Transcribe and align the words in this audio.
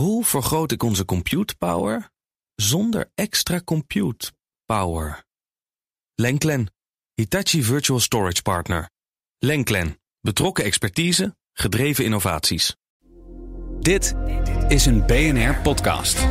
Hoe 0.00 0.24
vergroot 0.24 0.72
ik 0.72 0.82
onze 0.82 1.04
compute 1.04 1.56
power 1.56 2.10
zonder 2.54 3.10
extra 3.14 3.60
compute 3.64 4.32
power? 4.64 5.24
Lenklen, 6.14 6.72
Hitachi 7.14 7.62
Virtual 7.62 8.00
Storage 8.00 8.42
Partner. 8.42 8.90
Lenklen, 9.38 10.00
betrokken 10.20 10.64
expertise, 10.64 11.36
gedreven 11.52 12.04
innovaties. 12.04 12.76
Dit 13.80 14.14
is 14.68 14.86
een 14.86 15.06
BNR-podcast. 15.06 16.26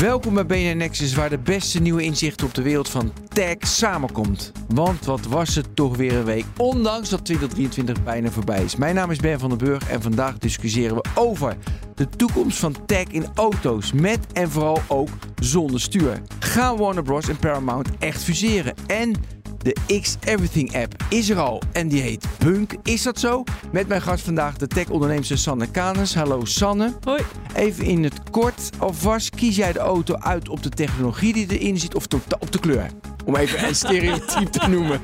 Welkom 0.00 0.34
bij 0.34 0.46
BNR 0.46 0.76
Nexus, 0.76 1.14
waar 1.14 1.30
de 1.30 1.38
beste 1.38 1.80
nieuwe 1.80 2.02
inzichten 2.02 2.46
op 2.46 2.54
de 2.54 2.62
wereld 2.62 2.88
van 2.88 3.12
tech 3.28 3.56
samenkomt. 3.58 4.52
Want 4.68 5.04
wat 5.04 5.26
was 5.26 5.54
het 5.54 5.76
toch 5.76 5.96
weer 5.96 6.14
een 6.14 6.24
week, 6.24 6.44
ondanks 6.56 7.08
dat 7.08 7.24
2023 7.24 8.04
bijna 8.04 8.30
voorbij 8.30 8.64
is. 8.64 8.76
Mijn 8.76 8.94
naam 8.94 9.10
is 9.10 9.18
Ben 9.18 9.38
van 9.38 9.48
den 9.48 9.58
Burg 9.58 9.90
en 9.90 10.02
vandaag 10.02 10.38
discussiëren 10.38 10.96
we 10.96 11.04
over 11.14 11.56
de 11.94 12.08
toekomst 12.08 12.58
van 12.58 12.86
tech 12.86 13.04
in 13.04 13.26
auto's, 13.34 13.92
met 13.92 14.32
en 14.32 14.50
vooral 14.50 14.80
ook 14.88 15.08
zonder 15.40 15.80
stuur. 15.80 16.22
Gaan 16.38 16.76
Warner 16.76 17.02
Bros. 17.02 17.28
en 17.28 17.36
Paramount 17.36 17.88
echt 17.98 18.22
fuseren? 18.22 18.74
En 18.86 19.14
de 19.62 20.00
X 20.00 20.16
Everything 20.24 20.76
app 20.76 20.94
is 21.08 21.30
er 21.30 21.38
al 21.38 21.62
en 21.72 21.88
die 21.88 22.02
heet 22.02 22.26
Punk. 22.38 22.74
Is 22.82 23.02
dat 23.02 23.18
zo? 23.18 23.44
Met 23.72 23.88
mijn 23.88 24.02
gast 24.02 24.24
vandaag 24.24 24.56
de 24.56 24.66
tech-onderneemster 24.66 25.38
Sanne 25.38 25.70
Kanes. 25.70 26.14
Hallo 26.14 26.44
Sanne. 26.44 26.94
Hoi. 27.04 27.22
Even 27.54 27.84
in 27.84 28.04
het 28.04 28.30
kort 28.30 28.70
alvast. 28.78 29.30
Kies 29.30 29.56
jij 29.56 29.72
de 29.72 29.78
auto 29.78 30.14
uit 30.14 30.48
op 30.48 30.62
de 30.62 30.68
technologie 30.68 31.32
die 31.32 31.58
erin 31.58 31.78
zit 31.78 31.94
of 31.94 32.06
op 32.38 32.52
de 32.52 32.60
kleur? 32.60 32.90
Om 33.24 33.36
even 33.36 33.68
een 33.68 33.74
stereotype 33.74 34.50
te 34.50 34.68
noemen. 34.68 35.00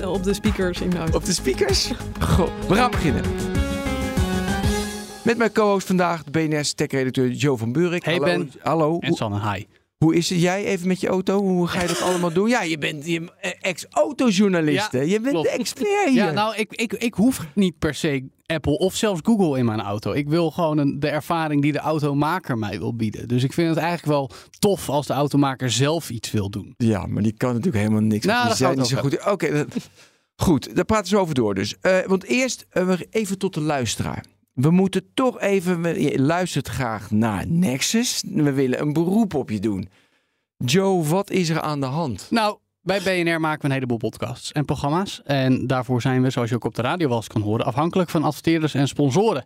Uh, 0.00 0.10
op 0.16 0.22
de 0.22 0.34
speakers 0.34 0.80
in 0.80 0.90
de 0.90 0.98
auto. 0.98 1.16
Op 1.16 1.24
de 1.24 1.32
speakers? 1.32 1.90
Goh, 2.20 2.48
we 2.68 2.74
gaan 2.74 2.90
beginnen. 2.90 3.22
Met 5.22 5.36
mijn 5.36 5.52
co-host 5.52 5.86
vandaag, 5.86 6.24
de 6.24 6.30
BNS 6.30 6.72
tech-redacteur 6.72 7.30
Joe 7.30 7.56
van 7.56 7.72
Buurik. 7.72 8.04
Hey 8.04 8.14
Hallo. 8.14 8.26
Ben. 8.26 8.52
Hallo. 8.62 8.98
En 8.98 9.12
Sanne, 9.14 9.52
hi. 9.52 9.64
Hoe 10.04 10.14
is 10.14 10.30
het 10.30 10.40
jij 10.40 10.64
even 10.64 10.88
met 10.88 11.00
je 11.00 11.08
auto? 11.08 11.40
Hoe 11.40 11.66
ga 11.66 11.80
je 11.80 11.86
dat 11.86 12.00
allemaal 12.08 12.32
doen? 12.32 12.48
Ja, 12.48 12.62
je 12.62 12.78
bent 12.78 13.06
je 13.06 13.30
ex-autojournalist. 13.60 14.92
Ja, 14.92 15.00
je 15.00 15.20
bent 15.20 15.32
klopt. 15.32 15.48
de 15.48 15.52
expert 15.52 16.08
hier. 16.08 16.14
Ja, 16.14 16.30
nou, 16.30 16.56
ik, 16.56 16.72
ik, 16.72 16.92
ik 16.92 17.14
hoef 17.14 17.46
niet 17.54 17.78
per 17.78 17.94
se 17.94 18.24
Apple 18.46 18.78
of 18.78 18.94
zelfs 18.94 19.20
Google 19.24 19.58
in 19.58 19.64
mijn 19.64 19.80
auto. 19.80 20.12
Ik 20.12 20.28
wil 20.28 20.50
gewoon 20.50 20.78
een, 20.78 21.00
de 21.00 21.08
ervaring 21.08 21.62
die 21.62 21.72
de 21.72 21.78
automaker 21.78 22.58
mij 22.58 22.78
wil 22.78 22.96
bieden. 22.96 23.28
Dus 23.28 23.42
ik 23.42 23.52
vind 23.52 23.68
het 23.68 23.78
eigenlijk 23.78 24.08
wel 24.08 24.30
tof 24.58 24.88
als 24.88 25.06
de 25.06 25.12
automaker 25.12 25.70
zelf 25.70 26.10
iets 26.10 26.30
wil 26.30 26.50
doen. 26.50 26.74
Ja, 26.76 27.06
maar 27.06 27.22
die 27.22 27.36
kan 27.36 27.48
natuurlijk 27.48 27.76
helemaal 27.76 28.00
niks. 28.00 28.26
Nou, 28.26 28.46
die 28.46 28.56
zijn 28.56 28.78
niet 28.78 28.86
zo 28.86 28.96
goed. 28.96 29.26
Oké, 29.26 29.66
goed. 30.36 30.74
Daar 30.76 30.84
praten 30.84 31.08
ze 31.08 31.18
over 31.18 31.34
door 31.34 31.54
dus. 31.54 31.74
Eh, 31.80 31.98
want 32.06 32.24
eerst 32.24 32.66
eh, 32.70 32.92
even 33.10 33.38
tot 33.38 33.54
de 33.54 33.60
luisteraar. 33.60 34.24
We 34.54 34.70
moeten 34.70 35.10
toch 35.14 35.40
even... 35.40 36.02
Je 36.02 36.20
luistert 36.20 36.68
graag 36.68 37.10
naar 37.10 37.46
Nexus. 37.46 38.24
We 38.26 38.52
willen 38.52 38.80
een 38.80 38.92
beroep 38.92 39.34
op 39.34 39.50
je 39.50 39.60
doen. 39.60 39.88
Joe, 40.56 41.04
wat 41.04 41.30
is 41.30 41.48
er 41.48 41.60
aan 41.60 41.80
de 41.80 41.86
hand? 41.86 42.26
Nou, 42.30 42.58
bij 42.80 43.00
BNR 43.00 43.40
maken 43.40 43.60
we 43.60 43.66
een 43.66 43.72
heleboel 43.72 43.96
podcasts 43.96 44.52
en 44.52 44.64
programma's. 44.64 45.22
En 45.24 45.66
daarvoor 45.66 46.00
zijn 46.00 46.22
we, 46.22 46.30
zoals 46.30 46.48
je 46.48 46.54
ook 46.54 46.64
op 46.64 46.74
de 46.74 46.82
radio 46.82 47.08
wel 47.08 47.22
kan 47.26 47.42
horen, 47.42 47.64
afhankelijk 47.66 48.10
van 48.10 48.24
adverteerders 48.24 48.74
en 48.74 48.88
sponsoren. 48.88 49.44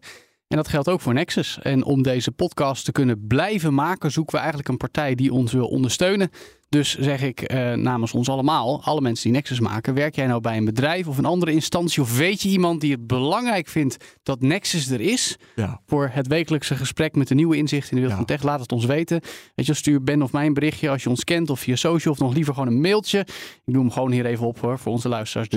En 0.49 0.57
dat 0.57 0.69
geldt 0.69 0.89
ook 0.89 1.01
voor 1.01 1.15
Nexus. 1.15 1.59
En 1.63 1.85
om 1.85 2.03
deze 2.03 2.31
podcast 2.33 2.85
te 2.85 2.93
kunnen 2.93 3.27
blijven 3.27 3.75
maken, 3.75 4.11
zoeken 4.11 4.33
we 4.35 4.39
eigenlijk 4.39 4.69
een 4.69 4.77
partij 4.77 5.15
die 5.15 5.33
ons 5.33 5.53
wil 5.53 5.67
ondersteunen. 5.67 6.31
Dus 6.69 6.99
zeg 6.99 7.23
ik 7.23 7.41
eh, 7.43 7.73
namens 7.73 8.13
ons 8.13 8.29
allemaal, 8.29 8.83
alle 8.85 9.01
mensen 9.01 9.25
die 9.25 9.33
Nexus 9.33 9.61
maken, 9.61 9.95
werk 9.95 10.15
jij 10.15 10.27
nou 10.27 10.41
bij 10.41 10.57
een 10.57 10.65
bedrijf 10.65 11.07
of 11.09 11.19
een 11.19 11.25
andere 11.25 11.53
instantie? 11.53 12.03
Of 12.03 12.17
weet 12.17 12.43
je 12.43 12.49
iemand 12.49 12.81
die 12.81 12.93
het 12.93 13.07
belangrijk 13.07 13.69
vindt 13.69 13.97
dat 14.23 14.41
Nexus 14.41 14.91
er 14.91 15.01
is? 15.01 15.37
Ja. 15.57 15.81
Voor 15.87 16.09
het 16.13 16.27
wekelijkse 16.27 16.77
gesprek 16.77 17.15
met 17.15 17.29
de 17.29 17.35
nieuwe 17.35 17.57
inzichten 17.57 17.91
in 17.91 17.97
de 17.97 18.03
wereld 18.03 18.21
Ja. 18.21 18.27
van 18.27 18.37
tech, 18.37 18.47
laat 18.51 18.61
het 18.61 18.73
ons 18.73 18.85
weten. 18.85 19.21
Weet 19.55 19.67
je, 19.67 19.75
stuur 19.75 20.03
Ben 20.03 20.23
of 20.23 20.33
mij 20.33 20.47
een 20.47 20.55
berichtje 20.55 20.91
als 20.91 21.03
je 21.03 21.09
ons 21.09 21.25
kent 21.25 21.51
of 21.51 21.61
via 21.61 21.77
social 21.77 22.15
of 22.15 22.21
nog 22.21 22.35
liever 22.35 22.55
gewoon 22.55 22.69
een 22.69 22.81
mailtje. 22.81 23.19
Ik 23.19 23.73
doe 23.73 23.83
hem 23.83 23.91
gewoon 23.91 24.13
hier 24.13 24.27
even 24.27 24.47
op 24.47 24.61
hoor, 24.61 24.79
voor 24.79 24.93
onze 24.93 25.09
luisteraars. 25.09 25.49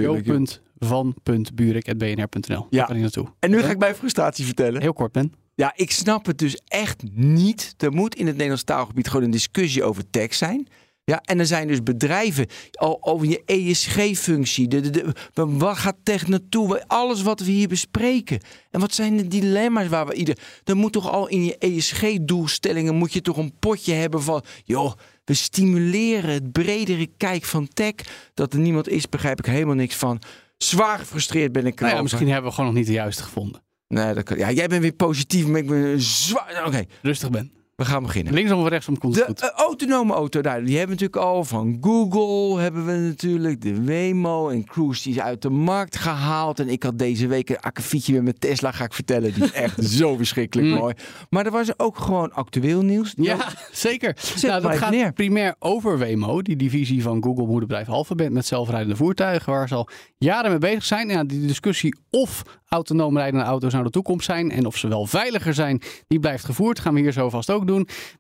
Joh. 0.87 0.89
joe.van.buurik.bnr.nl. 1.23 2.67
Ja. 2.69 2.85
Kan 2.85 2.95
ik 2.95 3.01
naartoe. 3.01 3.27
En 3.39 3.49
nu 3.49 3.59
ga 3.61 3.69
ik 3.69 3.77
mijn 3.77 3.95
frustratie 3.95 4.45
vertellen. 4.45 4.81
Heel 4.81 4.93
kort, 4.93 5.11
Ben. 5.11 5.33
Ja, 5.55 5.73
ik 5.75 5.91
snap 5.91 6.25
het 6.25 6.37
dus 6.37 6.59
echt 6.67 7.03
niet. 7.11 7.73
Er 7.77 7.91
moet 7.91 8.15
in 8.15 8.25
het 8.25 8.33
Nederlands 8.35 8.63
taalgebied 8.63 9.07
gewoon 9.07 9.23
een 9.25 9.31
discussie 9.31 9.83
over 9.83 10.09
tech 10.09 10.33
zijn. 10.33 10.67
Ja, 11.03 11.21
en 11.21 11.39
er 11.39 11.45
zijn 11.45 11.67
dus 11.67 11.83
bedrijven 11.83 12.47
al 12.71 12.97
over 13.01 13.27
je 13.27 13.41
ESG-functie. 13.45 14.67
De, 14.67 14.79
de, 14.79 14.89
de, 14.89 15.13
wa- 15.33 15.47
waar 15.47 15.75
gaat 15.75 15.95
tech 16.03 16.27
naartoe? 16.27 16.83
Alles 16.87 17.21
wat 17.21 17.39
we 17.39 17.51
hier 17.51 17.67
bespreken. 17.67 18.39
En 18.71 18.79
wat 18.79 18.93
zijn 18.93 19.17
de 19.17 19.27
dilemma's 19.27 19.87
waar 19.87 20.07
we 20.07 20.13
ieder. 20.13 20.37
Er 20.63 20.75
moet 20.77 20.91
toch 20.93 21.11
al 21.11 21.27
in 21.27 21.43
je 21.45 21.57
ESG-doelstellingen 21.57 22.95
moet 22.95 23.13
je 23.13 23.21
toch 23.21 23.37
een 23.37 23.53
potje 23.59 23.93
hebben 23.93 24.21
van. 24.23 24.43
joh, 24.63 24.93
we 25.25 25.33
stimuleren 25.33 26.29
het 26.33 26.51
bredere 26.51 27.07
kijk 27.17 27.43
van 27.43 27.67
tech. 27.67 27.93
Dat 28.33 28.53
er 28.53 28.59
niemand 28.59 28.87
is, 28.89 29.09
begrijp 29.09 29.39
ik 29.39 29.45
helemaal 29.45 29.75
niks 29.75 29.95
van. 29.95 30.21
Zwaar 30.63 30.99
gefrustreerd 30.99 31.51
ben 31.51 31.65
ik 31.65 31.79
Nou 31.79 31.95
ja, 31.95 32.01
misschien 32.01 32.29
hebben 32.29 32.49
we 32.49 32.55
gewoon 32.55 32.69
nog 32.69 32.79
niet 32.79 32.87
de 32.87 32.93
juiste 32.93 33.23
gevonden. 33.23 33.63
Nee, 33.87 34.13
dat 34.13 34.23
kan, 34.23 34.37
ja, 34.37 34.51
jij 34.51 34.67
bent 34.67 34.81
weer 34.81 34.93
positief, 34.93 35.47
maar 35.47 35.59
ik 35.59 35.67
ben 35.67 36.01
zwaar. 36.01 36.63
Oké, 36.65 36.85
Rustig, 37.01 37.29
Ben. 37.29 37.51
We 37.75 37.85
gaan 37.85 38.03
beginnen. 38.03 38.33
Linksom 38.33 38.59
of 38.61 38.67
rechtsom 38.67 38.97
komt 38.97 39.15
het 39.15 39.23
De 39.27 39.29
goed. 39.31 39.41
eh, 39.41 39.49
autonome 39.59 40.13
auto, 40.13 40.41
daar, 40.41 40.63
die 40.63 40.77
hebben 40.77 40.97
we 40.97 41.03
natuurlijk 41.03 41.31
al 41.33 41.43
van 41.43 41.77
Google. 41.81 42.61
Hebben 42.61 42.85
we 42.85 42.91
natuurlijk 42.91 43.61
de 43.61 43.83
Waymo 43.83 44.49
en 44.49 44.65
Cruise 44.65 45.03
die 45.03 45.13
is 45.13 45.19
uit 45.19 45.41
de 45.41 45.49
markt 45.49 45.95
gehaald. 45.97 46.59
En 46.59 46.69
ik 46.69 46.83
had 46.83 46.97
deze 46.99 47.27
week 47.27 47.49
een 47.49 47.59
akkefietje 47.59 48.13
met 48.13 48.23
mijn 48.23 48.37
Tesla, 48.39 48.71
ga 48.71 48.83
ik 48.83 48.93
vertellen. 48.93 49.33
Die 49.33 49.43
is 49.43 49.51
echt 49.51 49.83
zo 49.99 50.15
verschrikkelijk 50.15 50.67
Mm. 50.67 50.73
mooi. 50.73 50.93
Maar 51.29 51.45
er 51.45 51.51
was 51.51 51.79
ook 51.79 51.97
gewoon 51.97 52.33
actueel 52.33 52.81
nieuws. 52.81 53.13
Ja, 53.17 53.47
zeker. 53.71 54.15
maar 54.41 54.51
Nou, 54.51 54.61
dat 54.61 54.77
gaat 54.77 54.91
neer. 54.91 55.13
primair 55.13 55.55
over 55.59 55.97
Waymo, 55.99 56.41
die 56.41 56.55
divisie 56.55 57.01
van 57.01 57.23
Google 57.23 57.45
moederbedrijf 57.45 57.89
Alphabet 57.89 58.31
met 58.31 58.45
zelfrijdende 58.45 58.95
voertuigen, 58.95 59.51
waar 59.53 59.67
ze 59.67 59.75
al 59.75 59.87
jaren 60.17 60.49
mee 60.49 60.59
bezig 60.59 60.83
zijn. 60.85 61.09
Ja, 61.09 61.23
die 61.23 61.45
discussie 61.45 61.95
of 62.09 62.41
autonoom 62.67 63.17
rijdende 63.17 63.45
auto's 63.45 63.71
nou 63.71 63.83
de 63.85 63.89
toekomst 63.91 64.25
zijn 64.25 64.51
en 64.51 64.65
of 64.65 64.77
ze 64.77 64.87
wel 64.87 65.05
veiliger 65.05 65.53
zijn, 65.53 65.81
die 66.07 66.19
blijft 66.19 66.45
gevoerd. 66.45 66.79
Gaan 66.79 66.93
we 66.93 66.99
hier 66.99 67.11
zo 67.11 67.29
vast 67.29 67.49
ook 67.51 67.67
doen. 67.67 67.70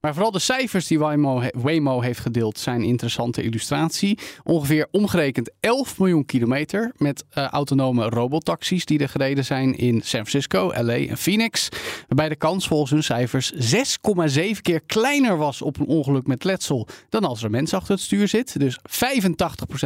Maar 0.01 0.13
vooral 0.13 0.31
de 0.31 0.39
cijfers 0.39 0.87
die 0.87 0.99
Waymo, 0.99 1.41
Waymo 1.51 2.01
heeft 2.01 2.19
gedeeld 2.19 2.59
zijn 2.59 2.83
interessante 2.83 3.43
illustratie. 3.43 4.19
Ongeveer 4.43 4.87
omgerekend 4.91 5.51
11 5.59 5.99
miljoen 5.99 6.25
kilometer 6.25 6.91
met 6.97 7.23
eh, 7.29 7.47
autonome 7.47 8.09
robotaxis 8.09 8.85
die 8.85 8.99
er 8.99 9.09
gereden 9.09 9.45
zijn 9.45 9.77
in 9.77 9.93
San 9.93 10.25
Francisco, 10.25 10.71
LA 10.83 10.93
en 10.93 11.17
Phoenix. 11.17 11.69
Waarbij 12.07 12.29
de 12.29 12.35
kans 12.35 12.67
volgens 12.67 12.91
hun 12.91 13.03
cijfers 13.03 13.53
6,7 13.53 14.61
keer 14.61 14.81
kleiner 14.85 15.37
was 15.37 15.61
op 15.61 15.79
een 15.79 15.87
ongeluk 15.87 16.27
met 16.27 16.43
letsel 16.43 16.87
dan 17.09 17.23
als 17.23 17.39
er 17.39 17.45
een 17.45 17.51
mens 17.51 17.73
achter 17.73 17.93
het 17.93 18.03
stuur 18.03 18.27
zit. 18.27 18.59
Dus 18.59 18.77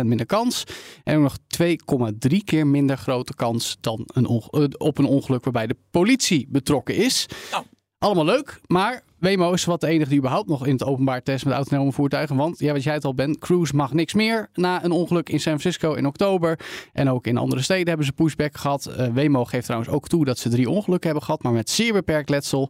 85% 0.02 0.06
minder 0.06 0.25
kans. 0.25 0.64
En 1.04 1.22
nog 1.22 1.38
2,3 1.62 2.38
keer 2.44 2.68
minder 2.68 2.98
grote 2.98 3.34
kans 3.36 3.78
dan 3.81 4.04
een 4.14 4.25
eh, 4.25 4.64
op 4.78 4.98
een 4.98 5.06
ongeluk 5.06 5.44
waarbij 5.44 5.68
de 5.68 5.75
politie 5.92 6.48
betrokken 6.50 6.96
is. 6.96 7.25
Allemaal 8.06 8.26
leuk, 8.26 8.60
maar 8.68 9.02
Waymo 9.20 9.52
is 9.52 9.66
wat 9.66 9.82
de 9.82 9.88
enige 9.88 10.10
die 10.10 10.18
überhaupt 10.18 10.48
nog 10.48 10.66
in 10.66 10.72
het 10.72 10.84
openbaar 10.84 11.24
test 11.24 11.46
met 11.46 11.54
autonome 11.54 11.92
voertuigen. 11.92 12.36
Want 12.36 12.60
ja, 12.60 12.74
wat 12.74 12.84
jij 12.84 12.94
het 12.94 13.06
al 13.06 13.14
bent, 13.14 13.38
Cruise 13.38 13.76
mag 13.76 13.94
niks 13.94 14.14
meer 14.14 14.50
na 14.54 14.84
een 14.84 14.92
ongeluk 14.92 15.30
in 15.30 15.40
San 15.40 15.60
Francisco 15.60 15.94
in 15.94 16.06
oktober. 16.06 16.60
En 16.94 17.10
ook 17.10 17.28
in 17.28 17.38
andere 17.38 17.62
steden 17.62 17.88
hebben 17.88 18.06
ze 18.06 18.12
pushback 18.12 18.58
gehad. 18.58 18.86
Eh, 18.86 19.08
Waymo 19.14 19.46
geeft 19.46 19.66
trouwens 19.66 19.92
ook 19.92 20.08
toe 20.08 20.26
dat 20.26 20.38
ze 20.38 20.50
drie 20.50 20.70
ongelukken 20.70 21.10
hebben 21.10 21.26
gehad, 21.26 21.44
maar 21.44 21.52
met 21.52 21.70
zeer 21.70 21.94
beperkt 21.94 22.30
letsel. 22.30 22.70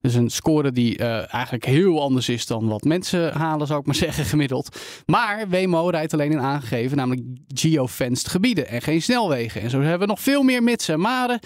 Dus 0.00 0.14
een 0.14 0.30
score 0.30 0.72
die 0.72 0.98
eh, 0.98 1.34
eigenlijk 1.34 1.64
heel 1.64 2.02
anders 2.02 2.28
is 2.28 2.46
dan 2.46 2.68
wat 2.68 2.82
mensen 2.82 3.32
halen, 3.32 3.66
zou 3.66 3.80
ik 3.80 3.86
maar 3.86 3.94
zeggen, 4.06 4.24
gemiddeld. 4.24 4.76
Maar 5.06 5.48
Waymo 5.48 5.88
rijdt 5.88 6.12
alleen 6.12 6.32
in 6.32 6.40
aangegeven, 6.40 6.96
namelijk 6.96 7.22
geofenced 7.46 8.28
gebieden 8.28 8.68
en 8.68 8.82
geen 8.82 9.02
snelwegen. 9.02 9.60
En 9.60 9.70
zo 9.70 9.80
hebben 9.80 10.00
we 10.00 10.06
nog 10.06 10.20
veel 10.20 10.42
meer 10.42 10.62
mitsen 10.62 10.94
en 10.94 11.00
maren. 11.00 11.38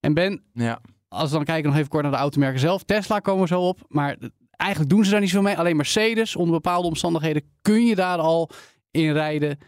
En 0.00 0.14
Ben, 0.14 0.42
Ja. 0.52 0.80
Als 1.08 1.30
we 1.30 1.36
dan 1.36 1.44
kijken 1.44 1.68
nog 1.68 1.78
even 1.78 1.88
kort 1.90 2.02
naar 2.02 2.12
de 2.12 2.18
automerken 2.18 2.60
zelf. 2.60 2.82
Tesla 2.82 3.18
komen 3.18 3.42
we 3.42 3.48
zo 3.48 3.60
op. 3.60 3.80
Maar 3.88 4.16
eigenlijk 4.50 4.90
doen 4.90 5.04
ze 5.04 5.10
daar 5.10 5.20
niet 5.20 5.30
zoveel 5.30 5.46
mee. 5.48 5.58
Alleen 5.58 5.76
Mercedes, 5.76 6.36
onder 6.36 6.54
bepaalde 6.54 6.88
omstandigheden, 6.88 7.42
kun 7.62 7.84
je 7.86 7.94
daar 7.94 8.18
al 8.18 8.50
in 8.90 9.12
rijden. 9.12 9.58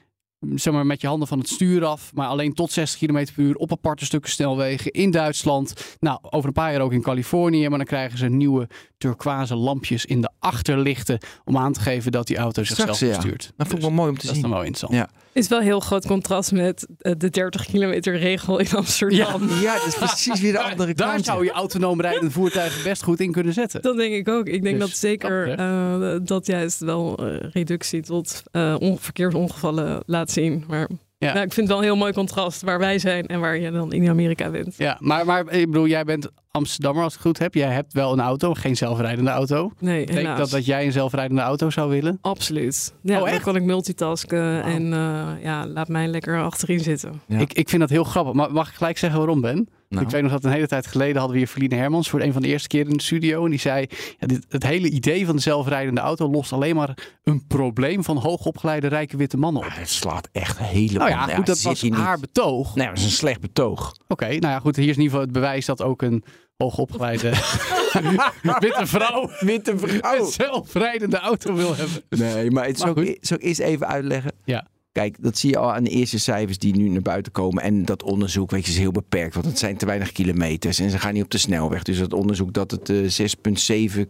Zeg 0.55 0.73
maar 0.73 0.87
met 0.87 1.01
je 1.01 1.07
handen 1.07 1.29
van 1.29 1.39
het 1.39 1.49
stuur 1.49 1.85
af. 1.85 2.11
Maar 2.15 2.27
alleen 2.29 2.55
tot 2.55 2.73
60 2.73 3.01
km 3.01 3.25
per 3.35 3.45
uur 3.45 3.55
op 3.55 3.73
aparte 3.73 4.05
stukken 4.05 4.31
snelwegen 4.31 4.91
in 4.91 5.11
Duitsland. 5.11 5.97
Nou, 6.01 6.19
over 6.23 6.47
een 6.47 6.53
paar 6.53 6.73
jaar 6.73 6.81
ook 6.81 6.93
in 6.93 7.03
Californië. 7.03 7.69
Maar 7.69 7.79
dan 7.79 7.87
krijgen 7.87 8.19
ze 8.19 8.27
nieuwe 8.29 8.69
turquoise 8.99 9.55
lampjes 9.57 10.05
in 10.05 10.21
de 10.21 10.31
achterlichten. 10.39 11.19
Om 11.45 11.57
aan 11.57 11.73
te 11.73 11.81
geven 11.81 12.13
dat 12.13 12.27
die 12.27 12.37
auto 12.37 12.65
zichzelf 12.65 12.97
Straks, 12.97 13.15
ja. 13.15 13.21
bestuurt. 13.21 13.43
Dat 13.57 13.67
vond 13.67 13.71
ik 13.71 13.75
Dus 13.77 13.85
wel 13.85 13.91
mooi 13.97 14.11
om 14.11 14.19
te 14.19 14.27
dat 14.27 14.35
is 14.35 14.41
zien. 14.41 14.49
dan 14.51 14.59
wel 14.59 14.67
interessant. 14.67 14.93
Ja. 15.13 15.21
Is 15.39 15.49
wel 15.49 15.59
een 15.59 15.65
heel 15.65 15.81
groot 15.81 16.07
contrast 16.07 16.53
met 16.53 16.87
eh, 16.99 17.13
de 17.19 17.31
30 17.31 17.65
kilometer 17.67 18.17
regel 18.19 18.59
in 18.59 18.67
Amsterdam. 18.77 19.49
Ja, 19.61 19.75
dat 19.75 19.87
is 19.87 19.95
precies 19.95 20.41
weer 20.41 20.53
de 20.53 20.61
andere 20.63 20.95
Daar 20.95 21.13
kant. 21.13 21.25
zou 21.25 21.45
je 21.45 21.51
autonoom 21.51 22.01
rijdende 22.01 22.31
voertuigen 22.31 22.83
best 22.83 23.03
goed 23.03 23.21
in 23.21 23.33
kunnen 23.33 23.53
zetten. 23.53 23.83
Dat 23.83 23.97
denk 23.97 24.15
ik 24.15 24.29
ook. 24.29 24.47
Ik 24.47 24.63
denk 24.63 24.79
Dus 24.79 24.89
dat 24.89 24.99
zeker 24.99 25.47
dat 25.47 25.59
eh, 26.03 26.27
dat 26.27 26.47
juist 26.47 26.79
wel 26.79 27.17
eh, 27.19 27.51
reductie 27.53 28.03
tot 28.03 28.43
eh, 28.51 28.77
on- 28.79 28.99
verkeersongevallen 28.99 30.03
laat 30.07 30.31
zien. 30.31 30.65
Maar 30.69 30.89
Ja. 31.19 31.33
nou, 31.33 31.45
ik 31.47 31.53
vind 31.53 31.57
het 31.57 31.69
wel 31.69 31.79
een 31.79 31.85
heel 31.85 31.97
mooi 31.97 32.13
contrast 32.13 32.63
waar 32.63 32.79
wij 32.79 32.99
zijn 32.99 33.27
en 33.27 33.41
waar 33.41 33.59
je 33.59 33.71
dan 33.71 33.93
in 33.93 34.09
Amerika 34.09 34.51
bent. 34.51 34.75
Ja, 34.77 34.97
maar, 35.01 35.27
maar 35.27 35.53
ik 35.53 35.67
bedoel, 35.67 35.87
jij 35.87 36.05
bent 36.05 36.29
Amsterdammer, 36.59 37.03
als 37.03 37.13
ik 37.13 37.19
het 37.19 37.27
goed 37.29 37.39
heb. 37.39 37.55
Jij 37.55 37.73
hebt 37.73 37.93
wel 37.93 38.13
een 38.13 38.21
auto, 38.21 38.55
geen 38.55 38.77
zelfrijdende 38.77 39.31
auto. 39.31 39.73
Nee, 39.79 40.07
helaas. 40.13 40.39
dat 40.39 40.51
dat 40.51 40.65
jij 40.67 40.87
een 40.87 40.93
zelfrijdende 40.93 41.43
auto 41.43 41.71
zou 41.71 41.91
willen? 41.91 42.19
Absoluut. 42.21 42.95
Ja, 43.03 43.15
Oh, 43.19 43.25
dan 43.25 43.29
echt? 43.29 43.43
kan 43.43 43.57
ik 43.57 43.63
multitasken 43.63 44.63
en 44.63 44.93
eh, 44.93 45.29
ja, 45.43 45.67
laat 45.67 45.89
mij 45.89 46.07
lekker 46.09 46.43
achterin 46.43 46.81
zitten. 46.81 47.21
Ja. 47.27 47.39
Ik, 47.39 47.53
ik 47.53 47.69
vind 47.69 47.81
dat 47.81 47.91
heel 47.91 48.05
grappig. 48.05 48.33
Maar 48.33 48.53
mag 48.53 48.69
ik 48.69 48.75
gelijk 48.75 48.99
zeggen 48.99 49.19
waarom, 49.19 49.41
Ben? 49.41 49.69
Nou. 49.89 50.05
Ik 50.05 50.11
weet 50.11 50.23
nog 50.23 50.31
dat 50.31 50.45
een 50.45 50.51
hele 50.53 50.67
tijd 50.67 50.87
geleden 50.87 51.15
hadden 51.17 51.33
we 51.33 51.39
hier 51.39 51.49
Verline 51.49 51.75
Hermans 51.75 52.11
voor 52.11 52.21
een 52.21 52.33
van 52.33 52.43
de 52.43 52.49
eerste 52.49 52.69
keer 52.69 52.89
in 52.89 52.97
de 52.97 53.03
studio. 53.03 53.45
En 53.45 53.51
die 53.51 53.59
zei, 53.61 53.87
ja, 54.19 54.27
dit, 54.27 54.47
het 54.49 54.63
hele 54.63 54.91
idee 54.91 55.27
van 55.27 55.37
de 55.37 55.43
zelfrijdende 55.43 56.01
auto 56.01 56.31
lost 56.31 56.53
alleen 56.53 56.77
maar 56.77 56.99
een 57.25 57.47
probleem 57.47 58.05
van 58.05 58.17
hoogopgeleide 58.17 58.87
rijke 58.87 59.17
witte 59.17 59.37
mannen 59.37 59.63
op. 59.63 59.69
Ja, 59.69 59.75
het 59.75 59.89
slaat 59.91 60.29
echt 60.33 60.59
helemaal 60.59 61.09
Nou 61.09 61.29
ja, 61.29 61.35
goed, 61.37 61.47
dat 61.47 61.57
zit 61.59 61.67
was 61.67 61.83
niet. 61.83 61.95
haar 61.95 62.19
betoog. 62.19 62.75
Nee, 62.75 62.87
dat 62.87 62.97
is 62.99 63.05
een 63.05 63.11
slecht 63.11 63.41
betoog. 63.41 63.95
Oké, 64.09 64.27
nou 64.27 64.41
ja, 64.41 64.59
goed. 64.59 64.77
Hier 64.77 64.89
is 64.89 64.97
in 64.97 65.03
ieder 65.03 65.11
geval 65.11 65.21
het 65.21 65.33
bewijs 65.33 65.67
dat 65.67 65.83
ook 65.83 66.03
een 66.03 66.25
hoogopgeleide 66.59 67.31
witte 68.61 68.87
vrouw 68.87 69.31
Witte 69.41 69.75
een 69.81 70.27
zelfrijdende 70.27 71.19
auto 71.19 71.55
wil 71.55 71.77
hebben. 71.77 72.03
Nee, 72.09 72.51
maar 72.51 72.67
het 72.67 72.79
Maar 72.79 72.95
zal 73.21 73.37
ik 73.37 73.43
eerst 73.43 73.61
even 73.61 73.87
uitleggen? 73.87 74.33
Ja. 74.45 74.67
Kijk, 74.99 75.17
dat 75.21 75.39
zie 75.39 75.51
je 75.51 75.59
al 75.59 75.75
aan 75.75 75.85
de 75.85 75.91
eerste 75.91 76.19
cijfers 76.19 76.59
die 76.59 76.77
nu 76.77 76.89
naar 76.89 77.03
buiten 77.03 77.33
komen. 77.33 77.63
En 77.63 77.85
dat 77.85 78.03
onderzoek, 78.03 78.51
weet 78.51 78.65
je, 78.67 78.73
is 78.73 78.79
heel 78.79 78.93
beperkt. 78.93 79.35
Want 79.35 79.47
het 79.47 79.59
zijn 79.59 79.77
te 79.77 79.87
weinig 79.87 80.13
kilometers. 80.13 80.79
En 80.79 80.91
ze 80.91 80.99
gaan 80.99 81.15
niet 81.15 81.23
op 81.23 81.31
de 81.31 81.39
snelweg. 81.39 81.83
Dus 81.83 81.99
dat 81.99 82.13
onderzoek 82.13 82.53
dat 82.53 82.71
het 82.71 82.89
eh, 82.89 83.97
6,7 83.97 84.01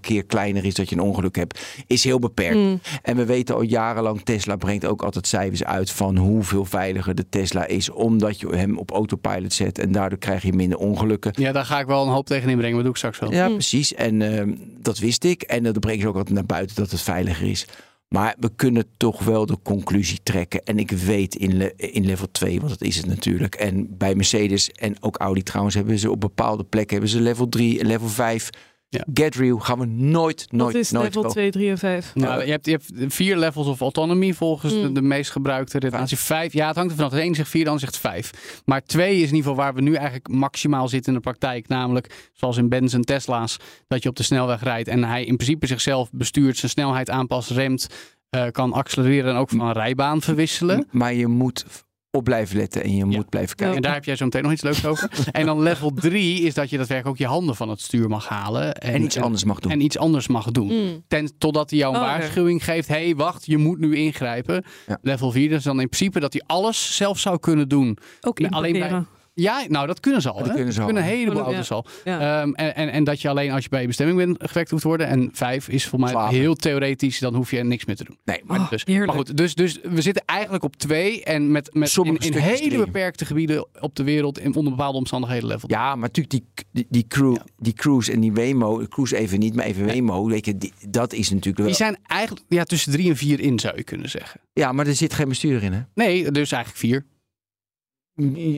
keer 0.00 0.24
kleiner 0.24 0.64
is 0.64 0.74
dat 0.74 0.88
je 0.88 0.94
een 0.96 1.02
ongeluk 1.02 1.36
hebt, 1.36 1.60
is 1.86 2.04
heel 2.04 2.18
beperkt. 2.18 2.56
Mm. 2.56 2.80
En 3.02 3.16
we 3.16 3.24
weten 3.24 3.54
al 3.54 3.62
jarenlang, 3.62 4.20
Tesla 4.22 4.56
brengt 4.56 4.84
ook 4.86 5.02
altijd 5.02 5.26
cijfers 5.26 5.64
uit 5.64 5.90
van 5.90 6.16
hoeveel 6.16 6.64
veiliger 6.64 7.14
de 7.14 7.28
Tesla 7.28 7.66
is. 7.66 7.90
Omdat 7.90 8.40
je 8.40 8.56
hem 8.56 8.78
op 8.78 8.90
autopilot 8.90 9.52
zet. 9.52 9.78
En 9.78 9.92
daardoor 9.92 10.18
krijg 10.18 10.42
je 10.42 10.52
minder 10.52 10.78
ongelukken. 10.78 11.32
Ja, 11.34 11.52
daar 11.52 11.64
ga 11.64 11.80
ik 11.80 11.86
wel 11.86 12.02
een 12.02 12.12
hoop 12.12 12.26
tegen 12.26 12.48
inbrengen. 12.48 12.74
Maar 12.74 12.82
doe 12.82 12.92
ik 12.92 12.98
straks 12.98 13.18
wel. 13.18 13.32
Ja, 13.32 13.46
Mm. 13.48 13.54
precies. 13.54 13.94
En 13.94 14.22
ehm, 14.22 14.54
dat 14.78 14.98
wist 14.98 15.24
ik. 15.24 15.42
En 15.42 15.62
dat 15.62 15.80
brengen 15.80 16.00
ze 16.00 16.08
ook 16.08 16.16
altijd 16.16 16.34
naar 16.34 16.46
buiten 16.46 16.76
dat 16.76 16.90
het 16.90 17.00
veiliger 17.00 17.46
is. 17.46 17.66
Maar 18.14 18.34
we 18.38 18.50
kunnen 18.56 18.84
toch 18.96 19.24
wel 19.24 19.46
de 19.46 19.58
conclusie 19.62 20.20
trekken. 20.22 20.64
En 20.64 20.78
ik 20.78 20.90
weet 20.90 21.34
in, 21.34 21.76
in 21.76 22.06
level 22.06 22.30
2, 22.30 22.58
want 22.58 22.70
dat 22.70 22.88
is 22.88 22.96
het 22.96 23.06
natuurlijk. 23.06 23.54
En 23.54 23.96
bij 23.98 24.14
Mercedes 24.14 24.70
en 24.70 25.02
ook 25.02 25.16
Audi 25.16 25.42
trouwens 25.42 25.74
hebben 25.74 25.98
ze 25.98 26.10
op 26.10 26.20
bepaalde 26.20 26.64
plekken 26.64 26.92
hebben 26.92 27.10
ze 27.10 27.20
level 27.20 27.48
3 27.48 27.80
en 27.80 27.86
level 27.86 28.08
5. 28.08 28.50
Ja. 28.92 29.04
Get 29.14 29.34
real 29.34 29.58
gaan 29.58 29.78
we 29.78 29.86
nooit, 29.86 30.46
nooit, 30.52 30.72
Wat 30.72 30.82
is 30.82 30.90
nooit 30.90 31.04
level 31.04 31.22
kopen. 31.22 31.36
2, 31.36 31.50
3 31.50 31.70
en 31.70 31.78
5? 31.78 32.14
Nou, 32.14 32.44
je, 32.44 32.50
hebt, 32.50 32.66
je 32.66 32.70
hebt 32.72 33.14
vier 33.14 33.36
levels 33.36 33.66
of 33.66 33.80
autonomy 33.80 34.32
volgens 34.32 34.72
de, 34.72 34.78
Mm. 34.78 34.94
de 34.94 35.02
meest 35.02 35.30
gebruikte 35.30 35.78
redenatie. 35.78 36.16
Vijf, 36.16 36.52
ja, 36.52 36.66
het 36.66 36.76
hangt 36.76 36.90
er 36.90 36.96
vanaf. 36.96 37.12
De 37.12 37.22
een 37.22 37.34
zegt 37.34 37.48
vier, 37.48 37.62
de 37.64 37.70
ander 37.70 37.84
zegt 37.84 37.98
vijf. 37.98 38.62
Maar 38.64 38.82
twee 38.84 39.14
is 39.14 39.28
in 39.28 39.34
ieder 39.34 39.50
geval 39.50 39.54
waar 39.54 39.74
we 39.74 39.80
nu 39.80 39.94
eigenlijk 39.94 40.28
maximaal 40.28 40.88
zitten 40.88 41.12
in 41.12 41.18
de 41.18 41.24
praktijk. 41.24 41.68
Namelijk, 41.68 42.30
zoals 42.32 42.56
in 42.56 42.68
Benz 42.68 42.94
en 42.94 43.04
Tesla's, 43.04 43.56
dat 43.88 44.02
je 44.02 44.08
op 44.08 44.16
de 44.16 44.22
snelweg 44.22 44.62
rijdt 44.62 44.88
en 44.88 45.04
hij 45.04 45.24
in 45.24 45.36
principe 45.36 45.66
zichzelf 45.66 46.08
bestuurt, 46.12 46.56
zijn 46.56 46.70
snelheid 46.70 47.10
aanpast, 47.10 47.50
remt, 47.50 47.86
eh, 48.30 48.46
kan 48.50 48.72
accelereren 48.72 49.30
en 49.32 49.36
ook 49.38 49.50
van 49.50 49.70
rijbaan 49.72 50.20
verwisselen. 50.22 50.86
Maar 50.90 51.14
je 51.14 51.26
moet 51.26 51.64
op 52.10 52.24
blijven 52.24 52.56
letten 52.56 52.82
en 52.82 52.96
je 52.96 53.04
moet 53.04 53.28
blijven 53.28 53.56
kijken. 53.56 53.76
En 53.76 53.82
daar 53.82 53.94
heb 53.94 54.04
jij 54.04 54.16
zo 54.16 54.24
meteen 54.24 54.42
nog 54.42 54.52
iets 54.52 54.62
leuks 54.62 54.86
over. 54.86 55.10
en 55.32 55.46
dan 55.46 55.62
level 55.62 55.92
3 55.94 56.42
is 56.42 56.54
dat 56.54 56.70
je 56.70 56.76
daadwerkelijk 56.76 57.16
ook 57.16 57.26
je 57.26 57.32
handen 57.32 57.56
van 57.56 57.68
het 57.68 57.80
stuur 57.80 58.08
mag 58.08 58.28
halen. 58.28 58.74
En, 58.74 58.92
En 58.92 59.02
iets 59.02 59.18
anders 59.18 59.44
mag 59.44 59.58
doen. 59.60 59.72
En 59.72 59.80
iets 59.80 59.98
anders 59.98 60.28
mag 60.28 60.50
doen. 60.50 60.66
Mm. 60.66 61.04
Ten, 61.08 61.38
totdat 61.38 61.70
hij 61.70 61.78
jou 61.78 61.94
een 61.94 62.00
Oh, 62.00 62.06
waarschuwing 62.06 62.64
geeft. 62.64 62.88
Hé, 62.88 63.04
hey, 63.04 63.16
wacht, 63.16 63.46
je 63.46 63.58
moet 63.58 63.78
nu 63.78 63.96
ingrijpen. 63.96 64.64
Ja. 64.86 64.98
Level 65.02 65.30
4 65.30 65.52
is 65.52 65.62
dan 65.62 65.80
in 65.80 65.88
principe 65.88 66.20
dat 66.20 66.32
hij 66.32 66.42
alles 66.46 66.96
zelf 66.96 67.18
zou 67.18 67.38
kunnen 67.38 67.68
doen. 67.68 67.98
Ook 68.20 68.46
alleen 68.46 68.78
bij-. 68.78 69.04
Ja, 69.34 69.64
nou 69.68 69.86
dat 69.86 70.00
kunnen 70.00 70.22
ze 70.22 70.30
al. 70.30 70.38
Dat 70.44 70.54
kunnen 70.54 70.72
ze 70.72 70.82
al. 70.82 70.88
een 70.88 70.96
heleboel 70.96 71.38
Ja. 71.38 71.44
auto's 71.44 71.70
al. 71.70 71.84
Ja. 72.04 72.40
Ehm, 72.40 72.52
en, 72.52 72.74
en, 72.74 72.88
en 72.92 73.04
dat 73.04 73.20
je 73.22 73.28
alleen 73.28 73.50
als 73.50 73.62
je 73.62 73.68
bij 73.68 73.80
je 73.80 73.86
bestemming 73.86 74.18
bent 74.18 74.50
gewekt 74.50 74.70
hoeft 74.70 74.82
worden. 74.84 75.06
En 75.06 75.30
5 75.32 75.68
is 75.68 75.86
voor 75.86 75.98
mij 76.00 76.08
Slapen. 76.10 76.36
heel 76.36 76.54
theoretisch. 76.54 77.18
Dan 77.18 77.34
hoef 77.34 77.50
je 77.50 77.62
niks 77.64 77.84
meer 77.84 77.96
te 77.96 78.04
doen. 78.04 78.18
Nee, 78.24 78.40
maar 78.44 78.60
Oh, 78.60 78.70
Dus, 78.70 78.84
heerlijk. 78.84 79.06
maar 79.06 79.16
goed, 79.16 79.36
dus, 79.36 79.54
dus 79.54 79.78
we 79.82 80.02
zitten 80.02 80.22
eigenlijk 80.26 80.64
op 80.64 80.76
2. 80.76 81.24
En 81.24 81.50
met, 81.52 81.74
met 81.74 81.82
in, 81.82 81.88
Sommige 81.88 82.26
in 82.26 82.32
hele 82.36 82.56
drie. 82.68 82.78
beperkte 82.78 83.24
gebieden 83.24 83.66
op 83.80 83.94
de 83.96 84.02
wereld. 84.02 84.38
In, 84.38 84.54
onder 84.54 84.72
bepaalde 84.72 84.98
omstandigheden 84.98 85.46
level 85.48 85.68
Ja, 85.70 85.94
maar 85.94 86.08
natuurlijk 86.12 86.34
die, 86.54 86.64
die, 86.72 86.86
die, 86.88 87.04
crew, 87.08 87.36
die 87.58 87.72
cruise 87.72 88.12
en 88.12 88.20
die 88.20 88.32
Waymo, 88.32 88.84
cruise 88.88 89.16
even 89.16 89.38
niet, 89.38 89.54
maar 89.54 89.64
even 89.64 89.86
Waymo, 89.86 90.26
weet 90.26 90.46
je, 90.46 90.58
die- 90.58 90.72
dat 90.88 91.12
is 91.12 91.28
natuurlijk 91.30 91.56
wel... 91.58 91.66
Die 91.66 91.76
zijn 91.76 91.96
eigenlijk 92.06 92.44
ja, 92.48 92.64
tussen 92.64 92.92
3 92.92 93.08
en 93.10 93.16
4 93.16 93.40
in, 93.40 93.58
zou 93.58 93.76
je 93.76 93.82
kunnen 93.84 94.10
zeggen. 94.10 94.40
Ja, 94.52 94.72
maar 94.72 94.86
er 94.86 94.94
zit 94.94 95.14
geen 95.14 95.28
bestuurder 95.28 95.62
in, 95.62 95.72
hè? 95.72 95.80
Nee, 95.94 96.30
dus 96.30 96.52
eigenlijk 96.52 96.80
4. 96.84 97.06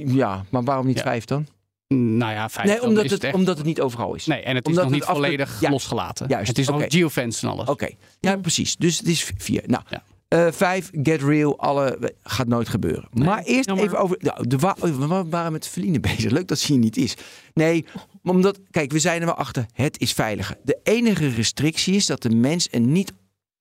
Ja, 0.06 0.44
maar 0.50 0.62
waarom 0.64 0.87
niet 0.87 0.97
Ja. 0.97 1.03
vijf 1.03 1.25
dan? 1.25 1.47
Nou 1.94 2.32
ja, 2.32 2.49
5. 2.49 2.67
Nee, 2.69 2.82
omdat 2.82 3.11
het, 3.11 3.32
omdat 3.35 3.56
het 3.56 3.67
niet 3.67 3.81
overal 3.81 4.14
is. 4.14 4.26
Nee, 4.26 4.41
en 4.43 4.55
het 4.55 4.67
Omdat 4.67 4.85
is 4.85 4.91
nog 4.91 4.99
niet 5.00 5.09
volledig 5.09 5.61
Ja, 5.61 5.70
losgelaten. 5.70 6.29
juist, 6.29 6.49
Het 6.49 6.59
is 6.59 6.67
nog 6.67 6.76
oké. 6.76 6.97
geofence 6.97 7.47
en 7.47 7.53
alles. 7.53 7.69
Oké, 7.69 7.88
ja, 8.20 8.37
precies. 8.37 8.76
Dus 8.76 8.99
het 8.99 9.06
is 9.09 9.31
vier. 9.37 9.62
Nou, 9.67 9.82
eh, 10.29 10.47
vijf, 10.53 10.91
get 11.03 11.23
real, 11.23 11.59
alle 11.59 12.12
gaat 12.23 12.47
nooit 12.47 12.69
gebeuren. 12.69 13.09
maar 13.12 13.43
eerst 13.43 13.67
jammer. 13.69 13.85
even 13.85 13.99
over. 13.99 14.17
Nou, 14.20 14.47
de 14.49 14.59
wa- 14.59 14.76
we 14.81 15.25
waren 15.29 15.53
met 15.53 15.67
Verline 15.69 16.00
bezig. 16.11 16.31
Leuk 16.31 16.49
dat 16.49 16.58
ze 16.58 16.73
hier 16.73 16.81
niet 16.81 16.97
is. 16.97 17.15
Nee, 17.55 17.85
omdat, 18.23 18.58
kijk, 18.70 18.93
we 18.93 18.99
zijn 18.99 19.20
er 19.20 19.26
wel 19.26 19.35
achter. 19.37 19.67
Het 19.73 20.00
is 20.00 20.12
veiliger. 20.12 20.56
De 20.65 20.79
enige 20.82 21.29
restrictie 21.29 21.94
is 21.94 22.06
dat 22.06 22.23
de 22.23 22.31
mens 22.31 22.69
er 22.70 22.81
niet 22.81 23.12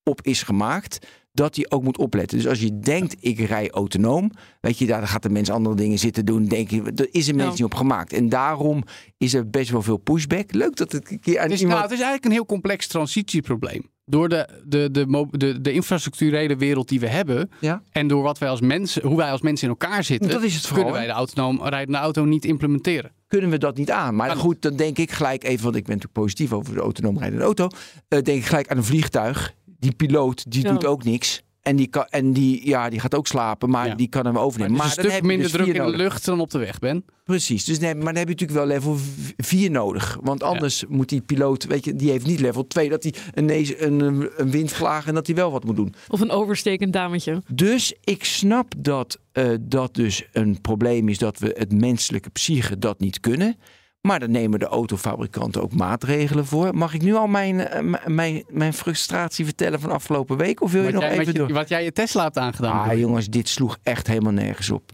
op 0.03 0.21
is 0.21 0.43
gemaakt 0.43 1.07
dat 1.33 1.55
hij 1.55 1.65
ook 1.69 1.83
moet 1.83 1.97
opletten. 1.97 2.37
Dus 2.37 2.47
als 2.47 2.59
je 2.61 2.79
denkt, 2.79 3.15
ik 3.19 3.39
rij 3.39 3.69
autonoom, 3.69 4.31
weet 4.61 4.77
je, 4.77 4.85
daar 4.85 5.07
gaat 5.07 5.23
de 5.23 5.29
mens 5.29 5.49
andere 5.49 5.75
dingen 5.75 5.99
zitten 5.99 6.25
doen, 6.25 6.45
denk 6.45 6.69
je, 6.69 6.91
er 6.95 7.07
is 7.11 7.27
een 7.27 7.35
mens 7.35 7.47
Ja. 7.47 7.53
niet 7.53 7.63
op 7.63 7.73
gemaakt. 7.75 8.13
En 8.13 8.29
daarom 8.29 8.83
is 9.17 9.33
er 9.33 9.49
best 9.49 9.69
wel 9.69 9.81
veel 9.81 9.97
pushback. 9.97 10.53
Leuk 10.53 10.75
dat 10.75 10.91
het 10.91 11.11
een 11.11 11.19
keer 11.19 11.37
aan 11.37 11.43
Het 11.43 11.51
is, 11.51 11.59
iemand... 11.59 11.79
nou, 11.79 11.91
het 11.91 11.99
is 11.99 12.05
eigenlijk 12.05 12.25
een 12.25 12.31
heel 12.31 12.45
complex 12.45 12.87
transitieprobleem. 12.87 13.89
Door 14.05 14.29
de, 14.29 14.47
de, 14.65 14.89
de, 14.91 15.27
de, 15.31 15.61
de 15.61 15.71
infrastructurele 15.71 16.55
wereld 16.55 16.89
die 16.89 16.99
we 16.99 17.07
hebben. 17.07 17.49
Ja. 17.59 17.81
En 17.91 18.07
door 18.07 18.23
wat 18.23 18.37
wij 18.37 18.49
als 18.49 18.61
mensen, 18.61 19.07
hoe 19.07 19.17
wij 19.17 19.31
als 19.31 19.41
mensen 19.41 19.67
in 19.67 19.75
elkaar 19.79 20.03
zitten. 20.03 20.29
Dat 20.29 20.43
is 20.43 20.53
het 20.55 20.65
vooral, 20.67 20.83
kunnen 20.85 21.01
wij 21.01 21.11
de 21.11 21.17
autonoom 21.17 21.63
rijdende 21.63 21.97
auto 21.99 22.25
niet 22.25 22.45
implementeren. 22.45 23.11
kunnen 23.27 23.49
we 23.49 23.57
dat 23.57 23.77
niet 23.77 23.91
aan. 23.91 24.15
Maar 24.15 24.35
goed, 24.35 24.61
dan 24.61 24.75
denk 24.75 24.97
ik 24.97 25.11
gelijk 25.11 25.43
even, 25.43 25.63
want 25.63 25.75
ik 25.75 25.83
ben 25.85 25.95
natuurlijk 25.95 26.21
positief 26.21 26.53
over 26.53 26.73
de 26.73 26.79
autonoom 26.79 27.17
rijdende 27.17 27.43
auto. 27.43 27.67
eh, 28.07 28.21
denk 28.21 28.27
ik 28.39 28.45
gelijk 28.45 28.67
aan 28.67 28.77
een 28.77 28.83
vliegtuig. 28.83 29.53
Die 29.81 29.95
piloot, 29.95 30.51
die 30.51 30.63
Ja. 30.63 30.71
doet 30.71 30.85
ook 30.85 31.03
niks. 31.03 31.41
En 31.61 31.75
die, 31.75 31.87
kan, 31.87 32.05
en 32.09 32.33
die, 32.33 32.67
ja, 32.67 32.89
die 32.89 32.99
gaat 32.99 33.15
ook 33.15 33.27
slapen, 33.27 33.69
maar 33.69 33.87
Ja. 33.87 33.95
die 33.95 34.07
kan 34.07 34.25
hem 34.25 34.33
Maar 34.33 34.43
overnemen. 34.43 34.73
het 34.75 34.81
is 34.83 34.87
Maar, 34.87 34.97
een 34.97 35.03
dan 35.03 35.11
stuk 35.17 35.27
minder 35.27 35.43
dus 35.47 35.55
druk 35.55 35.75
in 35.75 35.91
de 35.91 35.97
lucht 35.97 36.25
dan 36.25 36.39
op 36.39 36.49
de 36.49 36.57
weg, 36.57 36.79
Ben. 36.79 37.05
Precies, 37.23 37.65
dus 37.65 37.79
nee, 37.79 37.95
maar 37.95 38.05
dan 38.05 38.15
heb 38.15 38.27
je 38.27 38.31
natuurlijk 38.33 38.59
wel 38.59 38.67
level 38.67 38.97
4 39.37 39.71
nodig. 39.71 40.17
Want 40.21 40.43
anders 40.43 40.85
moet 40.87 41.09
die 41.09 41.21
piloot, 41.21 41.65
weet 41.65 41.85
je, 41.85 41.95
die 41.95 42.09
heeft 42.11 42.25
niet 42.25 42.39
level 42.39 42.67
2. 42.67 42.89
Dat 42.89 43.03
hij 43.03 43.13
ineens 43.35 43.79
een, 43.79 43.99
een, 43.99 44.29
een 44.37 44.51
wind 44.51 44.71
vlaagt 44.71 45.07
en 45.07 45.13
dat 45.13 45.27
hij 45.27 45.35
wel 45.35 45.51
wat 45.51 45.63
moet 45.63 45.75
doen. 45.75 45.93
Of 46.07 46.19
een 46.21 46.31
overstekend 46.31 46.93
dametje. 46.93 47.41
Dus 47.53 47.93
ik 48.03 48.23
snap 48.23 48.73
dat 48.77 49.19
eh, 49.31 49.49
dat 49.61 49.95
dus 49.95 50.23
een 50.31 50.61
probleem 50.61 51.09
is 51.09 51.17
dat 51.17 51.39
we 51.39 51.55
het 51.57 51.71
menselijke 51.73 52.29
psyche 52.29 52.77
dat 52.79 52.99
niet 52.99 53.19
kunnen. 53.19 53.55
Maar 54.01 54.19
daar 54.19 54.29
nemen 54.29 54.59
de 54.59 54.65
autofabrikanten 54.65 55.61
ook 55.61 55.73
maatregelen 55.73 56.45
voor. 56.45 56.75
Mag 56.75 56.93
ik 56.93 57.01
nu 57.01 57.13
al 57.15 57.27
mijn, 57.27 57.59
eh, 57.67 57.95
mijn, 58.05 58.43
mijn 58.49 58.73
frustratie 58.73 59.45
vertellen 59.45 59.79
van 59.79 59.91
afgelopen 59.91 60.37
week? 60.37 60.61
Of 60.61 60.71
wil 60.71 60.83
je 60.83 60.91
nog 60.91 61.01
jij, 61.03 61.11
even 61.11 61.25
je- 61.25 61.33
door? 61.33 61.53
wat 61.53 61.69
jij 61.69 61.83
je 61.83 61.91
Tesla 61.91 62.23
hebt 62.23 62.37
aangedaan. 62.37 62.89
Ah 62.89 62.99
jongens, 62.99 63.27
dit 63.29 63.49
sloeg 63.49 63.77
echt 63.83 64.07
helemaal 64.07 64.31
nergens 64.31 64.69
op. 64.69 64.91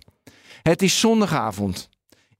Het 0.61 0.81
is 0.81 0.99
zondagavond. 0.99 1.89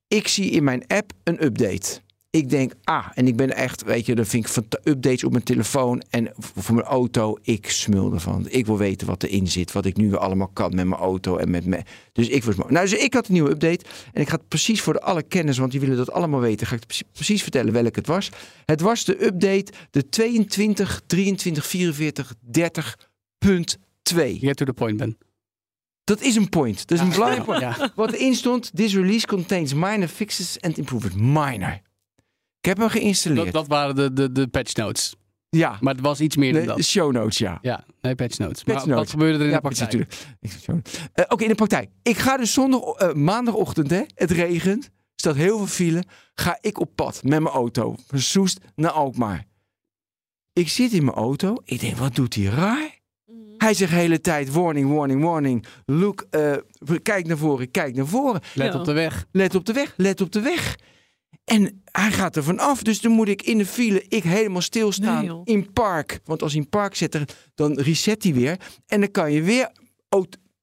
Ik 0.08 0.28
zie 0.28 0.50
in 0.52 0.64
mijn 0.64 0.84
app 0.88 1.12
een 1.24 1.44
update. 1.44 2.00
Ik 2.30 2.50
denk, 2.50 2.74
ah, 2.84 3.08
en 3.14 3.28
ik 3.28 3.36
ben 3.36 3.56
echt, 3.56 3.84
weet 3.84 4.06
je, 4.06 4.16
dan 4.16 4.26
vind 4.26 4.46
ik 4.46 4.52
van 4.52 4.66
updates 4.84 5.24
op 5.24 5.32
mijn 5.32 5.44
telefoon 5.44 6.04
en 6.10 6.32
voor 6.38 6.76
mijn 6.76 6.88
auto, 6.88 7.38
ik 7.42 7.70
smul 7.70 8.14
ervan. 8.14 8.46
Ik 8.50 8.66
wil 8.66 8.78
weten 8.78 9.08
wat 9.08 9.24
erin 9.24 9.48
zit, 9.48 9.72
wat 9.72 9.86
ik 9.86 9.98
nu 9.98 10.16
allemaal 10.16 10.48
kan 10.48 10.76
met 10.76 10.86
mijn 10.86 11.02
auto 11.02 11.38
en 11.38 11.50
met 11.50 11.66
me. 11.66 11.82
Dus 12.12 12.28
ik 12.28 12.44
was, 12.44 12.56
nou, 12.56 12.72
dus 12.90 12.94
ik 12.94 13.14
had 13.14 13.28
een 13.28 13.34
nieuwe 13.34 13.50
update 13.50 13.86
en 14.14 14.22
ik 14.22 14.30
ga 14.30 14.36
het 14.36 14.48
precies 14.48 14.82
voor 14.82 14.94
de 14.94 15.02
alle 15.02 15.24
kenners, 15.24 15.58
want 15.58 15.72
die 15.72 15.80
willen 15.80 15.98
dat 15.98 16.12
allemaal 16.12 16.40
weten, 16.40 16.68
ga 16.68 16.76
ik 16.76 16.84
het 16.88 17.04
precies- 17.12 17.42
vertellen 17.42 17.74
welke 17.74 18.00
het 18.00 18.08
was. 18.08 18.30
Het 18.66 18.82
was 18.82 19.06
de 19.06 19.26
update 19.26 19.72
de 19.92 20.10
22 20.10 21.02
23 21.08 21.66
44 21.66 22.34
30.2. 22.52 24.40
Get 24.40 24.56
to 24.58 24.66
the 24.66 24.74
point, 24.74 24.98
Ben. 24.98 25.18
Dat 26.04 26.22
is 26.22 26.36
een 26.36 26.50
point. 26.50 26.88
Dat 26.88 26.98
is 26.98 27.04
een 27.04 27.12
belangrijk 27.12 27.44
point. 27.44 27.62
Ja. 27.62 27.92
Wat 27.96 28.12
erin 28.14 28.36
stond, 28.36 28.72
this 28.76 28.96
release 28.96 29.28
contains 29.28 29.74
minor 29.74 30.08
fixes 30.08 30.62
and 30.62 30.78
improvements. 30.78 31.18
Minor. 31.22 31.82
Ik 32.60 32.66
heb 32.66 32.78
hem 32.78 32.90
geïnstalleerd. 32.90 33.44
Dat, 33.46 33.54
dat 33.54 33.68
waren 33.68 33.96
de, 33.96 34.14
de, 34.14 34.32
de 34.32 34.48
patch 34.48 34.74
notes. 34.76 35.16
ja, 35.50 35.78
Maar 35.82 35.94
het 35.94 36.04
was 36.04 36.20
iets 36.20 36.36
meer 36.36 36.52
dan 36.54 36.66
nee, 36.66 36.76
dat. 36.76 36.84
show 36.86 37.12
notes, 37.12 37.38
ja. 37.38 37.60
Ja, 37.62 37.86
nee, 38.02 38.16
patch 38.16 38.38
notes. 38.38 38.64
Patch 38.64 38.78
maar 38.78 38.88
notes. 38.88 38.96
wat 39.04 39.10
gebeurde 39.10 39.38
er 39.38 39.44
in 39.44 39.50
Ja, 39.50 39.56
de 39.56 39.62
praktijk? 39.62 40.08
show- 40.62 40.80
Eh, 41.14 41.26
Oké, 41.28 41.44
in 41.44 41.50
de 41.50 41.56
praktijk. 41.56 41.90
Ik 42.04 42.18
ga 42.18 42.38
dus 42.38 42.54
zondag, 42.54 42.82
eh, 42.82 43.14
maandagochtend, 43.14 43.90
hè, 43.90 44.02
het 44.16 44.32
regent, 44.32 44.84
er 44.86 44.92
staat 45.16 45.36
heel 45.36 45.58
veel 45.58 45.68
file, 45.68 46.04
ga 46.36 46.58
ik 46.62 46.80
op 46.80 46.90
pad 46.96 47.24
met 47.24 47.40
mijn 47.42 47.56
auto 47.56 47.96
van 48.08 48.20
Soest 48.20 48.60
naar 48.76 48.92
Alkmaar. 48.92 49.46
Ik 50.54 50.70
zit 50.70 50.92
in 50.94 51.04
mijn 51.06 51.18
auto, 51.18 51.56
ik 51.64 51.80
denk, 51.80 51.98
wat 51.98 52.16
doet 52.16 52.36
hij 52.36 52.44
raar? 52.46 52.96
Hij 53.58 53.74
zegt 53.74 53.92
de 53.92 53.98
hele 53.98 54.22
tijd, 54.22 54.52
warning, 54.52 54.94
warning, 54.94 55.24
warning. 55.24 55.66
Look, 55.86 56.26
eh, 56.30 56.54
kijk 57.04 57.28
naar 57.28 57.38
voren, 57.38 57.72
kijk 57.72 57.96
naar 57.96 58.08
voren. 58.08 58.42
Let 58.54 58.74
Ja. 58.74 58.80
op 58.80 58.86
de 58.86 58.92
weg. 58.94 59.26
Let 59.32 59.56
op 59.56 59.66
de 59.66 59.74
weg, 59.74 59.94
let 59.98 60.22
op 60.22 60.32
de 60.32 60.42
weg. 60.42 60.76
En 61.44 61.84
hij 61.92 62.12
gaat 62.12 62.36
er 62.36 62.44
vanaf. 62.44 62.82
Dus 62.84 63.02
dan 63.02 63.12
moet 63.12 63.28
ik 63.28 63.42
in 63.42 63.58
de 63.58 63.66
file, 63.66 64.06
ik 64.08 64.24
helemaal 64.24 64.62
stilstaan 64.62 65.26
Nee, 65.26 65.42
in 65.44 65.74
park. 65.74 66.20
Want 66.26 66.42
als 66.42 66.52
hij 66.54 66.62
in 66.62 66.70
park 66.70 66.96
zit, 66.96 67.16
er- 67.16 67.30
dan 67.56 67.80
reset 67.80 68.24
hij 68.24 68.34
weer. 68.34 68.58
En 68.88 69.00
dan 69.00 69.12
kan 69.12 69.32
je 69.32 69.42
weer 69.42 69.72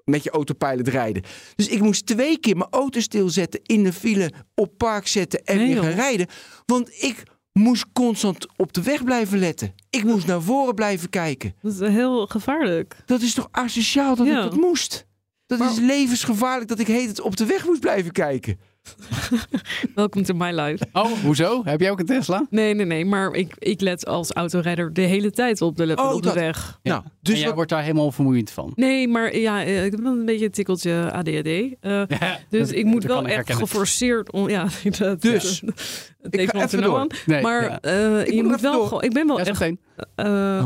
met 0.05 0.23
je 0.23 0.31
autopilot 0.31 0.89
rijden. 0.89 1.23
Dus 1.57 1.69
ik 1.69 1.81
moest 1.81 2.07
twee 2.07 2.39
keer 2.39 2.57
mijn 2.57 2.71
auto 2.71 3.01
stilzetten, 3.01 3.61
in 3.63 3.85
de 3.85 3.93
file, 3.93 4.33
op 4.55 4.79
park 4.79 5.07
zetten 5.07 5.45
en 5.45 5.57
Nee, 5.57 5.67
weer 5.67 5.75
joh. 5.75 5.85
gaan 5.85 5.95
rijden. 5.95 6.27
Want 6.67 7.03
ik 7.03 7.23
moest 7.53 7.85
constant 7.93 8.47
op 8.57 8.73
de 8.73 8.83
weg 8.83 9.05
blijven 9.05 9.39
letten. 9.39 9.75
Ik 9.91 10.05
moest 10.05 10.27
naar 10.27 10.43
voren 10.43 10.75
blijven 10.75 11.09
kijken. 11.11 11.55
Dat 11.63 11.73
is 11.73 11.79
heel 11.89 12.27
gevaarlijk. 12.27 12.97
Dat 13.07 13.21
is 13.21 13.35
toch 13.35 13.49
asociaal 13.51 14.17
dat 14.17 14.27
Ja. 14.27 14.45
ik 14.45 14.51
dat 14.51 14.61
moest? 14.61 15.07
Dat 15.47 15.59
Maar- 15.59 15.71
is 15.71 15.79
levensgevaarlijk 15.79 16.69
dat 16.69 16.79
ik 16.79 16.87
heet 16.87 17.09
het 17.09 17.21
op 17.21 17.37
de 17.37 17.47
weg 17.47 17.67
moest 17.67 17.81
blijven 17.81 18.13
kijken. 18.13 18.59
Welcome 19.95 20.25
to 20.25 20.35
my 20.35 20.51
life. 20.53 20.85
Oh, 20.93 21.13
hoezo? 21.23 21.65
Heb 21.65 21.81
jij 21.81 21.91
ook 21.91 21.99
een 21.99 22.07
Tesla? 22.07 22.47
Nee, 22.51 22.75
nee, 22.75 22.87
nee. 22.87 23.05
Maar 23.05 23.33
ik, 23.35 23.55
ik 23.59 23.81
let 23.81 24.07
als 24.07 24.33
autorijder 24.33 24.93
de 24.93 25.01
hele 25.01 25.31
tijd 25.31 25.61
op 25.63 25.77
de, 25.77 25.93
Oh, 25.97 26.15
op 26.15 26.23
de 26.23 26.33
weg. 26.33 26.79
Nou, 26.83 27.03
Dus 27.03 27.11
dus 27.21 27.33
en 27.33 27.39
jij 27.39 27.47
wat- 27.47 27.55
wordt 27.57 27.71
daar 27.71 27.83
helemaal 27.83 28.13
vermoeiend 28.13 28.51
van. 28.51 28.73
Nee, 28.75 29.09
maar 29.09 29.37
ja, 29.37 29.65
eh, 29.65 29.85
ik 29.85 29.91
heb 29.91 30.01
wel 30.01 30.13
een 30.13 30.25
beetje 30.25 30.45
een 30.45 30.51
tikkeltje 30.51 31.11
ADHD. 31.13 31.47
eh, 31.81 32.03
dus 32.49 32.69
dat- 32.69 32.71
ik 32.73 32.85
moet 32.85 33.05
wel 33.05 33.21
ik 33.21 33.27
echt 33.27 33.35
herkennen. 33.35 33.67
geforceerd 33.69 34.33
om. 34.33 34.49
Ja, 34.49 34.67
dat, 34.99 35.21
Dus, 35.23 35.63
het 36.23 36.37
ik 36.41 36.51
ga 36.51 36.63
even 36.63 36.83
door. 36.83 36.99
aan. 36.99 37.07
Nee, 37.27 37.43
Maar 37.43 37.63
ja. 37.63 37.81
eh, 37.81 38.09
moet 38.11 38.27
je 38.27 38.35
nog 38.35 38.43
moet 38.43 38.51
even 38.53 38.63
wel 38.63 38.73
door. 38.73 38.87
gewoon. 38.87 39.03
Ik 39.03 39.13
ben 39.13 39.27
wel 39.27 39.39
Ja, 39.39 39.45
echt 39.45 39.61
eh, 39.61 40.59
eh, 40.59 40.65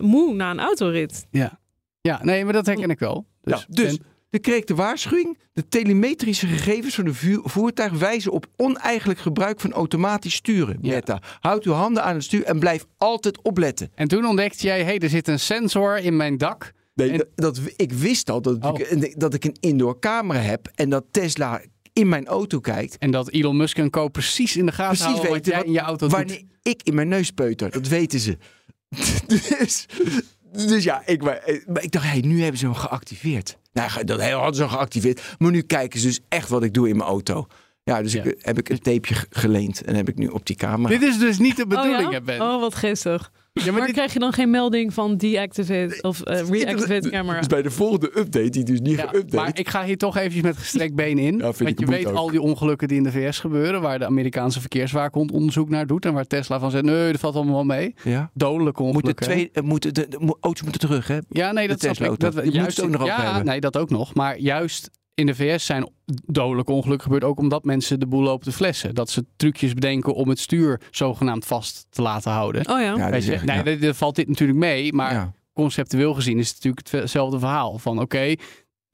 moe 0.00 0.34
na 0.34 0.50
een 0.50 0.60
autorit. 0.60 1.26
Ja. 1.30 1.60
ja, 2.00 2.18
nee, 2.22 2.44
maar 2.44 2.52
dat 2.52 2.66
herken 2.66 2.90
ik 2.90 2.98
wel. 2.98 3.26
Dus, 3.42 3.60
Ja, 3.60 3.64
dus 3.68 3.96
Ben- 3.96 4.06
dan 4.32 4.40
kreeg 4.40 4.56
ik 4.56 4.66
de 4.66 4.74
waarschuwing. 4.74 5.38
De 5.52 5.68
telemetrische 5.68 6.46
gegevens 6.46 6.94
van 6.94 7.04
de 7.04 7.40
voertuig 7.44 7.92
wijzen 7.92 8.32
op 8.32 8.46
oneigenlijk 8.56 9.20
gebruik 9.20 9.60
van 9.60 9.72
automatisch 9.72 10.34
sturen. 10.34 10.78
Ja. 10.80 10.94
Meta. 10.94 11.20
Houd 11.40 11.64
uw 11.64 11.72
handen 11.72 12.02
aan 12.04 12.14
het 12.14 12.24
stuur 12.24 12.44
en 12.44 12.58
blijf 12.58 12.84
altijd 12.96 13.42
opletten. 13.42 13.90
En 13.94 14.08
toen 14.08 14.24
ontdekte 14.26 14.66
jij, 14.66 14.78
hé, 14.78 14.84
hey, 14.84 14.98
er 14.98 15.08
zit 15.08 15.28
een 15.28 15.40
sensor 15.40 15.98
in 15.98 16.16
mijn 16.16 16.38
dak. 16.38 16.72
Nee, 16.94 17.10
En- 17.10 17.16
dat, 17.18 17.28
dat- 17.34 17.60
ik 17.76 17.92
wist 17.92 18.30
al 18.30 18.42
dat, 18.42 18.64
Oh. 18.64 18.78
ik, 18.78 19.20
dat 19.20 19.34
ik 19.34 19.44
een 19.44 19.56
indoor 19.60 19.98
camera 19.98 20.40
heb 20.40 20.70
en 20.74 20.88
dat 20.90 21.04
Tesla 21.10 21.60
in 21.92 22.08
mijn 22.08 22.26
auto 22.26 22.60
kijkt. 22.60 22.98
En 22.98 23.10
dat 23.10 23.30
Elon 23.30 23.56
Musk 23.56 23.78
en 23.78 23.90
co 23.90 24.08
precies 24.08 24.56
in 24.56 24.66
de 24.66 24.72
gaten 24.72 24.96
Precies 24.96 25.12
houden 25.12 25.30
wat 25.32 25.46
jij 25.46 25.56
wat- 25.56 25.64
in 25.66 25.72
je 25.72 25.80
auto 25.80 26.06
doet. 26.08 26.16
Wanneer 26.16 26.42
ik 26.62 26.80
in 26.82 26.94
mijn 26.94 27.08
neus 27.08 27.30
peuter, 27.30 27.70
dat 27.70 27.88
weten 27.88 28.20
ze. 28.20 28.36
dus, 29.26 29.86
dus 30.52 30.84
ja, 30.84 31.02
ik, 31.06 31.22
maar, 31.22 31.60
maar 31.66 31.82
ik 31.82 31.90
dacht, 31.90 32.04
hey, 32.06 32.20
nu 32.20 32.40
hebben 32.40 32.58
ze 32.58 32.64
hem 32.64 32.74
geactiveerd. 32.74 33.58
Nou, 33.72 34.04
dat 34.04 34.22
hadden 34.30 34.54
ze 34.54 34.62
al 34.62 34.68
geactiveerd. 34.68 35.34
Maar 35.38 35.50
nu 35.50 35.60
kijken 35.62 36.00
ze 36.00 36.06
dus 36.06 36.20
echt 36.28 36.48
wat 36.48 36.62
ik 36.62 36.74
doe 36.74 36.88
in 36.88 36.96
mijn 36.96 37.08
auto. 37.08 37.46
Ja, 37.84 38.02
dus 38.02 38.12
Ja. 38.12 38.22
Ik, 38.22 38.38
heb 38.40 38.58
ik 38.58 38.68
een 38.68 38.78
tapeje 38.78 39.14
ge- 39.14 39.26
geleend 39.30 39.82
en 39.82 39.94
heb 39.94 40.08
ik 40.08 40.16
nu 40.16 40.26
op 40.26 40.46
die 40.46 40.56
camera. 40.56 40.88
Dit 40.98 41.02
is 41.02 41.18
dus 41.18 41.38
niet 41.38 41.56
de 41.56 41.66
bedoeling, 41.66 41.96
oh, 42.06 42.12
ja? 42.12 42.18
hè, 42.18 42.22
Ben. 42.22 42.40
Oh, 42.40 42.60
wat 42.60 42.74
geestig. 42.74 43.32
Ja, 43.54 43.64
maar 43.64 43.72
maar 43.74 43.86
dit- 43.86 43.94
krijg 43.96 44.12
je 44.12 44.18
dan 44.18 44.32
geen 44.32 44.50
melding 44.50 44.94
van 44.94 45.16
deactivate 45.16 45.98
of 46.02 46.20
eh, 46.20 46.48
reactivate 46.48 47.10
camera? 47.10 47.38
Dus 47.38 47.46
bij 47.46 47.62
de 47.62 47.70
volgende 47.70 48.06
update, 48.18 48.48
die 48.50 48.64
dus 48.64 48.80
niet 48.80 48.96
Ja, 48.98 49.06
geüpdate. 49.14 49.34
maar 49.34 49.50
ik 49.58 49.68
ga 49.68 49.84
hier 49.84 49.96
toch 49.96 50.16
eventjes 50.16 50.42
met 50.42 50.56
gestrekt 50.56 50.94
been 50.94 51.18
in. 51.18 51.36
Ja, 51.36 51.42
want 51.42 51.58
je 51.58 51.64
moet 51.78 51.88
weet 51.88 52.06
ook. 52.06 52.14
al 52.14 52.30
die 52.30 52.40
ongelukken 52.40 52.88
die 52.88 52.96
in 52.96 53.02
de 53.02 53.12
VS 53.12 53.38
gebeuren, 53.40 53.80
waar 53.80 53.98
de 53.98 54.04
Amerikaanse 54.06 54.60
verkeerswaakhond 54.60 55.30
onderzoek 55.32 55.68
naar 55.68 55.86
doet 55.86 56.04
en 56.04 56.12
waar 56.12 56.26
Tesla 56.26 56.58
van 56.58 56.70
zegt, 56.70 56.84
nee, 56.84 57.10
dat 57.12 57.20
valt 57.20 57.34
allemaal 57.34 57.54
wel 57.54 57.64
mee. 57.64 57.94
ja. 58.04 58.30
Dodelijke 58.34 58.82
ongelukken. 58.82 59.26
hè? 59.26 59.32
twee, 59.32 59.50
eh, 59.52 59.62
moeten 59.62 59.94
de, 59.94 60.06
auto's 60.40 60.62
moeten 60.62 60.80
terug, 60.80 61.06
hè? 61.06 61.18
Ja, 61.28 61.52
nee, 61.52 61.68
dat 61.68 61.80
de 61.80 61.94
snap 61.94 62.12
ik. 62.12 62.18
Dat, 62.20 62.52
juist, 62.52 62.76
het 62.76 62.86
ook 62.86 62.92
nog 62.92 63.04
ja, 63.06 63.22
hebben. 63.22 63.44
nee, 63.44 63.60
dat 63.60 63.76
ook 63.76 63.90
nog. 63.90 64.14
Maar 64.14 64.38
juist 64.38 64.90
in 65.14 65.26
de 65.26 65.34
VS 65.34 65.66
zijn 65.66 65.90
dodelijke 66.26 66.72
ongelukken 66.72 67.04
gebeurd 67.06 67.24
ook 67.24 67.38
omdat 67.38 67.64
mensen 67.64 68.00
de 68.00 68.06
boel 68.06 68.22
lopen 68.22 68.44
te 68.44 68.52
flessen. 68.52 68.94
Dat 68.94 69.10
ze 69.10 69.24
trucjes 69.36 69.74
bedenken 69.74 70.14
om 70.14 70.28
het 70.28 70.38
stuur 70.38 70.80
zogenaamd 70.90 71.44
vast 71.46 71.86
te 71.90 72.02
laten 72.02 72.30
houden. 72.32 72.68
Oh 72.70 72.80
ja. 72.80 72.96
Ja, 72.96 73.10
Weet 73.10 73.24
je, 73.24 73.38
nee, 73.44 73.64
ja. 73.64 73.76
daar- 73.76 73.94
valt 73.94 74.14
dit 74.16 74.28
natuurlijk 74.28 74.58
mee, 74.58 74.92
maar 74.92 75.12
Ja. 75.12 75.32
conceptueel 75.52 76.14
gezien 76.14 76.38
is 76.38 76.46
het 76.48 76.54
natuurlijk 76.64 76.88
hetzelfde 76.90 77.38
verhaal. 77.38 77.78
Van 77.78 78.00
oké, 78.00 78.18
eh, 78.18 78.36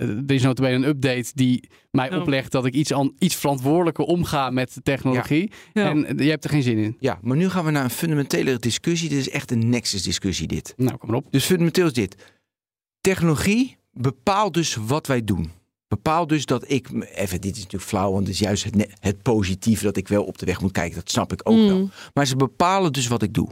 er 0.09 0.33
is 0.33 0.43
notabene 0.43 0.75
een 0.75 0.85
update 0.85 1.31
die 1.35 1.69
mij 1.91 2.11
Ja. 2.11 2.19
oplegt 2.21 2.53
dat 2.53 2.65
ik 2.67 2.75
iets, 2.75 2.93
aan, 2.93 3.13
iets 3.19 3.35
verantwoordelijker 3.37 4.05
omga 4.05 4.51
met 4.51 4.75
de 4.75 4.83
technologie. 4.83 5.51
Ja. 5.73 5.91
En 5.91 6.07
eh, 6.07 6.25
je 6.25 6.31
hebt 6.31 6.45
er 6.45 6.51
geen 6.51 6.63
zin 6.63 6.79
in. 6.79 6.97
ja, 7.01 7.19
maar 7.23 7.37
nu 7.37 7.49
gaan 7.49 7.65
we 7.65 7.71
naar 7.71 7.85
een 7.85 7.91
fundamentele 7.91 8.57
discussie. 8.59 9.09
Dit 9.09 9.19
is 9.19 9.31
echt 9.31 9.51
een 9.51 9.69
nexus 9.69 10.03
discussie, 10.03 10.47
dit. 10.47 10.75
Nou, 10.77 10.97
kom 10.97 11.09
maar 11.09 11.19
op. 11.19 11.27
Dus 11.31 11.45
fundamenteel 11.45 11.87
is 11.87 11.93
dit. 11.93 12.17
Technologie 13.01 13.77
bepaalt 13.93 14.55
dus 14.55 14.75
wat 14.87 15.07
wij 15.07 15.25
doen. 15.25 15.51
Bepaalt 15.89 16.29
dus 16.29 16.45
dat 16.47 16.71
ik... 16.71 16.89
Even, 17.15 17.41
dit 17.41 17.53
is 17.57 17.63
natuurlijk 17.63 17.91
flauw, 17.91 18.13
want 18.13 18.27
het 18.27 18.35
is 18.35 18.41
juist 18.41 18.65
het, 18.65 18.89
het 19.01 19.23
positieve 19.23 19.85
dat 19.85 19.97
ik 19.97 20.09
wel 20.09 20.25
op 20.25 20.39
de 20.39 20.47
weg 20.47 20.61
moet 20.61 20.73
kijken. 20.73 20.95
Dat 20.99 21.11
snap 21.11 21.33
ik 21.33 21.41
ook 21.49 21.57
Mm. 21.57 21.67
wel. 21.67 21.89
Maar 22.15 22.27
ze 22.27 22.37
bepalen 22.37 22.93
dus 22.93 23.07
wat 23.07 23.23
ik 23.23 23.35
doe. 23.35 23.49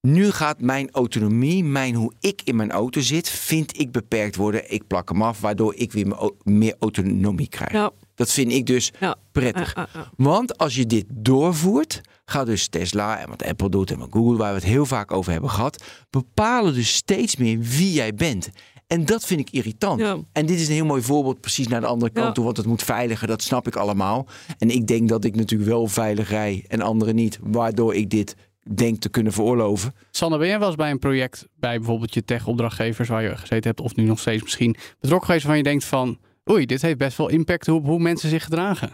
Nu 0.00 0.30
gaat 0.30 0.60
mijn 0.60 0.90
autonomie, 0.90 1.64
mijn, 1.64 1.94
hoe 1.94 2.12
ik 2.20 2.40
in 2.44 2.56
mijn 2.56 2.70
auto 2.70 3.00
zit, 3.00 3.28
vind 3.28 3.80
ik 3.80 3.92
beperkt 3.92 4.36
worden. 4.36 4.72
Ik 4.72 4.86
plak 4.86 5.08
hem 5.08 5.22
af, 5.22 5.40
waardoor 5.40 5.74
ik 5.74 5.92
weer 5.92 6.06
me- 6.06 6.32
meer 6.42 6.74
autonomie 6.78 7.48
krijg. 7.48 7.72
Ja. 7.72 7.90
Dat 8.14 8.32
vind 8.32 8.52
ik 8.52 8.66
dus 8.66 8.92
Ja. 9.00 9.16
prettig. 9.32 9.88
Want 10.16 10.58
als 10.58 10.74
je 10.74 10.86
dit 10.86 11.04
doorvoert, 11.08 12.00
gaat 12.24 12.46
dus 12.46 12.68
Tesla 12.68 13.18
en 13.18 13.28
wat 13.28 13.44
Apple 13.44 13.68
doet 13.68 13.90
en 13.90 13.98
wat 13.98 14.08
Google, 14.12 14.36
waar 14.36 14.48
we 14.52 14.58
het 14.58 14.68
heel 14.68 14.86
vaak 14.86 15.12
over 15.12 15.32
hebben 15.32 15.50
gehad, 15.50 15.84
bepalen 16.10 16.74
dus 16.74 16.94
steeds 16.94 17.36
meer 17.36 17.58
wie 17.58 17.92
jij 17.92 18.14
bent. 18.14 18.50
En 18.88 19.04
dat 19.04 19.24
vind 19.24 19.40
ik 19.40 19.50
irritant. 19.50 20.00
Ja. 20.00 20.16
En 20.32 20.46
dit 20.46 20.60
is 20.60 20.68
een 20.68 20.74
heel 20.74 20.84
mooi 20.84 21.02
voorbeeld 21.02 21.40
precies 21.40 21.68
naar 21.68 21.80
de 21.80 21.86
andere 21.86 22.12
kant 22.12 22.26
Ja. 22.26 22.32
toe, 22.32 22.44
want 22.44 22.56
het 22.56 22.66
moet 22.66 22.82
veiliger, 22.82 23.26
dat 23.26 23.42
snap 23.42 23.66
ik 23.66 23.76
allemaal. 23.76 24.26
En 24.58 24.70
ik 24.70 24.86
denk 24.86 25.08
dat 25.08 25.24
ik 25.24 25.34
natuurlijk 25.36 25.70
wel 25.70 25.86
veilig 25.86 26.28
rij 26.28 26.64
en 26.68 26.80
anderen 26.80 27.14
niet, 27.14 27.38
waardoor 27.42 27.94
ik 27.94 28.10
dit 28.10 28.36
denk 28.74 29.00
te 29.00 29.08
kunnen 29.08 29.32
veroorloven. 29.32 29.94
Sander, 30.10 30.38
ben 30.38 30.48
jij 30.48 30.58
wel 30.58 30.66
eens 30.68 30.76
bij 30.76 30.90
een 30.90 30.98
project, 30.98 31.46
bij 31.54 31.76
bijvoorbeeld 31.76 32.14
je 32.14 32.24
tech-opdrachtgevers 32.24 33.08
waar 33.08 33.22
je 33.22 33.36
gezeten 33.36 33.66
hebt, 33.70 33.80
of 33.80 33.94
nu 33.96 34.04
nog 34.04 34.18
steeds 34.18 34.42
misschien, 34.42 34.76
betrokken 35.00 35.26
geweest 35.26 35.44
waarvan 35.44 35.56
je 35.64 35.70
denkt 35.70 35.84
van, 35.84 36.18
oei, 36.50 36.66
dit 36.66 36.82
heeft 36.82 36.98
best 36.98 37.16
wel 37.16 37.28
impact 37.28 37.68
op 37.68 37.84
hoe 37.86 37.98
mensen 37.98 38.28
zich 38.28 38.44
gedragen. 38.44 38.92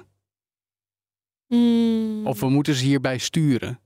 Mm, 1.48 2.26
Of 2.26 2.40
we 2.40 2.48
moeten 2.48 2.74
ze 2.74 2.84
hierbij 2.84 3.18
sturen. 3.18 3.78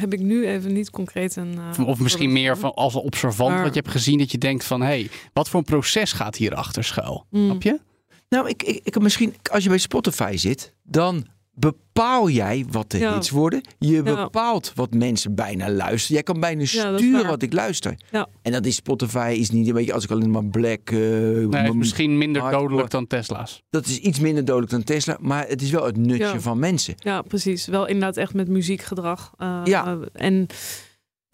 Heb 0.00 0.12
ik 0.12 0.20
nu 0.20 0.46
even 0.46 0.72
niet 0.72 0.90
concreet 0.90 1.36
een. 1.36 1.58
eh, 1.78 1.86
Of, 1.86 1.98
misschien 1.98 2.32
meer 2.32 2.58
van 2.58 2.74
als 2.74 2.94
observant, 2.94 3.50
Maar- 3.54 3.62
wat 3.62 3.74
je 3.74 3.80
hebt 3.80 3.92
gezien 3.92 4.18
dat 4.18 4.30
je 4.30 4.38
denkt 4.38 4.64
van, 4.64 4.80
hé, 4.80 4.86
hey, 4.86 5.10
wat 5.32 5.48
voor 5.48 5.58
een 5.60 5.66
proces 5.66 6.12
gaat 6.12 6.36
hierachter 6.36 6.84
schuil? 6.84 7.26
Mm. 7.30 7.44
Snap 7.46 7.62
je? 7.62 7.80
Nou, 8.28 8.48
ik, 8.48 8.62
ik, 8.62 8.80
ik 8.84 9.00
misschien, 9.00 9.34
als 9.50 9.62
je 9.62 9.68
bij 9.68 9.78
Spotify 9.78 10.32
zit, 10.36 10.74
dan 10.82 11.26
bepaal 11.54 12.28
jij 12.30 12.64
wat 12.70 12.90
de 12.90 12.98
Ja. 12.98 13.14
hits 13.14 13.30
worden. 13.30 13.60
Je 13.78 13.92
Ja. 13.92 14.02
bepaalt 14.02 14.72
wat 14.74 14.94
mensen 14.94 15.34
bijna 15.34 15.70
luisteren. 15.70 16.14
Jij 16.14 16.22
kan 16.22 16.40
bijna 16.40 16.64
sturen 16.64 17.26
wat 17.26 17.42
ik 17.42 17.52
luister. 17.52 17.94
Ja. 18.10 18.26
En 18.42 18.52
dat 18.52 18.66
is 18.66 18.74
Spotify 18.74 19.36
is 19.38 19.50
niet, 19.50 19.70
weet 19.70 19.86
je, 19.86 19.92
als 19.92 20.04
ik 20.04 20.10
alleen 20.10 20.30
maar 20.30 20.44
black. 20.44 20.90
eh, 20.90 20.98
Nee, 20.98 21.72
misschien 21.74 22.18
minder 22.18 22.50
dodelijk 22.50 22.90
dan 22.90 23.06
Tesla's. 23.06 23.62
Dat 23.70 23.86
is 23.86 23.98
iets 23.98 24.20
minder 24.20 24.44
dodelijk 24.44 24.70
dan 24.72 24.82
Tesla, 24.84 25.16
maar 25.20 25.48
het 25.48 25.62
is 25.62 25.70
wel 25.70 25.84
het 25.84 25.96
nutje 25.96 26.24
Ja. 26.24 26.40
van 26.40 26.58
mensen. 26.58 26.94
Ja, 26.98 27.22
precies. 27.22 27.66
Wel 27.66 27.86
inderdaad 27.86 28.16
echt 28.16 28.34
met 28.34 28.48
muziekgedrag. 28.48 29.32
Eh, 29.38 29.60
Ja. 29.64 29.86
eh, 29.86 30.26
en 30.26 30.46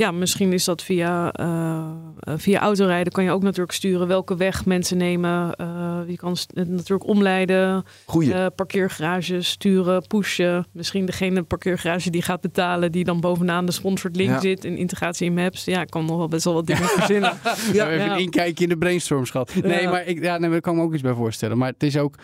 ja, 0.02 0.10
misschien 0.10 0.52
is 0.52 0.64
dat 0.64 0.82
via, 0.82 1.32
eh, 1.32 1.84
eh, 2.20 2.34
via 2.36 2.60
autorijden 2.60 3.12
kan 3.12 3.24
je 3.24 3.30
ook 3.30 3.42
natuurlijk 3.42 3.72
sturen 3.72 4.06
welke 4.08 4.36
weg 4.36 4.64
mensen 4.66 4.96
nemen. 4.96 5.54
Eh, 5.54 5.98
je 6.06 6.16
kan 6.16 6.36
natuurlijk 6.54 7.06
omleiden, 7.06 7.84
Goeie. 8.06 8.50
parkeergarages 8.50 9.48
sturen, 9.48 10.06
pushen. 10.06 10.66
Misschien 10.72 11.06
degene 11.06 11.42
parkeergarage 11.42 12.10
die 12.10 12.22
gaat 12.22 12.40
betalen, 12.40 12.92
die 12.92 13.04
dan 13.04 13.20
bovenaan 13.20 13.66
de 13.66 13.72
sponsored 13.72 14.16
link 14.16 14.30
Ja. 14.30 14.40
zit 14.40 14.64
in 14.64 14.76
integratie 14.76 15.26
in 15.26 15.34
Maps. 15.34 15.64
Ja, 15.64 15.80
ik 15.80 15.90
kan 15.90 16.04
nog 16.04 16.16
wel 16.16 16.28
best 16.28 16.44
wel 16.44 16.54
wat 16.54 16.66
dingen 16.66 16.84
verzinnen. 16.88 17.32
Ja, 17.72 17.90
even 17.90 18.10
een 18.10 18.18
inkijkje 18.18 18.64
in 18.64 18.70
de 18.70 18.78
brainstorms 18.78 19.30
gehad. 19.30 19.54
Nee, 19.62 19.82
Ja. 19.82 19.90
maar 19.90 20.06
ik, 20.06 20.22
ja, 20.22 20.38
nee, 20.38 20.50
daar 20.50 20.60
kan 20.60 20.72
ik 20.72 20.78
me 20.78 20.84
ook 20.84 20.92
iets 20.94 21.02
bij 21.02 21.14
voorstellen. 21.14 21.58
Maar 21.58 21.70
het 21.72 21.82
is 21.82 21.96
ook, 21.96 22.14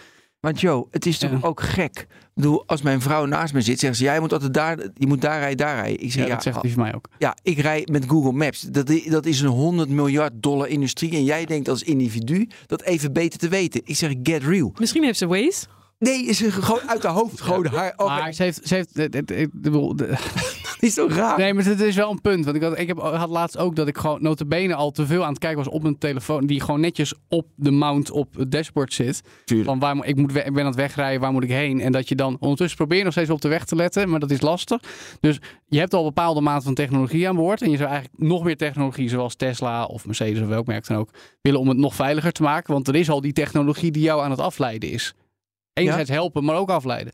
Want 0.44 0.60
Joe, 0.60 0.86
het 0.90 1.06
is 1.06 1.18
toch 1.18 1.30
Ja. 1.30 1.38
ook 1.40 1.60
gek. 1.62 1.98
Ik 2.10 2.40
bedoel, 2.42 2.62
als 2.66 2.82
mijn 2.82 3.00
vrouw 3.00 3.24
naast 3.26 3.54
me 3.54 3.60
zit, 3.60 3.78
zegt 3.78 3.96
ze: 3.96 4.02
Jij 4.04 4.20
moet 4.20 4.32
altijd 4.32 4.54
daar, 4.54 4.78
je 4.94 5.06
moet 5.06 5.20
daar 5.20 5.38
rijden, 5.38 5.56
daar 5.56 5.74
rijden. 5.74 6.02
Ik 6.02 6.12
zeg: 6.12 6.22
ja, 6.22 6.28
Ja, 6.28 6.34
dat 6.34 6.42
zegt 6.42 6.62
hij 6.62 6.70
van 6.70 6.82
mij 6.82 6.94
ook. 6.94 7.08
ja, 7.18 7.36
ik 7.42 7.58
rij 7.58 7.88
met 7.90 8.04
Google 8.08 8.32
Maps. 8.32 8.60
Dat, 8.60 8.92
dat 9.08 9.26
is 9.26 9.40
een 9.40 9.48
100 9.48 9.88
miljard 9.88 10.32
dollar 10.34 10.68
industrie. 10.68 11.12
En 11.12 11.24
jij 11.24 11.44
denkt 11.44 11.68
als 11.68 11.82
individu 11.82 12.48
dat 12.66 12.82
even 12.82 13.12
beter 13.12 13.38
te 13.38 13.48
weten. 13.48 13.80
Ik 13.84 13.96
zeg: 13.96 14.12
Get 14.22 14.42
real. 14.44 14.72
Misschien 14.78 15.04
heeft 15.04 15.18
ze 15.18 15.26
Waze. 15.26 15.66
Nee, 16.04 16.24
is 16.26 16.42
er 16.42 16.52
gewoon 16.52 16.80
uit 16.88 17.02
de 17.02 17.08
hoofd. 17.08 17.40
Gewoon 17.40 17.66
haar. 17.66 17.92
Oh, 17.96 18.06
Maar 18.06 18.32
ze 18.32 18.42
heeft, 18.42 18.60
ze 18.68 18.74
heeft 18.74 18.88
het, 18.92 19.14
het- 19.14 19.28
het- 19.28 19.50
de- 19.52 20.14
is 20.80 20.94
toch 20.94 21.12
raar? 21.12 21.38
nee, 21.38 21.54
maar 21.54 21.64
het 21.64 21.80
is 21.80 21.96
wel 21.96 22.10
een 22.10 22.20
punt. 22.20 22.44
Want 22.44 22.56
ik 22.56 22.62
had, 22.62 22.78
ik 22.78 22.86
heb, 22.86 22.98
had 22.98 23.28
laatst 23.30 23.58
ook 23.58 23.76
dat 23.76 23.88
ik 23.88 23.98
gewoon 23.98 24.22
notabene 24.22 24.74
al 24.74 24.90
te 24.90 25.06
veel 25.06 25.22
aan 25.22 25.28
het 25.28 25.38
kijken 25.38 25.58
was 25.64 25.68
op 25.72 25.82
mijn 25.82 25.98
telefoon. 25.98 26.46
Die 26.46 26.60
gewoon 26.60 26.80
netjes 26.80 27.14
op 27.28 27.46
de 27.56 27.70
mount 27.70 28.10
op 28.10 28.34
het 28.36 28.50
dashboard 28.50 28.92
zit. 28.92 29.22
Tuurlijk. 29.44 29.68
Van 29.68 29.78
waar, 29.78 29.96
moet- 29.96 30.06
ik, 30.06 30.16
moet, 30.16 30.34
ik 30.36 30.52
ben 30.52 30.58
aan 30.60 30.66
het 30.66 30.74
wegrijden, 30.74 31.20
waar 31.20 31.32
moet 31.32 31.42
ik 31.44 31.50
heen? 31.50 31.80
En 31.80 31.92
dat 31.92 32.08
je 32.08 32.14
dan 32.14 32.36
ondertussen 32.40 32.76
probeer 32.76 32.98
je 32.98 33.04
nog 33.04 33.12
steeds 33.12 33.30
op 33.30 33.40
de 33.40 33.48
weg 33.48 33.64
te 33.64 33.76
letten. 33.76 34.08
Maar 34.08 34.20
dat 34.20 34.30
is 34.30 34.40
lastig. 34.40 34.80
Dus 35.20 35.38
je 35.68 35.78
hebt 35.78 35.94
al 35.94 36.00
een 36.00 36.06
bepaalde 36.06 36.40
mate 36.40 36.64
van 36.64 36.74
technologie 36.74 37.28
aan 37.28 37.36
boord. 37.36 37.62
En 37.62 37.70
je 37.70 37.76
zou 37.76 37.90
eigenlijk 37.90 38.22
nog 38.22 38.44
meer 38.44 38.56
technologie 38.56 39.08
zoals 39.08 39.34
Tesla 39.34 39.84
of 39.84 40.06
Mercedes 40.06 40.42
of 40.42 40.48
welk 40.48 40.66
merk 40.66 40.86
dan 40.86 40.96
ook 40.96 41.10
willen 41.42 41.60
om 41.60 41.68
het 41.68 41.78
nog 41.78 41.94
veiliger 41.94 42.32
te 42.32 42.42
maken. 42.42 42.72
Want 42.72 42.88
er 42.88 42.94
is 42.94 43.10
al 43.10 43.20
die 43.20 43.32
technologie 43.32 43.90
die 43.90 44.02
jou 44.02 44.22
aan 44.22 44.30
het 44.30 44.40
afleiden 44.40 44.90
is. 44.90 45.14
Enerzijds 45.74 46.10
helpen, 46.10 46.44
maar 46.44 46.56
ook 46.56 46.70
afleiden. 46.70 47.12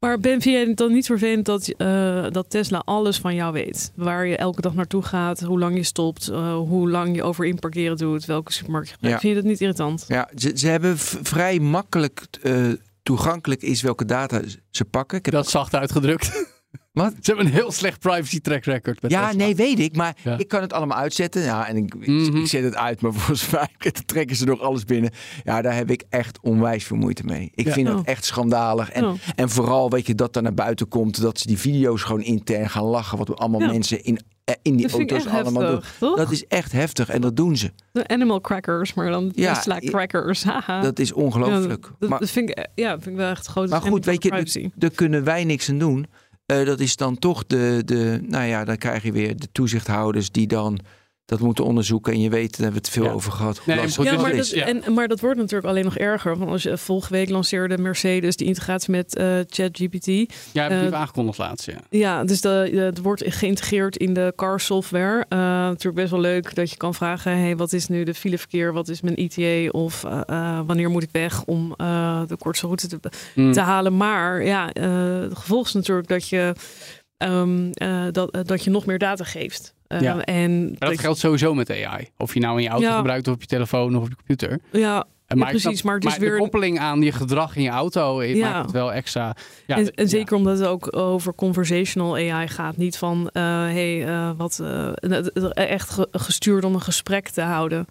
Maar 0.00 0.18
Ben, 0.18 0.40
vind 0.40 0.54
jij 0.54 0.64
het 0.64 0.76
dan 0.76 0.92
niet 0.92 1.06
vervelend 1.06 1.44
dat, 1.44 1.68
eh, 1.68 2.26
dat 2.30 2.50
Tesla 2.50 2.82
alles 2.84 3.18
van 3.18 3.34
jou 3.34 3.52
weet? 3.52 3.92
Waar 3.94 4.26
je 4.26 4.36
elke 4.36 4.60
dag 4.60 4.74
naartoe 4.74 5.02
gaat, 5.02 5.40
hoe 5.40 5.58
lang 5.58 5.76
je 5.76 5.82
stopt, 5.82 6.30
uh, 6.30 6.56
hoe 6.56 6.90
lang 6.90 7.16
je 7.16 7.22
over 7.22 7.46
inparkeren 7.46 7.96
doet, 7.96 8.24
welke 8.24 8.52
supermarkt 8.52 8.88
je 8.88 8.94
gebruikt. 8.94 9.22
Ja. 9.22 9.28
Vind 9.28 9.36
je 9.36 9.42
dat 9.42 9.50
niet 9.50 9.60
irritant? 9.60 10.04
Ja, 10.08 10.28
ze, 10.34 10.52
ze 10.54 10.68
hebben 10.68 10.98
vrij 10.98 11.58
makkelijk 11.58 12.26
eh, 12.42 12.68
toegankelijk 13.02 13.62
is 13.62 13.82
welke 13.82 14.04
data 14.04 14.40
ze 14.70 14.84
pakken. 14.84 15.18
Ik 15.18 15.24
heb 15.24 15.34
Dat 15.34 15.48
zacht 15.48 15.74
uitgedrukt. 15.74 16.54
Wat? 16.96 17.12
Ze 17.20 17.30
hebben 17.32 17.46
een 17.46 17.52
heel 17.52 17.72
slecht 17.72 18.00
privacy 18.00 18.40
track 18.40 18.64
record. 18.64 19.02
Met 19.02 19.10
Ja, 19.10 19.24
Tesla. 19.26 19.44
nee, 19.44 19.54
weet 19.54 19.78
ik. 19.78 19.96
Maar 19.96 20.16
Ja. 20.24 20.38
ik 20.38 20.48
kan 20.48 20.60
het 20.60 20.72
allemaal 20.72 20.98
uitzetten. 20.98 21.42
Ja, 21.42 21.68
en 21.68 21.76
ik, 21.76 21.94
ik- 21.94 22.06
Mhm. 22.06 22.36
ik 22.36 22.46
zet 22.46 22.64
het 22.64 22.76
uit, 22.76 23.00
maar 23.00 23.12
volgens 23.18 23.50
mij 23.50 23.68
trekken 24.06 24.36
ze 24.36 24.44
nog 24.44 24.60
alles 24.60 24.84
binnen. 24.84 25.10
Ja, 25.44 25.62
daar 25.62 25.74
heb 25.74 25.90
ik 25.90 26.04
echt 26.08 26.38
onwijs 26.42 26.84
veel 26.84 26.96
moeite 26.96 27.24
mee. 27.24 27.50
Ik 27.54 27.66
Ja. 27.66 27.72
vind 27.72 27.86
dat 27.86 27.96
Oh. 27.96 28.02
echt 28.04 28.24
schandalig. 28.24 28.90
En, 28.90 29.04
Oh. 29.04 29.12
en 29.34 29.50
vooral, 29.50 29.90
weet 29.90 30.06
je, 30.06 30.14
dat 30.14 30.36
er 30.36 30.42
naar 30.42 30.54
buiten 30.54 30.88
komt, 30.88 31.20
dat 31.20 31.38
ze 31.38 31.46
die 31.46 31.58
video's 31.58 32.02
gewoon 32.02 32.22
intern 32.22 32.70
gaan 32.70 32.84
lachen. 32.84 33.18
Wat 33.18 33.38
allemaal 33.38 33.60
Ja. 33.60 33.66
mensen 33.66 34.04
in, 34.04 34.18
eh, 34.44 34.54
in 34.62 34.76
die 34.76 34.86
Dat 34.88 34.96
auto's 34.98 35.26
allemaal 35.26 35.70
doen. 35.70 35.80
toch? 35.98 36.16
Dat 36.16 36.30
is 36.30 36.46
echt 36.46 36.72
heftig 36.72 37.08
en 37.08 37.20
dat 37.20 37.36
doen 37.36 37.56
ze. 37.56 37.72
De 37.92 38.08
animal 38.08 38.40
crackers, 38.40 38.94
maar 38.94 39.10
dan 39.10 39.32
Ja, 39.34 39.54
Tesla 39.54 39.78
crackers. 39.78 40.44
haha. 40.44 40.80
Dat 40.80 40.98
is 40.98 41.12
ongelooflijk. 41.12 41.84
Ja, 41.84 41.94
dat, 41.98 42.08
maar, 42.08 42.18
dat 42.18 42.30
vind 42.30 42.50
ik, 42.50 42.68
ja, 42.74 42.90
vind 42.92 43.06
ik 43.06 43.16
wel 43.16 43.30
echt 43.30 43.46
groot. 43.46 43.68
maar 43.68 43.80
goed, 43.80 44.04
weet 44.04 44.22
je, 44.22 44.70
daar 44.74 44.90
kunnen 44.90 45.24
wij 45.24 45.44
niks 45.44 45.68
aan 45.70 45.78
doen. 45.78 46.06
Eh, 46.46 46.64
dat 46.64 46.80
is 46.80 46.96
dan 46.96 47.18
toch 47.18 47.46
de, 47.46 47.82
de, 47.84 48.18
nou 48.22 48.44
ja, 48.44 48.64
dan 48.64 48.76
krijg 48.76 49.02
je 49.02 49.12
weer 49.12 49.36
de 49.36 49.48
toezichthouders 49.52 50.30
die 50.30 50.46
dan 50.46 50.78
dat 51.26 51.40
moeten 51.40 51.64
onderzoeken. 51.64 52.12
En 52.12 52.20
je 52.20 52.30
weet, 52.30 52.50
daar 52.50 52.60
hebben 52.62 52.80
we 52.82 52.86
het 52.86 52.96
veel 52.96 53.04
Ja. 53.04 53.10
over 53.10 53.32
gehad. 53.32 53.56
Hoe 53.58 53.74
Nee, 53.74 53.76
Ja 53.76 54.12
het 54.12 54.20
maar, 54.20 54.30
is. 54.32 54.48
dat, 54.50 54.58
Ja. 54.58 54.66
en, 54.66 54.94
maar 54.94 55.08
dat 55.08 55.20
wordt 55.20 55.38
natuurlijk 55.38 55.66
alleen 55.68 55.84
nog 55.84 55.96
erger. 55.98 56.38
Want 56.38 56.50
als 56.50 56.62
je 56.62 56.78
vorige 56.78 57.12
week 57.12 57.28
lanceerde 57.28 57.78
Mercedes 57.78 58.36
die 58.36 58.46
integratie 58.46 58.90
met 58.90 59.16
eh, 59.16 59.38
ChatGPT. 59.46 60.06
Ja, 60.52 60.62
heb 60.62 60.70
je 60.70 60.86
Eh, 60.88 60.92
aangekondigd 60.92 61.38
laatst, 61.38 61.66
ja. 61.66 61.74
Ja, 61.90 62.24
dus 62.24 62.40
de, 62.40 62.70
het 62.74 62.98
wordt 63.02 63.22
geïntegreerd 63.26 63.96
in 63.96 64.14
de 64.14 64.32
car 64.36 64.60
software. 64.60 65.24
Eh, 65.28 65.38
natuurlijk 65.38 65.94
best 65.96 66.10
wel 66.10 66.20
leuk 66.20 66.54
dat 66.54 66.70
je 66.70 66.76
kan 66.76 66.94
vragen: 66.94 67.38
hey, 67.38 67.56
wat 67.56 67.72
is 67.72 67.88
nu 67.88 68.04
de 68.04 68.14
fileverkeer? 68.14 68.72
Wat 68.72 68.88
is 68.88 69.00
mijn 69.00 69.14
ETA? 69.16 69.70
Of 69.70 70.04
eh, 70.04 70.20
eh, 70.26 70.60
wanneer 70.66 70.90
moet 70.90 71.02
ik 71.02 71.08
weg 71.12 71.44
om 71.44 71.74
eh, 71.76 72.22
de 72.26 72.36
kortste 72.36 72.66
route 72.66 72.86
te, 72.88 72.98
Mm. 73.34 73.52
te 73.52 73.60
halen? 73.60 73.96
Maar 73.96 74.44
ja, 74.44 74.72
eh 74.72 75.20
het 75.20 75.38
gevolg 75.38 75.66
is 75.66 75.72
natuurlijk 75.72 76.08
dat 76.08 76.28
je, 76.28 76.52
ehm, 77.16 77.70
eh, 77.72 78.04
dat, 78.12 78.30
eh, 78.30 78.40
dat 78.44 78.64
je 78.64 78.70
nog 78.70 78.86
meer 78.86 78.98
data 78.98 79.24
geeft. 79.24 79.74
Eh, 79.88 80.00
Ja. 80.00 80.20
En 80.20 80.64
Maar 80.78 80.88
dat 80.90 81.00
geldt 81.00 81.18
sowieso 81.18 81.54
met 81.54 81.70
AI. 81.70 82.08
Of 82.16 82.34
je 82.34 82.40
nou 82.40 82.56
in 82.56 82.62
je 82.62 82.68
auto 82.68 82.86
Ja. 82.86 82.96
gebruikt 82.96 83.28
of 83.28 83.34
op 83.34 83.40
je 83.40 83.46
telefoon 83.46 83.96
of 83.96 84.02
op 84.02 84.08
je 84.08 84.16
computer. 84.16 84.58
ja, 84.72 85.04
Ja, 85.28 85.44
precies, 85.44 85.82
maar 85.82 85.94
het 85.94 86.04
is 86.04 86.14
de 86.14 86.20
weer 86.20 86.32
een- 86.32 86.38
koppeling 86.38 86.78
aan 86.78 87.02
je 87.02 87.12
gedrag 87.12 87.56
in 87.56 87.62
je 87.62 87.68
auto 87.68 88.20
eh, 88.20 88.34
Ja. 88.34 88.50
maakt 88.50 88.62
het 88.62 88.70
wel 88.70 88.92
extra. 88.92 89.36
Ja, 89.66 89.76
en, 89.94 90.08
zeker 90.08 90.36
omdat 90.36 90.58
het 90.58 90.68
ook 90.68 90.96
over 90.96 91.34
conversational 91.34 92.14
AI 92.16 92.48
gaat. 92.48 92.76
Niet 92.76 92.96
van, 92.98 93.28
eh, 93.32 93.42
hey, 93.42 94.06
wat 94.36 94.62
echt 95.54 95.90
ge- 95.90 96.08
gestuurd 96.10 96.64
om 96.64 96.74
een 96.74 96.80
gesprek 96.80 97.28
te 97.28 97.40
houden. 97.42 97.86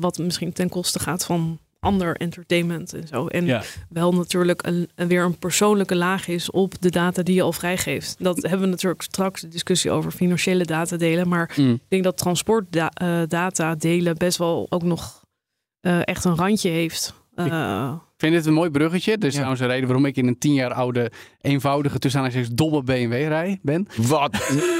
Wat 0.00 0.18
misschien 0.18 0.52
ten 0.52 0.68
koste 0.68 0.98
gaat 0.98 1.24
van 1.24 1.58
ander 1.82 2.16
entertainment 2.16 2.94
en 2.94 3.06
zo. 3.06 3.26
En 3.26 3.44
Ja. 3.44 3.62
wel 3.88 4.12
natuurlijk 4.14 4.66
een, 4.66 4.88
weer 4.94 5.24
een 5.24 5.38
persoonlijke 5.38 5.96
laag 5.96 6.28
is 6.28 6.50
op 6.50 6.80
de 6.80 6.90
data 6.90 7.22
die 7.22 7.34
je 7.34 7.42
al 7.42 7.52
vrijgeeft. 7.52 8.16
Dat 8.18 8.42
hebben 8.42 8.60
we 8.60 8.66
natuurlijk 8.66 9.02
straks 9.02 9.40
de 9.40 9.48
discussie 9.48 9.90
over 9.90 10.10
financiële 10.12 10.64
data 10.64 10.96
delen. 10.96 11.28
Maar 11.28 11.52
Mm. 11.56 11.72
ik 11.72 11.80
denk 11.88 12.04
dat 12.04 12.16
transportdata 12.16 13.74
delen 13.74 14.16
best 14.18 14.38
wel 14.38 14.66
ook 14.68 14.82
nog 14.82 15.20
eh, 15.80 16.00
echt 16.04 16.24
een 16.24 16.36
randje 16.36 16.68
heeft. 16.70 17.14
Eh, 17.34 17.94
Ik 18.14 18.28
vind 18.28 18.32
dit 18.34 18.46
een 18.46 18.52
mooi 18.52 18.70
bruggetje. 18.70 19.18
Dus 19.18 19.28
Ja. 19.28 19.34
trouwens 19.34 19.60
een 19.60 19.66
reden 19.68 19.86
waarom 19.86 20.06
ik 20.06 20.16
in 20.16 20.26
een 20.26 20.38
tien 20.38 20.54
jaar 20.54 20.72
oude, 20.72 21.10
eenvoudige, 21.42 21.98
tussen 21.98 22.20
aanhalingstekens 22.20 22.70
domme 22.70 22.84
BMW 22.84 23.12
rij 23.28 23.58
ben. 23.62 23.86
Wat? 23.96 24.34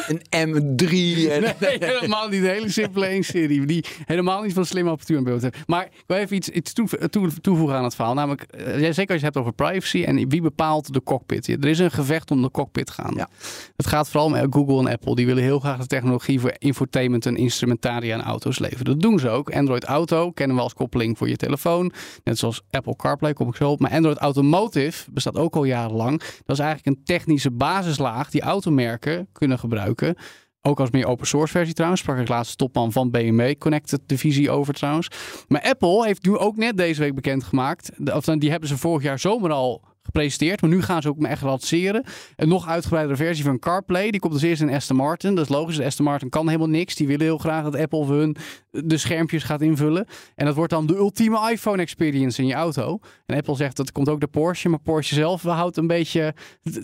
Een, 0.08 0.20
een 0.30 0.48
M3. 0.78 1.30
En... 1.30 1.40
Nee, 1.60 1.76
helemaal 1.80 2.28
niet. 2.28 2.42
Een 2.42 2.48
hele 2.48 2.70
simpele 2.70 3.22
1-serie. 3.22 3.66
Die 3.66 3.84
helemaal 4.04 4.42
niet 4.42 4.52
van 4.52 4.66
slimme 4.66 4.90
apparatuur 4.90 5.16
in 5.16 5.24
beeld 5.24 5.42
heeft. 5.42 5.56
Maar 5.66 5.84
ik 5.84 6.04
wil 6.06 6.16
even 6.16 6.36
iets, 6.36 6.48
iets 6.48 6.72
toe- 6.72 7.08
toe- 7.10 7.30
toevoegen 7.40 7.76
aan 7.76 7.84
het 7.84 7.94
verhaal. 7.94 8.14
Namelijk, 8.14 8.42
eh, 8.42 8.64
zeker 8.74 8.92
als 8.92 8.96
je 9.06 9.12
het 9.12 9.22
hebt 9.22 9.36
over 9.36 9.52
privacy 9.52 10.02
en 10.02 10.28
wie 10.28 10.42
bepaalt 10.42 10.92
de 10.92 11.02
cockpit. 11.02 11.48
Er 11.48 11.66
is 11.66 11.78
een 11.78 11.90
gevecht 11.90 12.30
om 12.30 12.42
de 12.42 12.50
cockpit 12.50 12.90
gaan. 12.90 13.12
Ja. 13.16 13.28
Het 13.76 13.86
gaat 13.86 14.08
vooral 14.08 14.26
om 14.26 14.52
Google 14.52 14.78
en 14.78 14.86
Apple. 14.92 15.14
Die 15.14 15.26
willen 15.26 15.42
heel 15.42 15.58
graag 15.60 15.78
de 15.78 15.86
technologie 15.86 16.40
voor 16.40 16.52
infotainment 16.58 17.26
en 17.26 17.36
instrumentaria 17.36 18.14
aan 18.14 18.22
auto's 18.22 18.58
leveren. 18.58 18.84
Dat 18.84 19.00
doen 19.00 19.18
ze 19.18 19.28
ook. 19.28 19.50
Android 19.50 19.84
Auto 19.84 20.30
kennen 20.30 20.56
we 20.56 20.62
als 20.62 20.74
koppeling 20.74 21.18
voor 21.18 21.28
je 21.28 21.36
telefoon. 21.36 21.92
Net 22.24 22.38
zoals 22.38 22.62
Apple 22.70 22.96
CarPlay, 22.96 23.32
kom 23.32 23.48
ik 23.48 23.56
zo 23.56 23.70
op. 23.70 23.80
Maar 23.80 23.90
Android 23.90 24.18
Automotive 24.18 25.10
bestaat 25.10 25.36
ook 25.36 25.54
al 25.56 25.64
jarenlang. 25.64 26.22
Dat 26.52 26.60
is 26.60 26.72
eigenlijk 26.72 26.98
een 26.98 27.04
technische 27.04 27.50
basislaag 27.50 28.30
die 28.30 28.40
automerken 28.40 29.28
kunnen 29.32 29.58
gebruiken. 29.58 30.16
Ook 30.60 30.80
als 30.80 30.90
meer 30.90 31.06
open 31.06 31.26
source 31.26 31.52
versie 31.52 31.74
trouwens. 31.74 32.00
Sprak 32.00 32.18
ik 32.18 32.28
laatst 32.28 32.58
topman 32.58 32.92
van 32.92 33.10
BMW 33.10 33.58
Connected 33.58 34.00
divisie 34.06 34.50
over 34.50 34.74
trouwens. 34.74 35.08
Maar 35.48 35.62
Apple 35.62 36.06
heeft 36.06 36.26
nu 36.26 36.36
ook 36.36 36.56
net 36.56 36.76
deze 36.76 37.00
week 37.00 37.14
bekendgemaakt. 37.14 37.90
Of 38.12 38.24
die 38.24 38.50
hebben 38.50 38.68
ze 38.68 38.78
vorig 38.78 39.02
jaar 39.02 39.18
zomer 39.18 39.50
al 39.50 39.82
gepresenteerd. 40.02 40.60
Maar 40.60 40.70
nu 40.70 40.82
gaan 40.82 41.02
ze 41.02 41.08
ook 41.08 41.18
me 41.18 41.28
echt 41.28 41.42
lanceren. 41.42 42.04
Een 42.36 42.48
nog 42.48 42.68
uitgebreidere 42.68 43.16
versie 43.16 43.44
van 43.44 43.58
CarPlay. 43.58 44.10
Die 44.10 44.20
komt 44.20 44.32
als 44.32 44.42
eerst 44.42 44.62
in 44.62 44.70
Aston 44.70 44.96
Martin. 44.96 45.34
Dat 45.34 45.44
is 45.44 45.50
logisch. 45.50 45.76
De 45.76 45.84
Aston 45.84 46.04
Martin 46.04 46.28
kan 46.28 46.46
helemaal 46.46 46.68
niks. 46.68 46.94
Die 46.94 47.06
willen 47.06 47.24
heel 47.24 47.38
graag 47.38 47.62
dat 47.62 47.76
Apple 47.76 48.04
voor 48.04 48.16
hun 48.16 48.36
de 48.70 48.96
schermpjes 48.96 49.42
gaat 49.42 49.60
invullen. 49.60 50.06
En 50.34 50.46
dat 50.46 50.54
wordt 50.54 50.72
dan 50.72 50.86
de 50.86 50.96
ultieme 50.96 51.50
iPhone 51.50 51.82
experience 51.82 52.40
in 52.42 52.48
je 52.48 52.54
auto. 52.54 52.98
En 53.26 53.36
Apple 53.36 53.56
zegt 53.56 53.76
dat 53.76 53.92
komt 53.92 54.08
ook 54.08 54.20
de 54.20 54.26
Porsche. 54.26 54.68
Maar 54.68 54.80
Porsche 54.80 55.14
zelf 55.14 55.42
houdt 55.42 55.76
een 55.76 55.86
beetje 55.86 56.34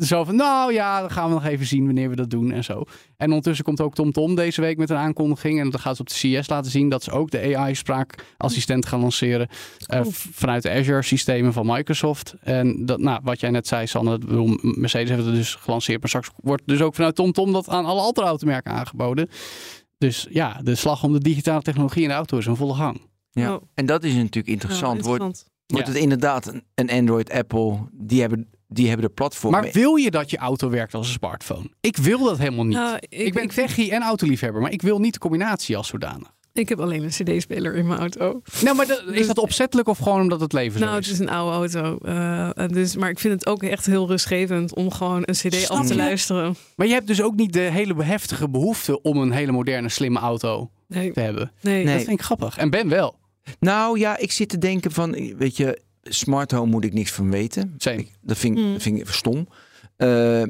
zo 0.01 0.25
van... 0.25 0.37
Nou 0.37 0.73
ja, 0.73 1.01
dan 1.01 1.11
gaan 1.11 1.29
we 1.29 1.35
nog 1.35 1.45
even 1.45 1.67
zien 1.67 1.85
wanneer 1.85 2.09
we 2.09 2.17
dat 2.17 2.31
doen 2.31 2.53
en 2.53 2.65
zo. 2.65 2.83
En 3.17 3.27
ondertussen 3.27 3.65
komt 3.65 3.81
ook 3.81 3.95
TomTom 3.95 4.35
deze 4.35 4.61
week 4.61 4.77
met 4.79 4.91
een 4.91 4.97
aankondiging. 4.97 5.61
En 5.61 5.71
dat 5.71 5.81
gaat 5.81 5.97
ze 5.97 6.01
op 6.01 6.09
de 6.09 6.15
CS 6.15 6.49
laten 6.49 6.71
zien 6.71 6.89
dat 6.89 7.03
ze 7.03 7.11
ook 7.11 7.31
de 7.31 7.57
AI-spraakassistent 7.57 8.87
gaan 8.87 9.01
lanceren. 9.01 9.49
eh, 9.87 10.01
vanuit 10.11 10.63
de 10.63 10.71
Azure-systemen 10.71 11.53
van 11.53 11.67
Microsoft. 11.67 12.35
En 12.41 12.87
dat, 12.87 13.01
nou, 13.09 13.21
wat 13.25 13.41
jij 13.41 13.51
net 13.51 13.67
zei, 13.67 13.87
Sanne, 13.87 14.15
ik 14.15 14.21
bedoel, 14.21 14.59
Mercedes 14.61 15.09
heeft 15.09 15.25
het 15.25 15.35
dus 15.35 15.55
gelanceerd. 15.55 16.01
Maar 16.01 16.09
straks 16.09 16.31
wordt 16.37 16.63
dus 16.67 16.81
ook 16.81 16.95
vanuit 16.95 17.15
TomTom 17.15 17.53
dat 17.53 17.69
aan 17.69 17.85
alle 17.85 18.01
andere 18.01 18.27
automerken 18.27 18.73
aangeboden. 18.73 19.29
Dus 19.99 20.27
ja, 20.31 20.61
de 20.63 20.75
slag 20.75 21.03
om 21.03 21.13
de 21.13 21.19
digitale 21.21 21.63
technologie 21.63 22.03
in 22.03 22.09
de 22.09 22.15
auto 22.15 22.39
is 22.39 22.47
in 22.47 22.57
volle 22.57 22.75
gang. 22.75 23.01
Ja. 23.31 23.55
Oh. 23.55 23.63
En 23.75 23.87
dat 23.87 24.05
is 24.05 24.15
natuurlijk 24.15 24.47
ja, 24.47 24.53
interessant. 24.53 25.05
Wordt, 25.05 25.23
wordt 25.67 25.87
Ja. 25.87 25.93
het 25.93 26.03
inderdaad 26.03 26.47
een, 26.47 26.63
een 26.75 26.91
Android, 26.91 27.31
Apple, 27.31 27.79
die 27.93 28.21
hebben, 28.21 28.51
die 28.67 28.89
hebben 28.89 29.07
de 29.07 29.13
platform. 29.13 29.53
Maar 29.53 29.69
wil 29.73 29.95
je 29.95 30.11
dat 30.11 30.31
je 30.31 30.37
auto 30.37 30.71
werkt 30.71 30.95
als 30.95 31.07
een 31.07 31.13
smartphone? 31.13 31.71
Ik 31.81 31.97
wil 31.97 32.25
dat 32.25 32.39
helemaal 32.39 32.65
niet. 32.65 32.77
Nou, 32.77 32.99
ik, 33.01 33.35
ben 33.35 33.49
techie 33.49 33.91
en 33.91 34.03
autoliefhebber, 34.03 34.63
maar 34.63 34.73
ik 34.73 34.83
wil 34.83 34.99
niet 34.99 35.13
de 35.13 35.19
combinatie 35.19 35.77
als 35.77 35.89
zodanig. 35.89 36.37
Ik 36.53 36.69
heb 36.69 36.81
alleen 36.81 37.03
een 37.03 37.09
cd-speler 37.09 37.75
in 37.75 37.87
mijn 37.87 38.01
auto. 38.01 38.41
Nou, 38.63 38.77
maar 38.77 38.87
dat- 38.87 39.03
is 39.11 39.27
dat 39.27 39.39
opzettelijk 39.39 39.89
of 39.89 39.99
gewoon 39.99 40.21
omdat 40.21 40.41
het 40.41 40.53
leven 40.53 40.81
Nou, 40.81 40.91
zo 40.93 40.97
het 40.97 41.07
is? 41.07 41.13
is 41.13 41.19
een 41.19 41.29
oude 41.29 41.57
auto. 41.75 41.99
eh, 42.05 42.59
en 42.59 42.69
dus, 42.69 42.97
maar 42.97 43.11
ik 43.11 43.19
vind 43.19 43.35
het 43.35 43.47
ook 43.47 43.63
echt 43.63 43.87
heel 43.87 44.07
rustgevend 44.09 44.75
om 44.75 44.91
gewoon 44.93 45.23
een 45.25 45.35
cd 45.35 45.55
Snap 45.55 45.79
af 45.79 45.87
te 45.87 45.93
je? 45.93 45.99
luisteren. 45.99 46.57
Maar 46.77 46.87
je 46.87 46.93
hebt 46.93 47.07
dus 47.07 47.23
ook 47.23 47.35
niet 47.35 47.53
de 47.53 47.61
hele 47.61 48.03
heftige 48.05 48.49
behoefte 48.49 49.03
om 49.03 49.17
een 49.17 49.31
hele 49.33 49.53
moderne, 49.53 49.89
slimme 49.89 50.19
auto 50.19 50.71
Nee, 50.89 51.13
te 51.13 51.21
hebben. 51.21 51.53
nee. 51.61 51.85
Nee. 51.85 51.95
Dat 51.97 52.05
vind 52.05 52.19
ik 52.19 52.25
grappig. 52.25 52.57
En 52.57 52.71
Ben 52.71 52.89
wel. 52.89 53.19
Nou 53.61 53.99
ja, 53.99 54.17
ik 54.17 54.33
zit 54.33 54.49
te 54.49 54.59
denken 54.59 54.91
van, 54.93 55.37
weet 55.37 55.57
je, 55.57 55.81
smart 56.03 56.51
home 56.51 56.71
moet 56.71 56.85
ik 56.85 56.93
niks 56.93 57.11
van 57.13 57.31
weten. 57.31 57.71
Dat 57.71 57.83
vind, 57.83 58.01
ik- 58.59 58.65
dat 58.73 58.83
vind 58.83 58.99
ik 59.01 59.09
stom. 59.09 59.49
Eh, 59.97 60.43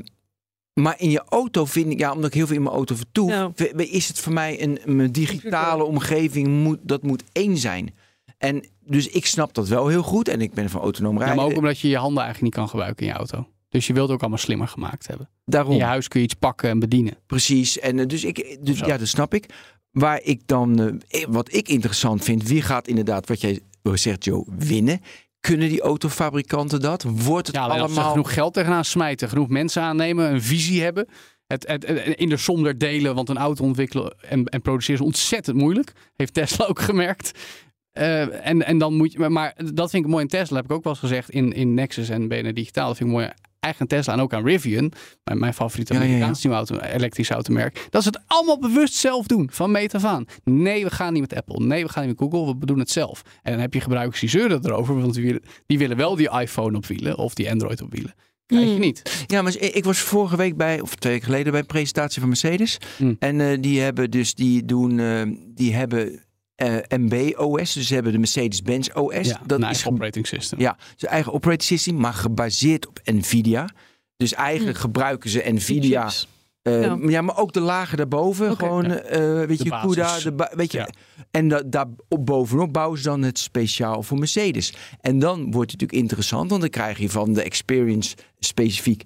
maar 0.83 0.95
in 0.99 1.11
je 1.11 1.23
auto 1.29 1.65
vind 1.65 1.93
ik, 1.93 1.99
ja, 1.99 2.13
omdat 2.13 2.27
ik 2.29 2.35
heel 2.35 2.47
veel 2.47 2.57
in 2.57 2.63
mijn 2.63 2.75
auto 2.75 2.95
vertoef, 2.95 3.31
Ja. 3.31 3.53
is 3.77 4.09
het 4.09 4.19
voor 4.19 4.33
mij 4.33 4.63
een, 4.63 4.79
mijn 4.85 5.13
digitale 5.13 5.85
omgeving, 5.85 6.49
moet, 6.49 6.79
dat 6.83 7.03
moet 7.03 7.23
één 7.33 7.57
zijn. 7.57 7.95
En 8.39 8.65
dus 8.81 9.09
ik 9.09 9.27
snap 9.27 9.55
dat 9.55 9.69
wel 9.69 9.87
heel 9.89 10.03
goed 10.03 10.29
en 10.29 10.41
ik 10.41 10.53
ben 10.53 10.71
van 10.71 10.81
autonoom 10.81 11.13
Ja, 11.13 11.19
rijden. 11.19 11.37
maar 11.37 11.47
ook 11.47 11.57
omdat 11.57 11.79
je 11.81 11.89
je 11.89 11.97
handen 11.97 12.23
eigenlijk 12.23 12.43
niet 12.55 12.63
kan 12.63 12.69
gebruiken 12.69 13.07
in 13.07 13.13
je 13.13 13.19
auto. 13.19 13.49
Dus 13.69 13.87
je 13.87 13.93
wilt 13.93 14.05
het 14.07 14.15
ook 14.15 14.21
allemaal 14.21 14.39
slimmer 14.39 14.69
gemaakt 14.69 15.07
hebben. 15.07 15.29
Daarom. 15.45 15.73
In 15.73 15.79
je 15.79 15.85
huis 15.85 16.09
kun 16.09 16.21
je 16.21 16.27
iets 16.27 16.35
pakken 16.35 16.69
en 16.71 16.79
bedienen. 16.79 17.17
Precies. 17.27 17.79
En 17.79 17.99
eh, 17.99 18.07
dus 18.07 18.25
ik, 18.25 18.59
dus 18.61 18.79
Zo. 18.79 18.87
ja, 18.87 18.97
dat 18.99 19.09
snap 19.09 19.35
ik. 19.35 19.47
Waar 19.91 20.21
ik 20.23 20.41
dan, 20.47 21.01
eh, 21.09 21.25
wat 21.29 21.53
ik 21.55 21.69
interessant 21.69 22.25
vind, 22.25 22.49
wie 22.49 22.63
gaat 22.63 22.89
inderdaad, 22.89 23.29
wat 23.29 23.41
jij 23.41 23.61
zegt, 23.83 24.25
Joe, 24.25 24.45
winnen? 24.59 25.01
Kunnen 25.49 25.69
die 25.69 25.81
autofabrikanten 25.81 26.81
dat? 26.81 27.03
Wordt 27.03 27.47
het 27.47 27.57
Ja, 27.57 27.63
allemaal? 27.67 28.11
genoeg 28.11 28.33
geld 28.33 28.55
tegenaan 28.55 28.85
smijten, 28.85 29.29
genoeg 29.29 29.49
mensen 29.49 29.83
aannemen, 29.83 30.33
een 30.33 30.43
visie 30.43 30.83
hebben. 30.83 31.09
Het, 31.47 31.67
het, 31.67 31.87
het- 31.87 32.07
in 32.19 32.29
de 32.29 32.37
som 32.37 32.63
der 32.63 32.79
delen, 32.79 33.15
want 33.15 33.29
een 33.29 33.37
auto 33.39 33.65
ontwikkelen 33.65 34.15
en, 34.29 34.45
en 34.45 34.61
produceren 34.63 35.01
is 35.01 35.07
ontzettend 35.07 35.57
moeilijk. 35.57 35.93
Heeft 36.17 36.35
Tesla 36.35 36.67
ook 36.67 36.81
gemerkt. 36.81 37.39
Eh, 37.93 38.47
en, 38.47 38.67
en 38.67 38.79
dan 38.79 38.95
moet 38.95 39.13
je, 39.13 39.19
maar, 39.19 39.33
maar 39.33 39.55
dat 39.75 39.91
vind 39.91 40.05
ik 40.05 40.11
mooi 40.11 40.23
in 40.23 40.29
Tesla, 40.29 40.57
heb 40.57 40.65
ik 40.65 40.73
ook 40.73 40.85
wel 40.85 40.93
eens 40.93 41.03
gezegd 41.03 41.31
in, 41.31 41.53
in 41.53 41.75
Nexus 41.75 42.09
en 42.09 42.29
BNR 42.29 42.55
Digitaal. 42.55 42.87
Dat 42.89 42.97
vind 42.97 43.09
ik 43.09 43.15
mooi 43.17 43.29
eigen 43.61 43.87
Tesla 43.87 44.13
en 44.13 44.21
ook 44.21 44.33
aan 44.33 44.45
Rivian, 44.45 44.93
mijn, 45.25 45.39
mijn 45.39 45.55
favoriete 45.55 45.93
Ja, 45.93 45.99
ja, 45.99 46.05
ja. 46.05 46.11
Amerikaanse 46.13 46.47
nieuwe 46.47 46.65
auto, 46.67 46.87
elektrische 46.87 47.35
automerk. 47.35 47.87
Dat 47.91 48.03
ze 48.03 48.09
het 48.09 48.21
allemaal 48.27 48.59
bewust 48.59 48.95
zelf 48.95 49.27
doen, 49.27 49.49
van 49.53 49.71
meet 49.71 49.95
af 49.95 50.05
aan. 50.05 50.25
Nee, 50.45 50.85
we 50.85 50.91
gaan 50.91 51.13
niet 51.13 51.23
met 51.23 51.35
Apple. 51.35 51.65
Nee, 51.67 51.85
we 51.85 51.91
gaan 51.93 52.07
niet 52.07 52.21
met 52.21 52.31
Google. 52.33 52.57
We 52.59 52.67
doen 52.67 52.79
het 52.79 52.91
zelf. 52.91 53.23
En 53.43 53.53
dan 53.53 53.61
heb 53.61 53.75
je 53.75 53.81
gebruikers 53.81 54.21
die 54.21 54.29
zeuren 54.29 54.65
erover, 54.65 55.01
want 55.01 55.15
die 55.15 55.25
willen, 55.25 55.43
die 55.67 55.79
willen 55.79 55.97
wel 55.97 56.17
die 56.17 56.31
iPhone 56.41 56.77
op 56.77 56.87
wielen 56.87 57.19
of 57.19 57.35
die 57.35 57.51
Android 57.51 57.83
op 57.83 57.93
wielen. 57.93 58.15
Krijg 58.47 58.65
je 58.65 58.75
Mm. 58.75 58.81
niet. 58.81 59.25
Ja, 59.27 59.43
maar 59.43 59.55
ik 59.59 59.75
ik 59.75 59.85
was 59.85 59.99
vorige 59.99 60.37
week 60.37 60.57
bij, 60.57 60.81
of 60.81 60.95
twee 60.95 61.13
weken 61.13 61.29
geleden, 61.29 61.53
bij 61.53 61.61
een 61.61 61.67
presentatie 61.67 62.21
van 62.21 62.29
Mercedes. 62.29 62.79
Hmm. 62.97 63.17
En 63.19 63.41
eh, 63.41 63.57
die 63.61 63.81
hebben 63.81 64.11
dus, 64.11 64.35
die 64.35 64.65
doen, 64.65 64.99
eh, 64.99 65.23
die 65.55 65.75
hebben 65.75 66.23
eh, 66.59 66.77
MB-OS, 66.89 67.73
dus 67.73 67.87
ze 67.87 67.95
hebben 67.95 68.13
de 68.13 68.19
Mercedes-Benz 68.19 68.89
OS. 68.95 69.27
Ja, 69.29 69.41
dat 69.47 69.63
een 69.63 69.69
is 69.71 69.87
operating 69.87 70.27
system. 70.27 70.61
ja, 70.61 70.77
zijn 70.97 71.13
eigen 71.13 71.33
operating 71.33 71.69
system, 71.69 71.97
maar 72.01 72.13
gebaseerd 72.15 72.87
op 72.87 73.01
Nvidia. 73.05 73.69
Dus 74.17 74.33
eigenlijk 74.35 74.77
Hmm. 74.79 74.87
gebruiken 74.87 75.31
ze 75.31 75.43
Nvidia. 75.47 76.11
Eh, 76.63 76.83
Ja. 76.83 76.99
ja. 77.07 77.23
maar 77.23 77.37
ook 77.39 77.53
de 77.53 77.61
lagen 77.61 77.97
daarboven. 77.97 78.57
Gewoon, 78.57 78.85
Ja. 78.85 78.97
eh, 78.99 79.47
weet 79.47 79.59
De 79.59 79.65
je, 79.65 79.71
basis. 79.71 79.95
CUDA. 79.95 80.19
De 80.37 80.57
weet 80.57 80.73
je, 80.73 80.79
Ja. 80.79 80.89
En 81.31 81.49
da, 81.49 81.63
daar 81.67 81.87
op 82.09 82.27
bovenop 82.27 82.73
bouwen 82.73 82.99
ze 82.99 83.05
dan 83.05 83.23
het 83.23 83.39
speciaal 83.39 84.03
voor 84.03 84.19
Mercedes. 84.19 84.75
En 85.01 85.19
dan 85.19 85.37
wordt 85.39 85.71
het 85.71 85.81
natuurlijk 85.81 85.93
interessant, 86.01 86.49
want 86.51 86.61
dan 86.61 86.71
krijg 86.71 86.99
je 86.99 87.11
van 87.11 87.33
de 87.33 87.43
experience 87.43 88.17
specifiek 88.39 89.03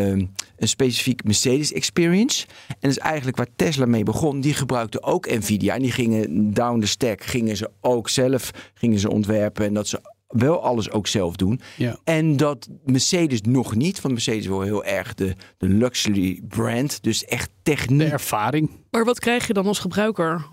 ehm, 0.00 0.26
een 0.56 0.68
specifiek 0.68 1.24
Mercedes 1.24 1.72
experience. 1.72 2.46
En 2.68 2.76
dat 2.80 2.90
is 2.90 2.98
eigenlijk 2.98 3.36
waar 3.36 3.46
Tesla 3.56 3.86
mee 3.86 4.02
begon. 4.02 4.40
Die 4.40 4.54
gebruikte 4.54 5.02
ook 5.02 5.30
Nvidia 5.30 5.74
en 5.74 5.82
die 5.82 5.92
gingen 5.92 6.54
down 6.54 6.80
the 6.80 6.86
stack, 6.86 7.22
gingen 7.24 7.56
ze 7.56 7.70
ook 7.80 8.08
zelf 8.08 8.50
gingen 8.74 8.98
ze 8.98 9.10
ontwerpen 9.10 9.64
en 9.66 9.74
dat 9.74 9.88
ze 9.88 10.00
wel 10.28 10.62
alles 10.62 10.90
ook 10.90 11.06
zelf 11.06 11.36
doen. 11.36 11.60
Ja. 11.76 11.98
En 12.04 12.36
dat 12.36 12.68
Mercedes 12.84 13.40
nog 13.40 13.74
niet, 13.74 14.00
want 14.00 14.14
Mercedes 14.14 14.46
wil 14.46 14.60
heel 14.60 14.84
erg 14.84 15.14
de, 15.14 15.34
de 15.58 15.68
luxury 15.68 16.40
brand, 16.48 17.02
dus 17.02 17.24
echt 17.24 17.46
De 17.62 17.70
techniek. 17.72 18.10
ervaring. 18.12 18.70
Maar 18.90 19.04
wat 19.04 19.18
krijg 19.20 19.46
je 19.46 19.52
dan 19.52 19.66
als 19.66 19.78
gebruiker? 19.78 20.46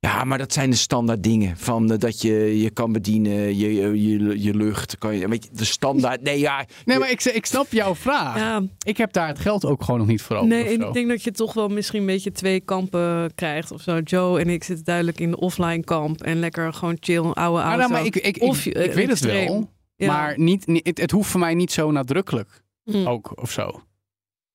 Ja, 0.00 0.24
maar 0.24 0.38
dat 0.38 0.52
zijn 0.52 0.70
de 0.70 0.76
standaard 0.76 1.22
dingen. 1.22 1.56
Van 1.56 1.92
eh, 1.92 1.98
dat 1.98 2.20
je 2.22 2.60
je 2.62 2.70
kan 2.70 2.92
bedienen, 2.92 3.56
je, 3.58 3.74
je, 3.74 4.02
je, 4.02 4.42
je 4.42 4.54
lucht. 4.54 4.98
Kan 4.98 5.16
je, 5.16 5.28
weet 5.28 5.44
je, 5.44 5.50
de 5.52 5.64
standaard. 5.64 6.22
Nee, 6.22 6.38
ja. 6.38 6.56
Nee, 6.56 6.94
je- 6.96 6.98
maar 7.00 7.10
ik, 7.10 7.24
ik 7.24 7.46
snap 7.46 7.66
jouw 7.72 7.94
vraag. 7.94 8.36
Ja, 8.36 8.62
Ik 8.86 8.96
heb 8.96 9.12
daar 9.12 9.28
het 9.28 9.38
geld 9.38 9.64
ook 9.64 9.82
gewoon 9.84 10.00
nog 10.00 10.08
niet 10.08 10.22
voor 10.22 10.36
over. 10.36 10.48
nee, 10.48 10.64
of 10.64 10.86
ik 10.88 10.92
denk 10.92 11.08
dat 11.08 11.22
je 11.22 11.30
toch 11.30 11.52
wel 11.54 11.68
misschien 11.68 12.00
een 12.00 12.06
beetje 12.06 12.32
twee 12.32 12.60
kampen 12.60 13.34
krijgt 13.34 13.72
of 13.72 13.80
zo. 13.82 13.98
Joe 13.98 14.40
en 14.40 14.48
ik 14.48 14.64
zitten 14.64 14.84
duidelijk 14.84 15.20
in 15.20 15.30
de 15.30 15.38
offline 15.40 15.84
kamp 15.84 16.20
en 16.22 16.38
lekker 16.38 16.72
gewoon 16.72 16.96
chill, 17.00 17.16
oude 17.20 17.36
Maar, 17.38 17.62
auto. 17.64 17.78
nou, 17.78 17.90
maar 17.90 18.04
ik, 18.04 18.16
ik, 18.16 18.36
ik, 18.36 18.42
Of, 18.42 18.66
ik, 18.66 18.74
eh, 18.74 18.94
weet 18.94 19.08
het 19.08 19.20
wel. 19.20 19.70
Ja. 19.96 20.06
Maar 20.06 20.38
niet, 20.38 20.66
niet, 20.66 20.86
het, 20.86 20.98
het 21.00 21.10
hoeft 21.10 21.30
voor 21.30 21.40
mij 21.40 21.54
niet 21.54 21.72
zo 21.72 21.90
nadrukkelijk 21.90 22.62
Hm. 22.84 23.06
ook 23.06 23.40
of 23.42 23.50
zo. 23.50 23.82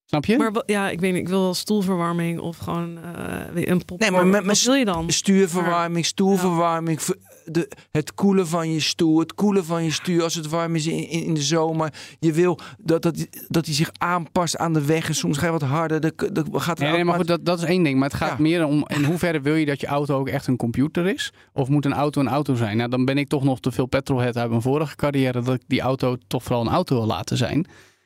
Snap 0.08 0.26
je? 0.26 0.38
Maar 0.38 0.52
ja, 0.66 0.90
ik 0.90 1.00
weet 1.00 1.12
niet, 1.14 1.22
ik 1.22 1.28
wil 1.30 1.42
wel 1.42 1.54
stoelverwarming 1.54 2.40
of 2.40 2.58
gewoon 2.58 2.98
eh, 3.56 3.66
een 3.68 3.86
pop. 3.86 4.00
Nee, 4.00 4.12
maar 4.12 4.28
met- 4.28 4.46
wat 4.46 4.62
wil 4.62 4.74
je 4.74 4.86
dan? 4.86 5.12
Stuurverwarming, 5.12 6.06
stoelverwarming. 6.06 7.02
ver- 7.02 7.16
De, 7.46 7.70
het 7.92 8.14
koelen 8.14 8.48
van 8.48 8.72
je 8.72 8.80
stoel, 8.80 9.20
het 9.20 9.34
koelen 9.34 9.66
van 9.66 9.84
je 9.84 9.92
stuur 9.92 10.24
als 10.24 10.34
het 10.36 10.48
warm 10.50 10.76
is 10.76 10.88
in, 10.88 11.10
in, 11.10 11.24
in 11.24 11.34
de 11.34 11.42
zomer. 11.42 11.94
Je 12.20 12.32
wil 12.34 12.60
dat, 12.78 13.02
dat, 13.02 13.28
dat 13.48 13.66
hij 13.66 13.76
zich 13.76 13.90
aanpast 13.98 14.58
aan 14.58 14.74
de 14.74 14.86
weg. 14.86 15.08
En 15.08 15.16
soms 15.16 15.38
ga 15.38 15.46
je 15.46 15.52
wat 15.52 15.62
harder. 15.62 16.00
Dat, 16.02 16.14
dat 16.34 16.48
gaat 16.54 16.80
Nee, 16.80 16.92
nee, 16.92 17.04
maar 17.04 17.16
goed, 17.16 17.28
dat, 17.28 17.46
dat 17.46 17.58
is 17.58 17.64
één 17.66 17.84
ding. 17.84 18.00
Maar 18.00 18.10
het 18.10 18.18
gaat 18.18 18.30
Ja. 18.38 18.44
meer 18.44 18.66
om 18.66 18.86
in 18.88 19.04
hoeverre 19.04 19.42
wil 19.42 19.56
je 19.56 19.66
dat 19.66 19.82
je 19.82 19.88
auto 19.88 20.18
ook 20.20 20.28
echt 20.28 20.48
een 20.48 20.58
computer 20.58 21.08
is? 21.08 21.34
Of 21.54 21.68
moet 21.70 21.86
een 21.86 21.94
auto 21.94 22.22
een 22.22 22.28
auto 22.28 22.56
zijn? 22.56 22.78
Nou, 22.78 22.90
dan 22.90 23.06
ben 23.06 23.18
ik 23.18 23.28
toch 23.28 23.44
nog 23.44 23.60
te 23.60 23.72
veel 23.72 23.86
petrolhead 23.86 24.38
uit 24.38 24.50
mijn 24.50 24.62
vorige 24.62 24.96
carrière 24.96 25.42
dat 25.42 25.54
ik 25.56 25.62
die 25.68 25.82
auto 25.82 26.16
toch 26.28 26.44
vooral 26.44 26.62
een 26.66 26.72
auto 26.74 26.96
wil 26.96 27.06
laten 27.08 27.38
zijn. 27.38 27.66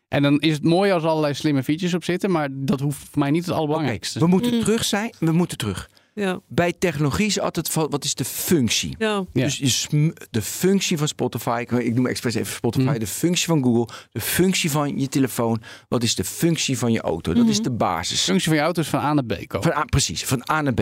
En 0.10 0.22
dan 0.22 0.40
is 0.40 0.54
het 0.54 0.64
mooi 0.64 0.92
als 0.92 1.04
er 1.04 1.10
allerlei 1.10 1.34
slimme 1.34 1.64
features 1.64 1.94
op 1.94 2.04
zitten, 2.04 2.32
maar 2.32 2.48
dat 2.52 2.80
hoeft 2.80 2.98
voor 2.98 3.20
mij 3.20 3.32
niet 3.32 3.46
het 3.46 3.56
allerbelangrijkste. 3.56 4.20
we 4.20 4.28
moeten 4.28 4.54
Mm. 4.54 4.60
terug 4.60 4.84
zijn. 4.86 5.14
We 5.20 5.32
moeten 5.32 5.58
terug. 5.58 5.90
Ja, 6.14 6.40
Bij 6.48 6.74
technologie 6.80 7.26
is 7.26 7.40
altijd 7.40 7.70
van, 7.70 7.90
wat 7.90 8.04
is 8.04 8.16
de 8.16 8.26
functie? 8.26 8.96
ja. 8.98 9.26
Ja. 9.34 9.44
Dus 9.46 9.88
de 10.30 10.42
functie 10.42 10.98
van 10.98 11.08
Spotify, 11.08 11.66
ik- 11.68 11.96
noem 11.96 12.08
expres 12.08 12.36
even 12.36 12.54
Spotify, 12.54 12.86
Mhm. 12.90 13.00
de 13.00 13.08
functie 13.08 13.46
van 13.48 13.64
Google, 13.64 13.88
de 14.12 14.22
functie 14.22 14.72
van 14.72 15.00
je 15.00 15.08
telefoon. 15.08 15.62
Wat 15.88 16.04
is 16.04 16.16
de 16.16 16.24
functie 16.24 16.78
van 16.78 16.92
je 16.92 17.02
auto? 17.02 17.34
Dat 17.34 17.48
is 17.48 17.54
Mhm. 17.56 17.64
de 17.64 17.70
De 17.70 17.76
basis. 17.76 18.22
functie 18.24 18.48
van 18.48 18.58
je 18.58 18.64
auto 18.64 18.82
is 18.82 18.88
van 18.88 19.00
A 19.00 19.14
naar 19.14 19.24
B 19.26 19.34
komen. 19.48 19.72
Van 19.72 19.82
A, 19.82 19.86
precies, 19.86 20.24
van 20.26 20.44
A 20.52 20.62
naar 20.62 20.74
B. 20.74 20.80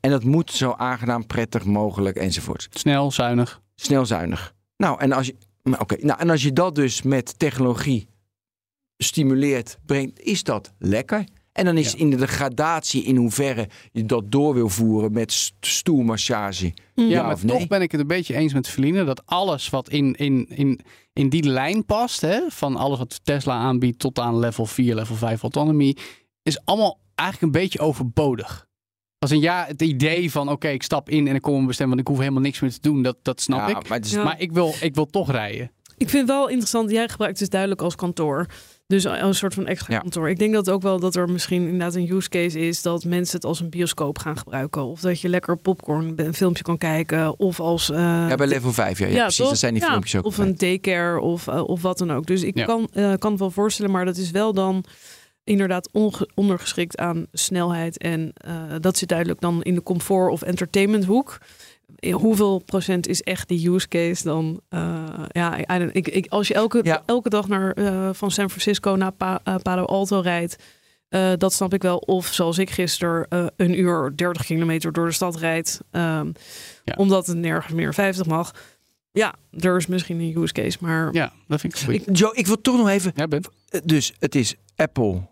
En 0.00 0.10
dat 0.10 0.24
moet 0.24 0.50
zo 0.52 0.72
aangenaam, 0.76 1.26
prettig 1.26 1.64
mogelijk 1.64 2.16
enzovoort. 2.16 2.68
Snel, 2.70 3.10
zuinig. 3.12 3.60
Snel, 3.76 4.06
zuinig. 4.06 4.54
Nou, 4.76 5.00
en 5.00 5.12
als 5.12 5.26
je, 5.26 5.34
nou, 5.62 5.80
oké, 5.80 5.96
nou, 6.00 6.20
en 6.20 6.30
als 6.30 6.42
je 6.42 6.52
dat 6.52 6.74
dus 6.74 7.02
met 7.02 7.38
technologie 7.38 8.08
stimuleert, 9.04 9.78
brengt, 9.86 10.20
is 10.20 10.42
dat 10.42 10.72
lekker. 10.78 11.24
En 11.52 11.64
dan 11.64 11.76
is 11.76 11.92
Ja. 11.92 11.98
in 11.98 12.10
de 12.10 12.26
gradatie 12.26 13.02
in 13.04 13.16
hoeverre 13.16 13.68
je 13.92 14.04
dat 14.06 14.30
door 14.32 14.54
wil 14.54 14.68
voeren 14.68 15.12
met 15.12 15.32
st- 15.32 15.52
stoelmassage. 15.60 16.72
Ja, 16.94 17.04
Ja 17.04 17.22
maar 17.22 17.32
of 17.32 17.44
nee? 17.44 17.58
toch 17.58 17.66
ben 17.68 17.82
ik 17.82 17.92
het 17.92 18.00
een 18.00 18.06
beetje 18.06 18.34
eens 18.34 18.52
met 18.52 18.68
Feline 18.68 19.04
dat 19.04 19.22
alles 19.26 19.68
wat 19.70 19.88
in, 19.88 20.14
in, 20.14 20.46
in, 20.48 20.80
in 21.12 21.28
die 21.28 21.42
lijn 21.42 21.84
past, 21.84 22.20
hè, 22.20 22.40
van 22.48 22.76
alles 22.76 22.98
wat 22.98 23.20
Tesla 23.24 23.54
aanbiedt 23.54 23.98
tot 23.98 24.18
aan 24.18 24.38
level 24.38 24.66
4, 24.66 24.94
level 24.94 25.14
5 25.16 25.42
autonomy, 25.42 25.96
is 26.42 26.64
allemaal 26.64 26.98
eigenlijk 27.14 27.54
een 27.54 27.60
beetje 27.62 27.78
overbodig. 27.80 28.66
Als 29.18 29.30
een 29.30 29.40
ja, 29.40 29.64
het 29.68 29.82
idee 29.82 30.30
van 30.30 30.48
oké, 30.48 30.68
ik 30.68 30.82
stap 30.82 31.08
in 31.08 31.28
en 31.28 31.34
ik 31.34 31.42
kom 31.42 31.54
een 31.54 31.66
bestemming, 31.66 31.96
want 31.96 32.08
ik 32.08 32.14
hoef 32.14 32.24
helemaal 32.24 32.42
niks 32.48 32.60
meer 32.60 32.72
te 32.72 32.80
doen, 32.80 33.02
dat, 33.02 33.16
dat 33.22 33.40
snap 33.40 33.58
Ja, 33.68 33.78
ik. 33.78 33.88
maar 33.88 33.98
het 33.98 34.06
is, 34.06 34.12
Ja. 34.12 34.22
Maar 34.24 34.40
ik 34.40 34.52
wil, 34.52 34.74
ik 34.80 34.94
wil 34.94 35.06
toch 35.06 35.30
rijden. 35.30 35.70
Ik 35.96 36.08
vind 36.08 36.26
het 36.28 36.36
wel 36.36 36.48
interessant, 36.48 36.90
jij 36.90 37.08
gebruikt 37.08 37.32
het 37.32 37.38
dus 37.38 37.48
duidelijk 37.48 37.82
als 37.82 37.94
kantoor. 37.94 38.46
Dus 38.90 39.04
een 39.04 39.34
soort 39.34 39.54
van 39.54 39.66
extra 39.66 39.94
Ja. 39.94 40.00
kantoor. 40.00 40.30
Ik 40.30 40.38
denk 40.38 40.52
dat 40.52 40.70
ook 40.70 40.82
wel 40.82 41.00
dat 41.00 41.14
er 41.16 41.28
misschien 41.30 41.62
inderdaad 41.62 41.94
een 41.94 42.10
use 42.12 42.28
case 42.28 42.58
is 42.58 42.82
dat 42.82 43.04
mensen 43.04 43.36
het 43.36 43.44
als 43.44 43.60
een 43.60 43.70
bioscoop 43.70 44.18
gaan 44.18 44.36
gebruiken. 44.38 44.84
Of 44.84 45.00
dat 45.00 45.20
je 45.20 45.28
lekker 45.28 45.56
popcorn 45.56 46.12
een 46.16 46.34
filmpje 46.34 46.62
kan 46.62 46.78
kijken. 46.78 47.38
Of 47.38 47.60
als. 47.60 47.90
eh, 47.90 47.98
ja, 47.98 48.34
bij 48.34 48.46
level 48.46 48.72
5, 48.72 48.98
ja, 48.98 49.06
ja, 49.06 49.22
precies. 49.22 49.48
Dat 49.48 49.58
zijn 49.58 49.74
die 49.74 49.82
filmpjes 49.82 50.16
ook. 50.16 50.24
Of 50.24 50.38
een 50.38 50.56
daycare 50.56 51.20
of, 51.20 51.46
eh, 51.48 51.62
of 51.68 51.82
wat 51.82 51.98
dan 51.98 52.12
ook. 52.12 52.26
Dus 52.26 52.42
ik 52.42 52.54
kan, 52.54 52.88
eh, 52.92 53.12
kan 53.18 53.30
het 53.30 53.40
wel 53.40 53.50
voorstellen, 53.50 53.90
maar 53.92 54.04
dat 54.04 54.16
is 54.16 54.30
wel 54.30 54.52
dan 54.54 54.84
inderdaad 55.44 55.90
ondergeschikt 56.34 56.98
aan 56.98 57.26
snelheid. 57.32 57.98
En 57.98 58.32
dat 58.80 58.96
zit 58.98 59.08
duidelijk 59.08 59.40
dan 59.40 59.62
in 59.62 59.74
de 59.74 59.82
comfort 59.82 60.30
of 60.32 60.42
entertainment 60.42 61.04
hoek. 61.04 61.38
Hoeveel 62.12 62.58
procent 62.58 63.06
is 63.08 63.22
echt 63.22 63.48
die 63.48 63.70
use 63.70 63.88
case 63.88 64.22
dan? 64.24 64.60
Eh, 64.68 65.04
ja, 65.28 65.56
ik, 65.92 66.08
ik, 66.08 66.26
als 66.28 66.48
je 66.48 66.54
elke, 66.54 66.80
Ja. 66.82 67.02
elke 67.06 67.28
dag 67.28 67.48
naar, 67.48 67.72
eh, 67.72 68.10
van 68.12 68.30
San 68.30 68.48
Francisco 68.50 68.90
naar 68.94 69.12
Pa- 69.12 69.40
eh, 69.44 69.54
Palo 69.62 69.84
Alto 69.84 70.20
rijdt, 70.20 70.56
eh, 71.08 71.32
dat 71.36 71.52
snap 71.52 71.74
ik 71.74 71.82
wel. 71.82 71.96
Of 71.98 72.26
zoals 72.26 72.58
ik 72.58 72.70
gisteren 72.70 73.26
eh, 73.28 73.46
een 73.56 73.78
uur 73.80 74.12
30 74.16 74.44
kilometer 74.44 74.92
door 74.92 75.06
de 75.06 75.12
stad 75.12 75.36
rijd, 75.36 75.80
ehm, 75.90 76.26
Ja. 76.84 76.94
omdat 76.96 77.26
het 77.26 77.36
nergens 77.36 77.74
meer 77.74 77.94
50 77.94 78.26
mag. 78.26 78.54
Ja, 79.12 79.34
er 79.50 79.76
is 79.76 79.86
misschien 79.86 80.20
een 80.20 80.42
use 80.42 80.52
case, 80.52 80.78
maar 80.80 81.12
Ja, 81.12 81.32
dat 81.48 81.60
vind 81.60 81.74
ik 81.74 81.80
goed. 81.80 81.94
Ik, 81.94 82.16
Joe, 82.16 82.34
ik 82.34 82.46
wil 82.46 82.60
toch 82.60 82.76
nog 82.76 82.88
even. 82.88 83.12
Ja, 83.14 83.28
Ben? 83.28 83.42
Dus 83.84 84.12
het 84.18 84.34
is 84.34 84.54
Apple 84.76 85.28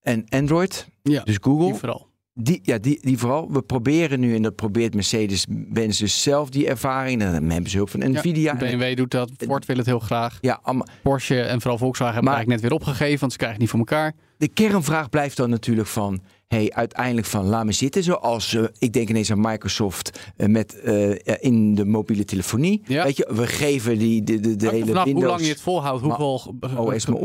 en 0.00 0.24
Android. 0.28 0.86
Ja, 1.02 1.22
Dus 1.22 1.38
Google. 1.40 1.64
die 1.66 1.74
vooral. 1.74 2.08
Die, 2.34 2.60
ja, 2.62 2.78
die, 2.78 2.98
die 3.00 3.18
vooral. 3.18 3.52
We 3.52 3.62
proberen 3.62 4.20
nu, 4.20 4.34
en 4.34 4.42
dat 4.42 4.56
probeert 4.56 4.94
Mercedes-Benz 4.94 5.98
dus 5.98 6.22
zelf 6.22 6.50
die 6.50 6.66
ervaring. 6.68 7.20
Dan 7.20 7.50
hebben 7.50 7.70
ze 7.70 7.76
hulp 7.76 7.90
van 7.90 8.10
Nvidia. 8.12 8.56
BMW 8.56 8.96
doet 8.96 9.10
dat, 9.10 9.30
Ford 9.38 9.66
wil 9.66 9.76
het 9.76 9.86
heel 9.86 9.98
graag. 9.98 10.38
Ja, 10.40 10.60
allemaal. 10.62 10.86
Porsche 11.02 11.40
en 11.40 11.60
vooral 11.60 11.78
Volkswagen 11.78 12.14
hebben 12.14 12.32
Maar- 12.32 12.40
eigenlijk 12.42 12.62
net 12.62 12.80
weer 12.80 12.88
opgegeven, 12.88 13.20
want 13.20 13.32
ze 13.32 13.38
krijgen 13.38 13.60
het 13.60 13.72
niet 13.72 13.80
voor 13.80 13.92
elkaar. 13.92 14.12
De 14.36 14.48
kernvraag 14.48 15.08
blijft 15.08 15.36
dan 15.36 15.50
natuurlijk 15.50 15.88
van... 15.88 16.22
Hey, 16.52 16.72
uiteindelijk 16.72 17.26
van 17.26 17.44
laat 17.44 17.64
me 17.64 17.72
zitten. 17.72 18.02
Zoals, 18.02 18.54
eh, 18.54 18.64
ik 18.78 18.92
denk 18.92 19.08
ineens 19.08 19.30
aan 19.30 19.40
Microsoft 19.40 20.32
eh, 20.36 20.46
met, 20.48 20.80
eh, 20.80 21.10
in 21.40 21.74
de 21.74 21.84
mobiele 21.84 22.24
telefonie. 22.24 22.82
Ja. 22.86 23.04
Weet 23.04 23.16
je, 23.16 23.28
we 23.34 23.46
geven 23.46 23.98
die, 23.98 24.22
de, 24.22 24.40
de, 24.40 24.56
de 24.56 24.68
hele 24.68 24.86
vanaf 24.86 25.04
Windows... 25.04 25.24
hoe 25.24 25.32
lang 25.32 25.44
je 25.46 25.52
het 25.52 25.60
volhoudt, 25.60 26.02
hoeveel, 26.02 26.54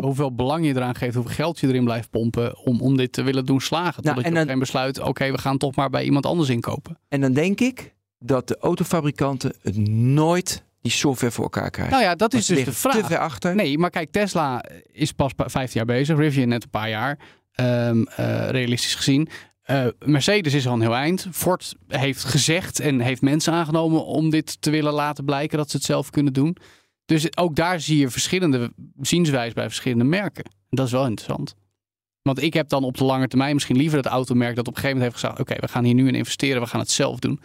hoeveel 0.02 0.36
belang 0.36 0.66
je 0.66 0.76
eraan 0.76 0.96
geeft, 0.96 1.16
hoeveel 1.16 1.34
geld 1.36 1.60
je 1.60 1.68
erin 1.68 1.84
blijft 1.84 2.10
pompen 2.10 2.58
om, 2.66 2.82
om 2.82 2.98
dit 2.98 3.12
te 3.12 3.24
willen 3.24 3.46
doen 3.46 3.62
slagen. 3.62 3.94
Totdat 4.04 4.13
Nou, 4.16 4.26
en 4.28 4.34
je 4.34 4.40
dan- 4.46 4.50
een 4.54 4.60
besluit, 4.60 5.00
oké, 5.02 5.32
we 5.32 5.38
gaan 5.38 5.58
toch 5.58 5.76
maar 5.76 5.90
bij 5.90 6.04
iemand 6.04 6.26
anders 6.26 6.50
inkopen. 6.50 6.98
En 7.10 7.22
dan 7.22 7.34
denk 7.34 7.60
ik 7.60 7.96
dat 8.20 8.48
de 8.48 8.58
autofabrikanten 8.60 9.54
het 9.62 9.78
nooit 9.90 10.66
die 10.82 10.92
software 10.92 11.34
voor 11.34 11.44
elkaar 11.44 11.70
krijgen. 11.70 11.94
Nou 11.94 12.06
ja, 12.08 12.16
dat 12.16 12.34
is 12.34 12.40
dus 12.40 12.48
de 12.48 12.54
liggen 12.54 12.74
te 12.74 12.80
vraag. 12.80 13.08
ver 13.08 13.18
achter. 13.18 13.56
Nee, 13.56 13.78
maar 13.78 13.90
kijk, 13.90 14.12
Tesla 14.12 14.63
is 14.92 15.12
pas 15.12 15.34
pa- 15.34 15.50
15 15.50 15.74
jaar 15.86 15.98
bezig, 15.98 16.18
Rivian 16.18 16.48
net 16.48 16.63
een 16.63 16.70
paar 16.70 16.90
jaar, 16.90 17.20
ehm, 17.58 18.04
eh, 18.04 18.50
realistisch 18.50 18.96
gezien. 18.96 19.30
Eh, 19.62 19.86
Mercedes 20.06 20.54
is 20.54 20.67
al 20.67 20.74
een 20.74 20.82
heel 20.82 20.96
eind. 20.96 21.28
Ford 21.32 21.76
heeft 21.88 22.24
gezegd 22.24 22.80
en 22.80 23.00
heeft 23.00 23.22
mensen 23.22 23.54
aangenomen 23.54 24.06
om 24.06 24.30
dit 24.30 24.62
te 24.62 24.70
willen 24.70 24.93
laten 24.93 25.26
blijken 25.26 25.58
dat 25.58 25.70
ze 25.70 25.78
het 25.78 25.86
zelf 25.86 26.10
kunnen 26.10 26.34
doen. 26.34 26.58
Dus 27.06 27.38
ook 27.38 27.56
daar 27.56 27.80
zie 27.80 27.98
je 27.98 28.10
verschillende 28.10 28.74
zienswijzen 29.02 29.54
bij 29.54 29.63
verschillende 29.63 30.04
merken. 30.04 30.46
Dat 30.70 30.86
is 30.86 30.91
wel 30.91 31.06
interessant. 31.06 31.56
Want 32.22 32.41
ik 32.41 32.54
heb 32.54 32.70
dan 32.70 32.84
op 32.84 32.98
de 32.98 33.04
lange 33.04 33.28
termijn 33.28 33.54
misschien 33.54 33.78
liever 33.78 33.98
het 33.98 34.06
automerk 34.06 34.56
dat 34.56 34.67
op 34.67 34.76
een 34.76 34.82
gegeven 34.82 34.98
moment 34.98 35.13
heeft 35.13 35.24
gezegd: 35.24 35.39
Oké, 35.39 35.62
we 35.62 35.72
gaan 35.72 35.84
hier 35.84 35.93
nu 35.93 36.08
in 36.08 36.15
investeren, 36.15 36.62
we 36.62 36.67
gaan 36.67 36.80
het 36.80 36.91
zelf 36.91 37.20
doen. 37.20 37.39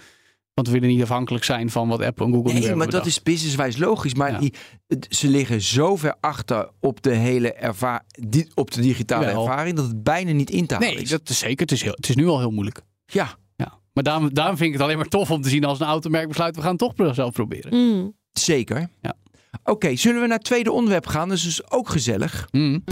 Want 0.54 0.66
we 0.66 0.72
willen 0.72 0.88
niet 0.88 1.02
afhankelijk 1.02 1.44
zijn 1.44 1.70
van 1.70 1.88
wat 1.88 2.02
Apple 2.02 2.26
en 2.26 2.32
Google 2.32 2.52
nu 2.52 2.58
Nee, 2.60 2.74
maar 2.74 2.90
dat 2.90 3.06
is 3.06 3.22
businesswijs 3.22 3.76
logisch. 3.76 4.14
Maar 4.14 4.30
Ja. 4.32 4.38
die, 4.38 4.52
het- 4.86 5.06
ze 5.10 5.28
liggen 5.28 5.60
zo 5.60 5.96
ver 5.96 6.16
achter 6.20 6.68
op 6.80 7.02
de 7.02 7.14
hele 7.14 7.54
op 8.54 8.70
de 8.70 8.80
digitale 8.80 9.24
Wel. 9.26 9.40
ervaring 9.46 9.76
dat 9.76 9.86
het 9.86 10.02
bijna 10.02 10.32
niet 10.32 10.50
in 10.50 10.66
te 10.66 10.74
halen 10.74 10.88
Nee, 10.94 11.02
is. 11.02 11.08
dat 11.08 11.28
is 11.28 11.38
zeker. 11.38 11.60
Het 11.60 11.72
is, 11.72 11.82
heel, 11.82 11.92
het 11.92 12.08
is 12.08 12.14
nu 12.14 12.26
al 12.26 12.38
heel 12.38 12.50
moeilijk. 12.50 12.80
Ja, 13.06 13.36
Ja. 13.56 13.78
Maar 13.92 14.04
daarom, 14.04 14.34
daarom 14.34 14.56
vind 14.56 14.68
ik 14.68 14.74
het 14.74 14.82
alleen 14.84 14.96
maar 14.96 15.06
tof 15.08 15.30
om 15.30 15.42
te 15.42 15.48
zien 15.48 15.64
als 15.64 15.80
een 15.80 15.86
automerk 15.86 16.28
besluit, 16.28 16.56
we 16.56 16.62
gaan 16.62 16.76
het 16.76 16.96
toch 16.96 17.14
zelf 17.14 17.32
proberen. 17.32 17.74
Mm. 17.74 18.14
zeker. 18.32 18.88
Ja. 19.02 19.14
Oké, 19.64 19.96
zullen 19.96 20.20
we 20.20 20.26
naar 20.26 20.36
het 20.36 20.46
tweede 20.46 20.72
onderwerp 20.72 21.06
gaan? 21.06 21.28
Dat 21.28 21.36
is 21.36 21.44
dus 21.44 21.70
ook 21.70 21.88
gezellig. 21.88 22.48
Hmm. 22.50 22.84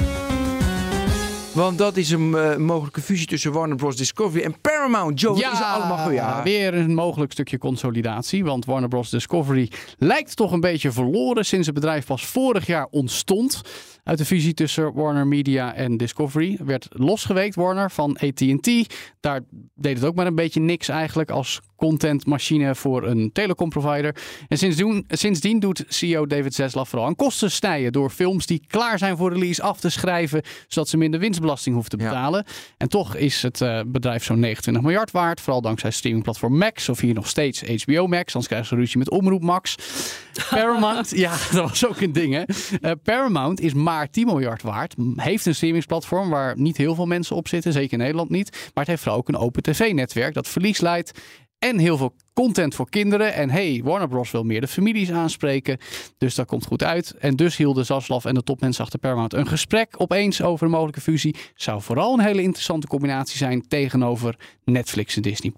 Want 1.53 1.79
dat 1.79 1.97
is 1.97 2.11
een 2.11 2.35
eh, 2.35 2.57
mogelijke 2.57 3.01
fusie 3.01 3.27
tussen 3.27 3.53
Warner 3.53 3.77
Bros. 3.77 3.97
Discovery 3.97 4.45
en 4.45 4.61
Paramount. 4.61 5.21
Joe, 5.21 5.39
ja, 5.39 5.53
is 5.53 5.61
allemaal 5.61 5.99
goed. 6.07 6.13
Ja. 6.13 6.43
weer 6.43 6.75
een 6.75 6.95
mogelijk 6.95 7.33
stukje 7.33 7.59
consolidatie. 7.59 8.45
Want 8.45 8.65
Warner 8.65 8.89
Bros. 8.89 9.11
Discovery 9.11 9.71
lijkt 9.99 10.37
toch 10.37 10.53
een 10.53 10.61
beetje 10.61 10.93
verloren 10.93 11.45
sinds 11.45 11.67
het 11.67 11.75
bedrijf 11.75 12.07
pas 12.07 12.27
vorig 12.27 12.67
jaar 12.67 12.87
ontstond. 12.91 13.61
Uit 14.05 14.19
de 14.19 14.25
fusie 14.25 14.55
tussen 14.55 14.95
Warner 14.95 15.27
Media 15.27 15.75
en 15.75 15.97
Discovery 15.97 16.59
werd 16.65 16.89
losgeweekt 16.91 17.55
Warner 17.55 17.91
van 17.91 18.17
AT&T. 18.19 18.95
Daar 19.21 19.41
deed 19.75 19.97
het 19.97 20.05
ook 20.05 20.15
maar 20.15 20.27
een 20.27 20.35
beetje 20.35 20.61
niks 20.61 20.89
eigenlijk 20.89 21.31
als 21.31 21.61
contentmachine 21.81 22.75
voor 22.75 23.07
een 23.07 23.31
telecomprovider. 23.33 24.17
En 24.49 24.59
sindsdien, 24.59 25.05
sindsdien 25.09 25.59
doet 25.61 25.85
CEO 25.89 26.27
David 26.27 26.55
Zaslav 26.55 26.89
vooral 26.89 27.09
aan 27.09 27.17
kosten 27.17 27.51
snijden 27.51 27.93
door 27.93 28.11
films 28.11 28.47
die 28.47 28.63
klaar 28.67 28.99
zijn 28.99 29.17
voor 29.17 29.33
release 29.33 29.63
af 29.63 29.81
te 29.81 29.91
schrijven, 29.91 30.43
zodat 30.69 30.89
ze 30.89 30.97
minder 30.97 31.21
winstbelasting 31.21 31.75
hoeven 31.75 31.99
te 31.99 32.05
betalen. 32.05 32.45
En 32.77 32.89
toch 32.89 33.17
is 33.17 33.43
het 33.43 33.61
uh, 33.61 33.81
bedrijf 33.87 34.25
zo'n 34.25 34.39
29 34.39 34.83
miljard 34.83 35.11
waard, 35.11 35.41
vooral 35.41 35.61
dankzij 35.61 35.91
streamingplatform 35.91 36.59
Max 36.59 36.89
of 36.89 37.01
hier 37.01 37.15
nog 37.15 37.29
steeds 37.29 37.63
HBO 37.85 38.07
Max, 38.07 38.35
anders 38.35 38.47
krijgen 38.47 38.69
ze 38.69 38.75
ruzie 38.75 38.99
met 38.99 39.11
Omroep 39.11 39.43
Max. 39.43 39.77
Paramount, 40.51 41.11
ja, 41.11 41.31
dat 41.53 41.69
was 41.69 41.87
ook 41.87 42.01
een 42.01 42.13
ding 42.13 42.35
hè. 42.35 42.43
Uh, 42.81 42.93
Paramount 43.03 43.61
is 43.61 43.75
maar 43.91 44.11
10 44.11 44.27
miljard 44.27 44.63
waard, 44.63 44.95
heeft 45.17 45.47
een 45.47 45.55
streamingsplatform 45.55 46.31
waar 46.31 46.59
niet 46.59 46.77
heel 46.77 46.95
veel 46.95 47.07
mensen 47.07 47.37
op 47.37 47.49
zitten, 47.49 47.73
zeker 47.73 47.93
in 47.93 47.99
Nederland 47.99 48.31
niet, 48.31 48.51
maar 48.51 48.71
het 48.75 48.87
heeft 48.87 49.03
vooral 49.03 49.19
ook 49.19 49.29
een 49.29 49.37
open 49.37 49.63
tv-netwerk 49.63 50.35
dat 50.35 50.49
verlies 50.49 50.81
leidt 50.81 51.21
en 51.61 51.79
heel 51.79 51.97
veel 51.97 52.15
content 52.33 52.75
voor 52.75 52.91
kinderen. 52.91 53.35
En 53.35 53.51
hey, 53.51 53.81
Warner 53.85 54.09
Bros. 54.09 54.31
wil 54.31 54.43
meer 54.43 54.61
de 54.61 54.69
families 54.69 55.11
aanspreken. 55.11 55.79
Dus 56.19 56.35
dat 56.35 56.47
komt 56.47 56.67
goed 56.67 56.83
uit. 56.83 57.15
En 57.19 57.37
dus 57.37 57.57
hielden 57.57 57.87
Zaslav 57.87 58.25
en 58.25 58.35
de 58.35 58.43
topmensen 58.43 58.85
achter 58.85 58.99
Paramount 58.99 59.35
een 59.35 59.47
gesprek 59.47 59.95
opeens 59.99 60.43
over 60.43 60.65
een 60.65 60.73
mogelijke 60.73 61.01
fusie. 61.01 61.37
Zou 61.55 61.83
vooral 61.83 62.13
een 62.13 62.25
hele 62.25 62.43
interessante 62.43 62.87
combinatie 62.87 63.37
zijn 63.37 63.69
tegenover 63.69 64.37
Netflix 64.65 65.17
en 65.17 65.23
Disney+. 65.23 65.53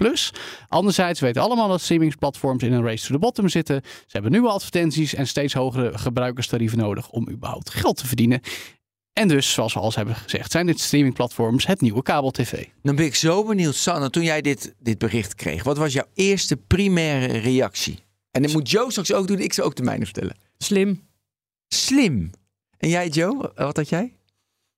Anderzijds 0.68 1.20
weten 1.20 1.42
allemaal 1.42 1.68
dat 1.68 1.80
streamingsplatforms 1.80 2.62
in 2.62 2.72
een 2.72 2.84
race 2.84 3.06
to 3.06 3.12
the 3.12 3.20
bottom 3.20 3.48
zitten. 3.48 3.80
Ze 3.84 4.12
hebben 4.12 4.30
nieuwe 4.30 4.48
advertenties 4.48 5.14
en 5.14 5.26
steeds 5.26 5.54
hogere 5.54 5.98
gebruikerstarieven 5.98 6.78
nodig 6.78 7.10
om 7.10 7.30
überhaupt 7.30 7.70
geld 7.70 7.96
te 7.96 8.06
verdienen. 8.06 8.40
En 9.12 9.28
dus, 9.28 9.52
zoals 9.52 9.74
we 9.74 9.80
al 9.80 9.92
hebben 9.94 10.14
gezegd, 10.14 10.50
zijn 10.50 10.66
dit 10.66 10.80
streamingplatforms 10.80 11.66
het 11.66 11.80
nieuwe 11.80 12.02
kabel-tv. 12.02 12.66
Dan 12.82 12.96
ben 12.96 13.04
ik 13.04 13.14
zo 13.14 13.44
benieuwd, 13.44 13.74
Sanne, 13.74 14.10
toen 14.10 14.22
jij 14.22 14.40
dit, 14.40 14.74
dit 14.78 14.98
bericht 14.98 15.34
kreeg. 15.34 15.62
Wat 15.62 15.76
was 15.76 15.92
jouw 15.92 16.06
eerste 16.14 16.56
primaire 16.56 17.38
reactie? 17.38 17.98
En 18.30 18.42
dat 18.42 18.52
moet 18.52 18.70
Joe 18.70 18.90
straks 18.90 19.12
ook 19.12 19.26
doen, 19.26 19.38
ik 19.38 19.52
zou 19.52 19.66
ook 19.66 19.76
de 19.76 19.82
mijne 19.82 20.04
vertellen. 20.04 20.36
Slim. 20.58 21.08
Slim. 21.68 22.30
En 22.78 22.88
jij, 22.88 23.08
Joe, 23.08 23.52
wat 23.54 23.76
had 23.76 23.88
jij? 23.88 24.16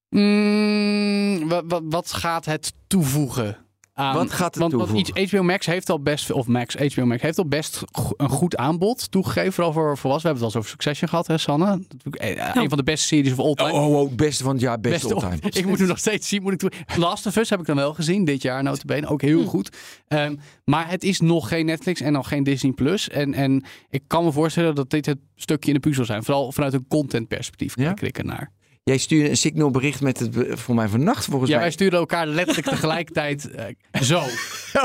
Mm, 0.09 1.49
wat, 1.49 1.65
wat, 1.67 1.83
wat 1.85 2.13
gaat 2.13 2.45
het 2.45 2.73
toevoegen? 2.87 3.64
Aan, 3.95 4.15
Wat 4.15 4.33
gaat 4.33 4.47
het 4.47 4.57
want, 4.57 4.71
toevoegen? 4.73 5.15
want 5.15 5.31
HBO 5.31 5.43
Max 5.43 5.67
heeft 5.67 5.91
al 5.91 6.01
best, 6.01 6.31
of 6.31 6.47
Max, 6.47 6.75
HBO 6.75 7.05
Max 7.07 7.23
heeft 7.23 7.39
al 7.39 7.47
best 7.47 7.83
een 8.17 8.29
goed 8.29 8.57
aanbod 8.57 9.11
toegegeven, 9.11 9.53
vooral 9.53 9.73
voor 9.73 9.99
volwassenen. 9.99 10.37
We 10.37 10.41
hebben 10.41 10.43
het 10.43 10.43
al 10.43 10.47
eens 10.47 10.57
over 10.57 10.71
Succession 10.71 11.09
gehad, 11.09 11.27
hè, 11.27 11.39
Sanne? 11.39 11.67
Natuurlijk, 11.89 12.17
eh, 12.17 12.63
Een 12.63 12.69
van 12.69 12.79
de 12.79 12.85
beste 12.85 13.07
series 13.07 13.33
of 13.33 13.39
all 13.39 13.55
time. 13.55 13.73
Oh, 13.73 13.87
oh, 13.87 14.01
oh, 14.01 14.13
beste 14.13 14.43
van 14.45 14.53
het 14.53 14.61
jaar, 14.61 14.81
beste, 14.81 15.09
Beste 15.09 15.15
all 15.27 15.39
time. 15.39 15.53
Ik 15.61 15.67
moet 15.67 15.79
hem 15.79 15.89
nog 15.89 15.99
steeds 15.99 16.29
zien. 16.29 16.43
Moet 16.43 16.63
ik. 16.63 16.73
Last 16.97 17.27
of 17.27 17.37
Us 17.37 17.51
heb 17.51 17.61
ik 17.61 17.67
dan 17.67 17.77
wel 17.77 17.95
gezien 17.95 18.25
dit 18.25 18.43
jaar, 18.43 18.63
notabene. 18.63 19.07
Ook 19.07 19.23
heel 19.23 19.45
goed. 19.45 19.77
Ehm, 20.09 20.37
maar 20.65 20.91
het 20.91 21.05
is 21.05 21.21
nog 21.21 21.49
geen 21.49 21.67
Netflix 21.67 22.01
en 22.01 22.13
nog 22.13 22.29
geen 22.29 22.43
Disney+. 22.45 22.73
Plus. 22.73 23.09
En, 23.09 23.35
en 23.35 23.65
ik 23.91 24.03
kan 24.07 24.25
me 24.25 24.33
voorstellen 24.33 24.75
dat 24.75 24.91
dit 24.91 25.07
het 25.07 25.19
stukje 25.37 25.69
in 25.69 25.75
de 25.75 25.81
puzzel 25.81 26.05
zijn. 26.05 26.25
Vooral 26.25 26.53
vanuit 26.53 26.73
een 26.73 26.87
contentperspectief 26.89 27.77
Ja? 27.77 27.93
kijk 27.93 28.01
ik 28.01 28.19
ernaar. 28.19 28.51
Jij 28.85 28.99
stuurde 28.99 29.29
een 29.31 29.37
signal 29.37 29.71
bericht 29.71 30.01
met 30.01 30.19
het, 30.19 30.37
voor 30.61 30.75
mij 30.75 30.89
vannacht 30.89 31.25
volgens 31.25 31.51
Ja, 31.51 31.57
mij. 31.57 31.65
wij 31.65 31.75
sturen 31.75 31.99
elkaar 31.99 32.27
letterlijk 32.27 32.67
tegelijkertijd 32.77 33.51
eh, 33.51 34.01
zo. 34.03 34.23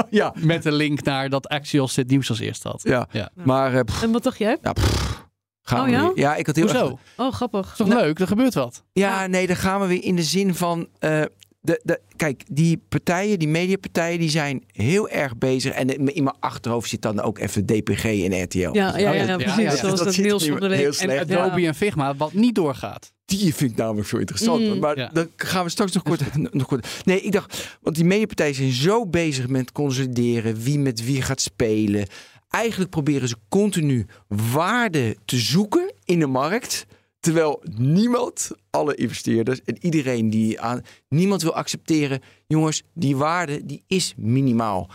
ja, 0.09 0.33
Met 0.37 0.65
een 0.65 0.73
link 0.73 1.03
naar 1.03 1.29
dat 1.29 1.47
Axios 1.47 1.93
dit 1.93 2.07
nieuws 2.09 2.29
als 2.29 2.39
eerst 2.39 2.63
had. 2.63 2.81
ja. 2.83 3.07
Ja. 3.11 3.29
Maar 3.33 3.73
eh, 3.73 3.79
pff, 3.83 4.01
En 4.03 4.11
wat 4.11 4.23
dacht 4.23 4.37
jij? 4.37 4.57
ja, 4.61 4.73
pff, 4.73 5.25
gaan 5.61 5.79
Oh, 5.79 5.85
we 5.85 5.91
ja? 5.91 6.07
weer. 6.07 6.17
Ja, 6.19 6.35
ik 6.35 6.45
had 6.45 6.55
heel 6.55 6.67
erg- 6.69 6.79
Hoezo? 6.79 6.99
Oh, 7.17 7.33
grappig. 7.33 7.71
Is 7.71 7.77
toch 7.77 7.87
leuk? 7.87 8.19
Er 8.19 8.27
gebeurt 8.27 8.53
wat. 8.53 8.83
Ja, 8.93 9.27
nee, 9.27 9.47
dan 9.47 9.55
gaan 9.55 9.81
we 9.81 9.87
weer 9.87 10.03
in 10.03 10.15
de 10.15 10.23
zin 10.23 10.55
van. 10.55 10.87
eh, 10.99 11.21
de, 11.61 11.81
de, 11.83 11.99
kijk, 12.15 12.43
die 12.51 12.81
partijen, 12.89 13.39
die 13.39 13.47
mediapartijen, 13.47 14.19
die 14.19 14.29
zijn 14.29 14.63
heel 14.71 15.09
erg 15.09 15.37
bezig. 15.37 15.73
En 15.73 15.89
in 16.13 16.23
mijn 16.23 16.35
achterhoofd 16.39 16.89
zit 16.89 17.01
dan 17.01 17.21
ook 17.21 17.39
even 17.39 17.65
DPG 17.65 18.03
en 18.03 18.43
RTL. 18.43 18.59
Ja, 18.59 18.71
ja, 18.71 18.97
ja, 18.97 19.11
ja, 19.11 19.23
ja, 19.23 19.35
precies. 19.35 19.55
ja. 19.63 19.75
Zoals 19.75 20.03
Dat 20.03 20.17
Niels 20.17 20.47
van 20.47 20.59
de 20.59 20.67
week. 20.67 20.79
heel 20.79 21.09
En. 21.09 21.19
Adobe 21.19 21.65
en 21.65 21.75
Figma, 21.75 22.15
wat 22.15 22.33
niet 22.33 22.55
doorgaat. 22.55 23.11
Die 23.25 23.55
vind 23.55 23.71
ik 23.71 23.77
namelijk 23.77 24.07
zo 24.07 24.17
interessant. 24.17 24.61
Mm. 24.61 24.79
Maar 24.79 24.97
Ja. 24.97 25.09
dan 25.13 25.27
gaan 25.35 25.63
we 25.63 25.69
straks 25.69 25.91
nog 25.91 26.03
kort, 26.03 26.21
nog 26.53 26.67
kort. 26.67 26.87
Nee, 27.05 27.21
ik 27.21 27.31
dacht, 27.31 27.77
want 27.81 27.95
die 27.95 28.05
mediapartijen 28.05 28.55
zijn 28.55 28.71
zo 28.71 29.05
bezig 29.05 29.47
met 29.47 29.71
consolideren, 29.71 30.61
wie 30.61 30.79
met 30.79 31.05
wie 31.05 31.21
gaat 31.21 31.41
spelen. 31.41 32.07
Eigenlijk 32.49 32.91
proberen 32.91 33.27
ze 33.27 33.35
continu 33.49 34.05
waarde 34.27 35.15
te 35.25 35.37
zoeken 35.37 35.93
in 36.05 36.19
de 36.19 36.27
markt. 36.27 36.85
Terwijl 37.19 37.63
niemand, 37.77 38.51
alle 38.69 38.95
investeerders 38.95 39.61
en 39.63 39.77
iedereen 39.79 40.29
die 40.29 40.61
aan. 40.61 40.81
Niemand 41.09 41.41
wil 41.41 41.53
accepteren. 41.53 42.21
Jongens, 42.47 42.83
die 42.93 43.15
waarde 43.15 43.65
die 43.65 43.83
is 43.87 44.13
minimaal. 44.17 44.89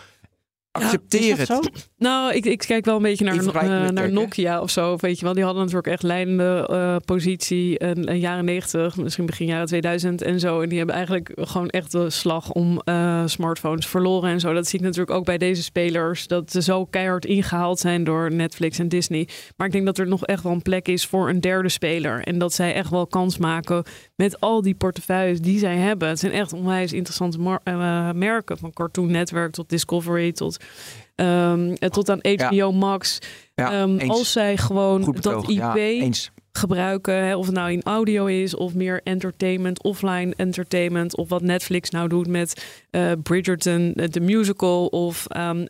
Accepteer 0.82 1.36
dat 1.36 1.64
het. 1.64 1.90
Nou, 1.98 2.34
ik, 2.34 2.44
ik 2.44 2.58
kijk 2.58 2.84
wel 2.84 2.96
een 2.96 3.02
beetje 3.02 3.24
naar, 3.24 3.34
eh, 3.36 3.88
naar? 3.90 4.12
Nokia 4.12 4.60
of 4.60 4.70
zo. 4.70 4.96
Weet 4.96 5.18
je 5.18 5.24
wel, 5.24 5.34
die 5.34 5.44
hadden 5.44 5.62
natuurlijk 5.62 5.88
echt 5.88 6.02
leidende 6.02 6.66
eh, 6.70 6.96
positie 7.04 7.78
in, 7.78 8.04
in 8.04 8.18
jaren 8.18 8.44
90, 8.44 8.96
misschien 8.96 9.26
begin 9.26 9.46
jaren 9.46 9.66
2000 9.66 10.22
en 10.22 10.40
zo. 10.40 10.60
En 10.60 10.68
die 10.68 10.78
hebben 10.78 10.94
eigenlijk 10.96 11.32
gewoon 11.34 11.68
echt 11.68 11.92
de 11.92 12.10
slag 12.10 12.50
om 12.50 12.80
eh, 12.80 13.22
smartphones 13.26 13.86
verloren 13.86 14.30
en 14.30 14.40
zo. 14.40 14.52
Dat 14.52 14.66
zie 14.68 14.78
ik 14.78 14.84
natuurlijk 14.84 15.16
ook 15.16 15.24
bij 15.24 15.38
deze 15.38 15.62
spelers, 15.62 16.26
dat 16.26 16.50
ze 16.50 16.62
zo 16.62 16.84
keihard 16.84 17.24
ingehaald 17.24 17.78
zijn 17.78 18.04
door 18.04 18.32
Netflix 18.32 18.78
en 18.78 18.88
Disney. 18.88 19.28
Maar 19.56 19.66
ik 19.66 19.72
denk 19.72 19.86
dat 19.86 19.98
er 19.98 20.08
nog 20.08 20.26
echt 20.26 20.42
wel 20.42 20.52
een 20.52 20.62
plek 20.62 20.88
is 20.88 21.06
voor 21.06 21.28
een 21.28 21.40
derde 21.40 21.68
speler. 21.68 22.22
En 22.22 22.38
dat 22.38 22.52
zij 22.52 22.74
echt 22.74 22.90
wel 22.90 23.06
kans 23.06 23.38
maken 23.38 23.84
met 24.16 24.40
al 24.40 24.62
die 24.62 24.74
portefeuilles 24.74 25.40
die 25.40 25.58
zij 25.58 25.76
hebben. 25.76 26.08
Het 26.08 26.18
zijn 26.18 26.32
echt 26.32 26.52
onwijs 26.52 26.92
interessante 26.92 27.38
mar- 27.38 27.62
merken, 28.16 28.58
van 28.58 28.72
Cartoon 28.72 29.10
Network 29.10 29.52
tot 29.52 29.68
Discovery 29.68 30.32
tot... 30.32 30.63
ehm, 31.14 31.74
eh, 31.78 31.88
tot 31.88 32.10
aan 32.10 32.20
HBO 32.22 32.72
Max. 32.72 33.18
Ja, 33.54 33.72
Ehm, 33.72 34.10
als 34.10 34.32
zij 34.32 34.56
gewoon 34.56 35.16
dat. 35.20 35.48
IP 35.48 35.56
Ja, 35.56 36.10
gebruiken, 36.58 37.14
hè, 37.14 37.36
of 37.36 37.46
het 37.46 37.54
nou 37.54 37.72
in 37.72 37.82
audio 37.82 38.26
is 38.26 38.54
of 38.54 38.74
meer 38.74 39.00
entertainment, 39.04 39.82
offline 39.82 40.34
entertainment, 40.36 41.16
of 41.16 41.28
wat 41.28 41.42
Netflix 41.42 41.90
nou 41.90 42.08
doet 42.08 42.26
met 42.26 42.64
eh, 42.90 43.12
Bridgerton, 43.22 43.92
eh, 43.94 44.08
de 44.10 44.20
musical, 44.20 44.86
of 44.86 45.26
ehm, 45.26 45.64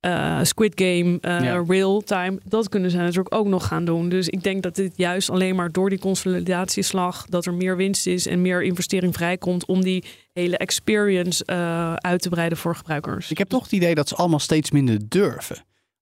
eh, 0.00 0.38
Squid 0.42 0.72
Game, 0.74 1.18
eh, 1.20 1.42
Ja. 1.44 1.64
real 1.68 2.00
time. 2.00 2.38
Dat 2.44 2.68
kunnen 2.68 2.90
ze 2.90 2.96
natuurlijk 2.96 3.34
ook 3.34 3.46
nog 3.46 3.66
gaan 3.66 3.84
doen. 3.84 4.08
Dus 4.08 4.28
ik 4.28 4.42
denk 4.42 4.62
dat 4.62 4.74
dit 4.74 4.92
juist 4.96 5.30
alleen 5.30 5.54
maar 5.56 5.72
door 5.72 5.90
die 5.90 5.98
consolidatieslag, 5.98 7.24
dat 7.26 7.46
er 7.46 7.54
meer 7.54 7.76
winst 7.76 8.06
is 8.06 8.26
en 8.26 8.42
meer 8.42 8.62
investering 8.62 9.14
vrijkomt 9.14 9.66
om 9.66 9.82
die 9.82 10.04
hele 10.32 10.56
experience 10.58 11.44
eh, 11.44 11.94
uit 11.94 12.22
te 12.22 12.28
breiden 12.28 12.58
voor 12.58 12.76
gebruikers. 12.76 13.30
Ik 13.30 13.38
heb 13.38 13.48
toch 13.48 13.62
het 13.62 13.72
idee 13.72 13.94
dat 13.94 14.08
ze 14.08 14.14
allemaal 14.14 14.38
steeds 14.38 14.70
minder 14.70 14.98
durven. 15.08 15.56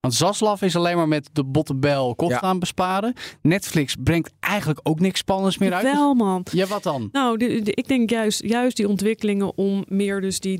Want 0.07 0.19
Zaslav 0.19 0.63
is 0.63 0.77
alleen 0.77 0.97
maar 0.97 1.09
met 1.09 1.29
de 1.33 1.45
bottenbel 1.45 2.15
Ja. 2.29 2.41
aan 2.41 2.59
besparen. 2.59 3.15
Netflix 3.43 3.97
brengt 4.05 4.31
eigenlijk 4.41 4.81
ook 4.83 5.01
niks 5.01 5.19
spannends 5.19 5.59
meer 5.59 5.73
uit. 5.75 5.83
Wel 5.83 6.15
man. 6.15 6.47
Ja, 6.53 6.67
wat 6.67 6.83
dan? 6.83 7.09
Nou, 7.13 7.37
de- 7.39 7.63
de- 7.63 7.75
ik 7.75 7.89
denk 7.89 8.11
juist, 8.11 8.43
juist 8.43 8.77
die 8.77 8.89
ontwikkelingen 8.89 9.57
om 9.57 9.85
meer 9.89 10.21
dus 10.21 10.41
die 10.41 10.59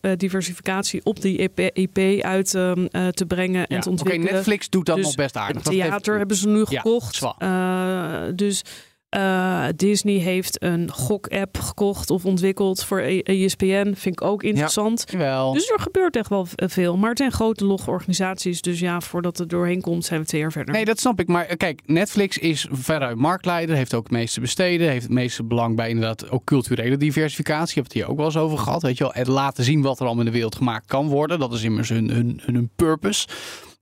eh, 0.00 0.12
diversificatie 0.16 1.00
op 1.04 1.20
die 1.20 1.36
IP, 1.38 1.58
IP 1.72 2.22
uit 2.22 2.54
ehm, 2.54 2.86
eh, 2.90 3.08
te 3.08 3.26
brengen 3.26 3.66
en 3.66 3.76
Ja, 3.76 3.80
te 3.82 3.90
Oké, 3.90 3.98
ontwikkelen. 4.00 4.34
Netflix 4.34 4.68
doet 4.68 4.86
dat 4.86 4.96
Dus 4.96 5.04
nog 5.04 5.14
best 5.14 5.36
aardig. 5.36 5.62
Het 5.62 5.72
theater 5.72 6.18
hebben 6.18 6.36
ze 6.36 6.48
nu 6.48 6.58
Ja, 6.58 6.64
gekocht. 6.80 7.14
zwaar. 7.14 7.34
Eh, 7.38 8.32
dus 8.34 8.62
eh, 9.08 9.64
Disney 9.76 10.14
heeft 10.14 10.62
een 10.62 10.90
gok-app 10.92 11.58
gekocht 11.58 12.10
of 12.10 12.24
ontwikkeld 12.24 12.84
voor 12.84 13.00
E- 13.00 13.20
ESPN. 13.20 13.92
Vind 13.94 14.20
ik 14.20 14.22
ook 14.22 14.42
interessant. 14.42 15.04
Wel. 15.10 15.52
Dus 15.52 15.70
er 15.70 15.80
gebeurt 15.80 16.16
echt 16.16 16.28
wel 16.28 16.46
v- 16.46 16.52
veel. 16.56 16.96
Maar 16.96 17.08
het 17.08 17.18
zijn 17.18 17.32
grote 17.32 17.64
logge 17.64 17.90
organisaties. 17.90 18.60
Dus 18.60 18.80
ja, 18.80 19.00
voordat 19.00 19.38
het 19.38 19.48
doorheen 19.48 19.80
komt, 19.80 20.04
zijn 20.04 20.20
we 20.20 20.26
twee 20.26 20.40
jaar 20.40 20.52
verder. 20.52 20.74
Nee, 20.74 20.84
dat 20.84 21.00
snap 21.00 21.20
ik. 21.20 21.28
Maar 21.28 21.44
eh, 21.46 21.56
kijk, 21.56 21.80
Netflix 21.86 22.38
is 22.38 22.66
veruit 22.70 23.16
marktleider. 23.16 23.76
Heeft 23.76 23.94
ook 23.94 24.02
het 24.02 24.12
meeste 24.12 24.40
besteden. 24.40 24.88
Heeft 24.88 25.02
het 25.02 25.12
meeste 25.12 25.44
belang 25.44 25.76
bij 25.76 25.88
inderdaad 25.88 26.30
ook 26.30 26.44
culturele 26.44 26.96
diversificatie. 26.96 27.74
Je 27.74 27.80
hebt 27.80 27.92
het 27.92 28.02
hier 28.02 28.10
ook 28.10 28.16
wel 28.16 28.26
eens 28.26 28.36
over 28.36 28.58
gehad. 28.58 28.82
Weet 28.82 28.96
je 28.98 29.04
wel. 29.04 29.12
Het 29.14 29.26
laten 29.26 29.64
zien 29.64 29.82
wat 29.82 30.00
er 30.00 30.06
allemaal 30.06 30.24
in 30.24 30.30
de 30.30 30.36
wereld 30.36 30.54
gemaakt 30.56 30.86
kan 30.86 31.06
worden. 31.08 31.38
Dat 31.38 31.52
is 31.52 31.62
immers 31.62 31.88
hun, 31.88 32.10
hun, 32.10 32.40
hun 32.44 32.70
purpose. 32.76 33.26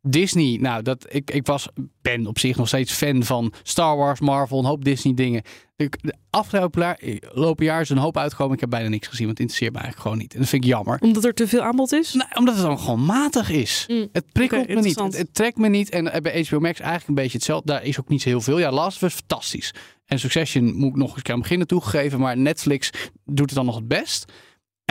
Disney, 0.09 0.59
nou, 0.61 0.83
dat, 0.83 1.07
ik, 1.09 1.31
ik 1.31 1.47
was, 1.47 1.69
ben 2.03 2.27
op 2.27 2.39
zich 2.39 2.57
nog 2.57 2.69
steeds 2.69 2.93
fan 2.93 3.23
van 3.23 3.53
Star 3.63 3.97
Wars, 3.97 4.21
Marvel, 4.21 4.59
een 4.59 4.65
hoop 4.65 4.85
Disney 4.85 5.15
dingen. 5.15 5.43
De, 5.77 5.89
de 6.01 6.15
afgelopen 6.31 6.83
jaar, 6.83 6.99
lopen 7.33 7.65
jaar 7.65 7.81
is 7.81 7.89
een 7.89 7.97
hoop 7.99 8.17
uitgekomen. 8.17 8.55
Ik 8.55 8.61
heb 8.61 8.71
bijna 8.71 8.89
niks 8.89 9.09
gezien, 9.09 9.27
want 9.27 9.39
het 9.39 9.47
interesseert 9.47 9.73
me 9.73 9.79
eigenlijk 9.79 10.09
gewoon 10.09 10.23
niet. 10.23 10.35
En 10.35 10.41
dat 10.41 10.49
vind 10.49 10.65
ik 10.65 10.71
jammer. 10.71 10.99
Omdat 11.01 11.25
er 11.25 11.35
te 11.35 11.49
veel 11.49 11.63
aanbod 11.63 11.93
is? 11.93 12.17
Omdat 12.35 12.55
het 12.55 12.65
dan 12.65 12.79
gewoon 12.79 13.05
matig 13.05 13.51
is. 13.51 13.85
Mm. 13.89 14.09
Het 14.13 14.25
prikkelt 14.33 14.69
me 14.69 14.81
niet. 14.81 14.99
Het, 14.99 15.35
trekt 15.35 15.57
me 15.57 15.69
niet. 15.69 15.91
En 15.91 16.13
eh, 16.13 16.21
bij 16.21 16.45
HBO 16.49 16.61
Max 16.61 16.81
eigenlijk 16.81 17.09
een 17.09 17.15
beetje 17.15 17.37
hetzelfde. 17.37 17.73
Daar 17.73 17.85
is 17.85 18.01
ook 18.01 18.09
niet 18.09 18.23
zo 18.23 18.29
heel 18.29 18.41
veel. 18.41 18.59
Ja, 18.59 18.73
Last 18.73 18.97
of 18.97 19.03
Us 19.03 19.15
fantastisch. 19.15 19.75
En 20.07 20.19
Succession 20.19 20.75
moet 20.75 20.91
ik 20.91 20.97
nog 20.97 21.17
eens 21.17 21.25
aan 21.25 21.41
beginnen 21.41 21.67
toegegeven. 21.67 22.21
Maar 22.21 22.37
Netflix 22.37 22.91
doet 23.25 23.47
het 23.47 23.55
dan 23.55 23.67
nog 23.67 23.75
het 23.75 23.89
best. 23.89 24.33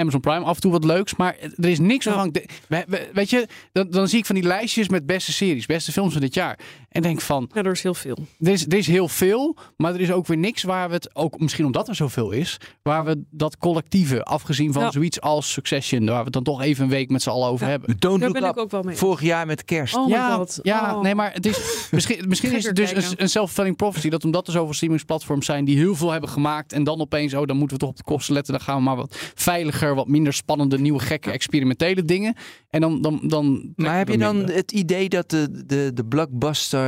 Amazon 0.01 0.19
Prime 0.19 0.45
af 0.45 0.55
en 0.55 0.61
toe 0.61 0.71
wat 0.71 0.83
leuks. 0.83 1.15
Maar 1.15 1.35
er 1.57 1.69
is 1.69 1.79
niks 1.79 2.05
Ja. 2.05 2.11
we- 2.87 3.09
weet 3.13 3.29
je, 3.29 3.47
dan, 3.71 3.89
dan 3.89 4.07
zie 4.07 4.19
ik 4.19 4.25
van 4.25 4.35
die 4.35 4.43
lijstjes 4.43 4.89
met 4.89 5.05
beste 5.05 5.31
series. 5.33 5.65
Beste 5.65 5.91
films 5.91 6.11
van 6.11 6.21
dit 6.21 6.33
jaar. 6.33 6.59
En 6.95 7.01
denk 7.01 7.21
van... 7.21 7.49
Ja, 7.53 7.63
er 7.63 7.71
is 7.71 7.81
heel 7.83 7.93
veel. 7.93 8.17
Er 8.39 8.51
is, 8.51 8.65
er 8.65 8.73
is 8.73 8.87
heel 8.87 9.07
veel, 9.07 9.55
maar 9.77 9.93
er 9.93 10.01
is 10.01 10.11
ook 10.11 10.27
weer 10.27 10.37
niks 10.37 10.63
waar 10.63 10.87
we 10.87 10.93
het, 10.93 11.15
ook 11.15 11.39
misschien 11.39 11.65
omdat 11.65 11.87
er 11.87 11.95
zoveel 11.95 12.31
is, 12.31 12.57
waar 12.81 13.05
we 13.05 13.23
dat 13.29 13.57
collectieve, 13.57 14.23
afgezien 14.23 14.73
van 14.73 14.81
Ja. 14.83 14.91
zoiets 14.91 15.21
als 15.21 15.51
Succession, 15.51 16.05
waar 16.05 16.17
we 16.17 16.23
het 16.23 16.33
dan 16.33 16.43
toch 16.43 16.61
even 16.61 16.83
een 16.83 16.89
week 16.89 17.09
met 17.09 17.21
z'n 17.21 17.29
allen 17.29 17.47
over 17.49 17.65
Ja. 17.65 17.71
hebben. 17.71 17.95
Don't 17.99 18.19
Daar 18.21 18.31
ben 18.31 18.43
ik 18.43 18.57
ook 18.59 18.71
wel 18.71 18.81
mee. 18.83 18.95
Vorig 18.95 19.21
jaar 19.21 19.45
met 19.45 19.65
kerst. 19.65 19.95
Oh 19.95 20.05
my 20.05 20.11
ja, 20.11 20.35
god. 20.35 20.59
ja 20.61 20.95
Oh. 20.95 21.01
nee, 21.01 21.15
maar 21.15 21.33
het 21.33 21.45
is, 21.45 21.57
misschien, 21.91 22.27
misschien 22.27 22.53
is 22.55 22.65
het 22.65 22.75
dus 22.75 22.89
een, 22.91 22.95
kijken. 23.01 23.21
een 23.21 23.29
self-fulfilling 23.29 23.75
prophecy, 23.77 24.09
dat 24.09 24.23
omdat 24.23 24.47
er 24.47 24.53
zoveel 24.53 24.73
streamingsplatforms 24.73 25.45
zijn 25.45 25.65
die 25.65 25.77
heel 25.77 25.95
veel 25.95 26.11
hebben 26.11 26.29
gemaakt 26.29 26.73
en 26.73 26.83
dan 26.83 26.99
opeens, 27.01 27.33
oh, 27.33 27.45
dan 27.45 27.57
moeten 27.57 27.75
we 27.77 27.81
toch 27.83 27.91
op 27.91 27.97
de 27.97 28.03
kosten 28.03 28.33
letten, 28.33 28.53
dan 28.53 28.61
gaan 28.61 28.75
we 28.77 28.81
maar 28.83 28.95
wat 28.95 29.15
veiliger, 29.35 29.95
wat 29.95 30.07
minder 30.07 30.33
spannende, 30.33 30.79
nieuwe, 30.79 30.99
gekke, 30.99 31.31
experimentele 31.31 32.03
dingen. 32.03 32.35
En 32.69 32.81
dan, 32.81 33.01
dan, 33.01 33.19
dan 33.23 33.73
Maar 33.75 33.97
heb 33.97 34.07
je 34.09 34.17
dan 34.17 34.37
minder. 34.37 34.55
het 34.55 34.71
idee 34.71 35.09
dat 35.09 35.29
de, 35.29 35.63
de, 35.65 35.91
de 35.93 36.05
blockbuster 36.05 36.84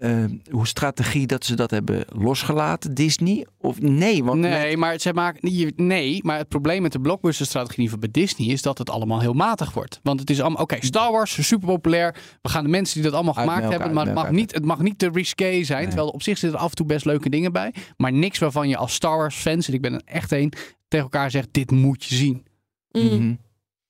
eh, 0.00 0.24
hoe 0.50 0.66
strategie 0.66 1.26
dat 1.26 1.44
ze 1.44 1.56
dat 1.56 1.70
hebben 1.70 2.04
losgelaten, 2.08 2.94
Disney? 2.94 3.46
Of 3.58 3.80
nee, 3.80 4.24
want 4.24 4.40
Nee, 4.40 4.76
maar 4.76 4.98
ze 4.98 5.12
maken 5.12 5.38
niet. 5.42 5.76
Nee, 5.76 6.20
maar 6.24 6.38
het 6.38 6.48
probleem 6.48 6.82
met 6.82 6.92
de 6.92 7.00
blockbuster-strategie 7.00 7.84
geval 7.84 7.98
bij 7.98 8.08
Disney 8.10 8.48
is 8.48 8.62
dat 8.62 8.78
het 8.78 8.90
allemaal 8.90 9.20
heel 9.20 9.32
matig 9.32 9.72
wordt. 9.72 10.00
Want 10.02 10.20
het 10.20 10.30
is 10.30 10.40
allemaal. 10.40 10.62
Oké, 10.62 10.76
Star 10.80 11.12
Wars 11.12 11.46
super 11.46 11.68
populair. 11.68 12.16
We 12.42 12.48
gaan 12.48 12.64
de 12.64 12.70
mensen 12.70 12.94
die 12.94 13.04
dat 13.04 13.14
allemaal 13.14 13.34
gemaakt 13.34 13.68
hebben, 13.68 13.92
maar 13.92 14.06
het 14.06 14.14
mag, 14.14 14.30
niet, 14.30 14.52
het 14.52 14.64
mag 14.64 14.80
niet 14.80 14.98
te 14.98 15.10
risqué 15.12 15.64
zijn. 15.64 15.78
Nee. 15.78 15.88
Terwijl 15.88 16.08
op 16.08 16.22
zich 16.22 16.38
zitten 16.38 16.58
er 16.58 16.64
af 16.64 16.70
en 16.70 16.76
toe 16.76 16.86
best 16.86 17.04
leuke 17.04 17.28
dingen 17.28 17.52
bij. 17.52 17.74
Maar 17.96 18.12
niks 18.12 18.38
waarvan 18.38 18.68
je 18.68 18.76
als 18.76 18.94
Star 18.94 19.16
Wars-fans, 19.16 19.68
en 19.68 19.74
ik 19.74 19.80
ben 19.80 19.94
er 19.94 20.02
echt 20.04 20.32
een, 20.32 20.52
tegen 20.88 21.04
elkaar 21.04 21.30
zegt: 21.30 21.48
dit 21.50 21.70
moet 21.70 22.04
je 22.04 22.14
zien. 22.14 22.46
Mm. 22.90 23.02
Mhm. 23.02 23.34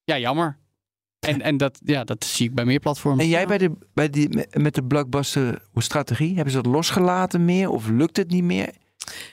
Ja, 0.05 0.19
jammer. 0.19 0.59
En, 1.21 1.41
en 1.43 1.57
dat, 1.57 1.79
ja, 1.85 2.05
dat 2.05 2.25
zie 2.25 2.49
ik 2.49 2.55
bij 2.55 2.65
meer 2.65 2.81
platforms. 2.81 3.23
En 3.23 3.29
jij 3.29 3.47
bij 3.47 3.59
de, 3.59 3.71
bij 3.95 4.11
die, 4.11 4.47
met- 4.59 4.75
de 4.75 4.83
blockbuster 4.83 5.63
hoe 5.73 5.83
strategie, 5.83 6.35
hebben 6.35 6.53
ze 6.55 6.63
dat 6.63 6.73
losgelaten 6.73 7.45
meer? 7.45 7.69
Of 7.71 7.89
lukt 7.89 8.17
het 8.17 8.31
niet 8.31 8.45
meer? 8.45 8.69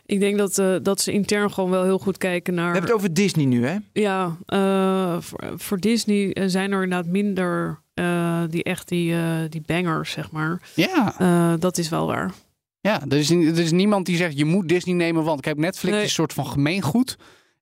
Ik 0.06 0.19
denk 0.19 0.38
dat, 0.38 0.58
eh, 0.58 0.76
dat 0.82 1.02
ze 1.02 1.12
intern 1.12 1.52
gewoon 1.52 1.69
wel 1.69 1.84
heel 1.84 2.00
goed 2.00 2.17
kijken 2.17 2.54
naar. 2.54 2.65
We 2.65 2.71
hebben 2.71 2.89
het 2.89 3.00
over 3.00 3.13
Disney 3.13 3.45
nu, 3.45 3.65
hè? 3.65 3.76
Ja, 3.93 4.38
eh, 4.45 5.17
voor, 5.19 5.54
voor 5.56 5.80
Disney 5.80 6.34
eh, 6.34 6.43
zijn 6.47 6.71
er 6.71 6.84
inderdaad 6.84 7.12
minder 7.12 7.80
eh, 7.93 8.41
die 8.50 8.63
echt 8.63 8.88
die, 8.88 9.13
eh, 9.13 9.36
die 9.50 9.62
bangers, 9.65 10.12
zeg 10.12 10.32
maar. 10.32 10.62
Ja, 10.76 11.15
Eh, 11.19 11.54
dat 11.60 11.78
is 11.78 11.89
wel 11.89 12.08
waar. 12.08 12.34
ja 12.80 13.02
er, 13.10 13.17
is, 13.17 13.30
er 13.30 13.60
is 13.60 13.71
niemand 13.71 14.06
die 14.06 14.17
zegt: 14.17 14.38
je 14.38 14.45
moet 14.45 14.69
Disney 14.69 14.95
nemen, 14.95 15.23
want 15.23 15.41
kijk, 15.41 15.58
Netflix 15.58 15.93
Nee. 15.95 16.04
is 16.04 16.10
een 16.10 16.13
soort 16.15 16.34
van 16.34 16.47
gemeengoed. 16.47 17.17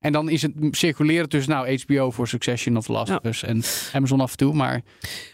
En 0.06 0.12
dan 0.12 0.30
is 0.30 0.41
het 0.41 0.52
circuleren 0.72 1.30
tussen 1.30 1.52
nou 1.54 1.80
HBO 1.86 2.12
voor 2.12 2.28
Succession 2.28 2.78
of 2.78 2.88
Last 2.88 3.08
Ja. 3.12 3.15
of 3.15 3.26
Us 3.30 3.44
en 3.44 3.63
Amazon 3.94 4.20
af 4.20 4.32
en 4.32 4.38
toe. 4.38 4.54
Maar 4.54 4.82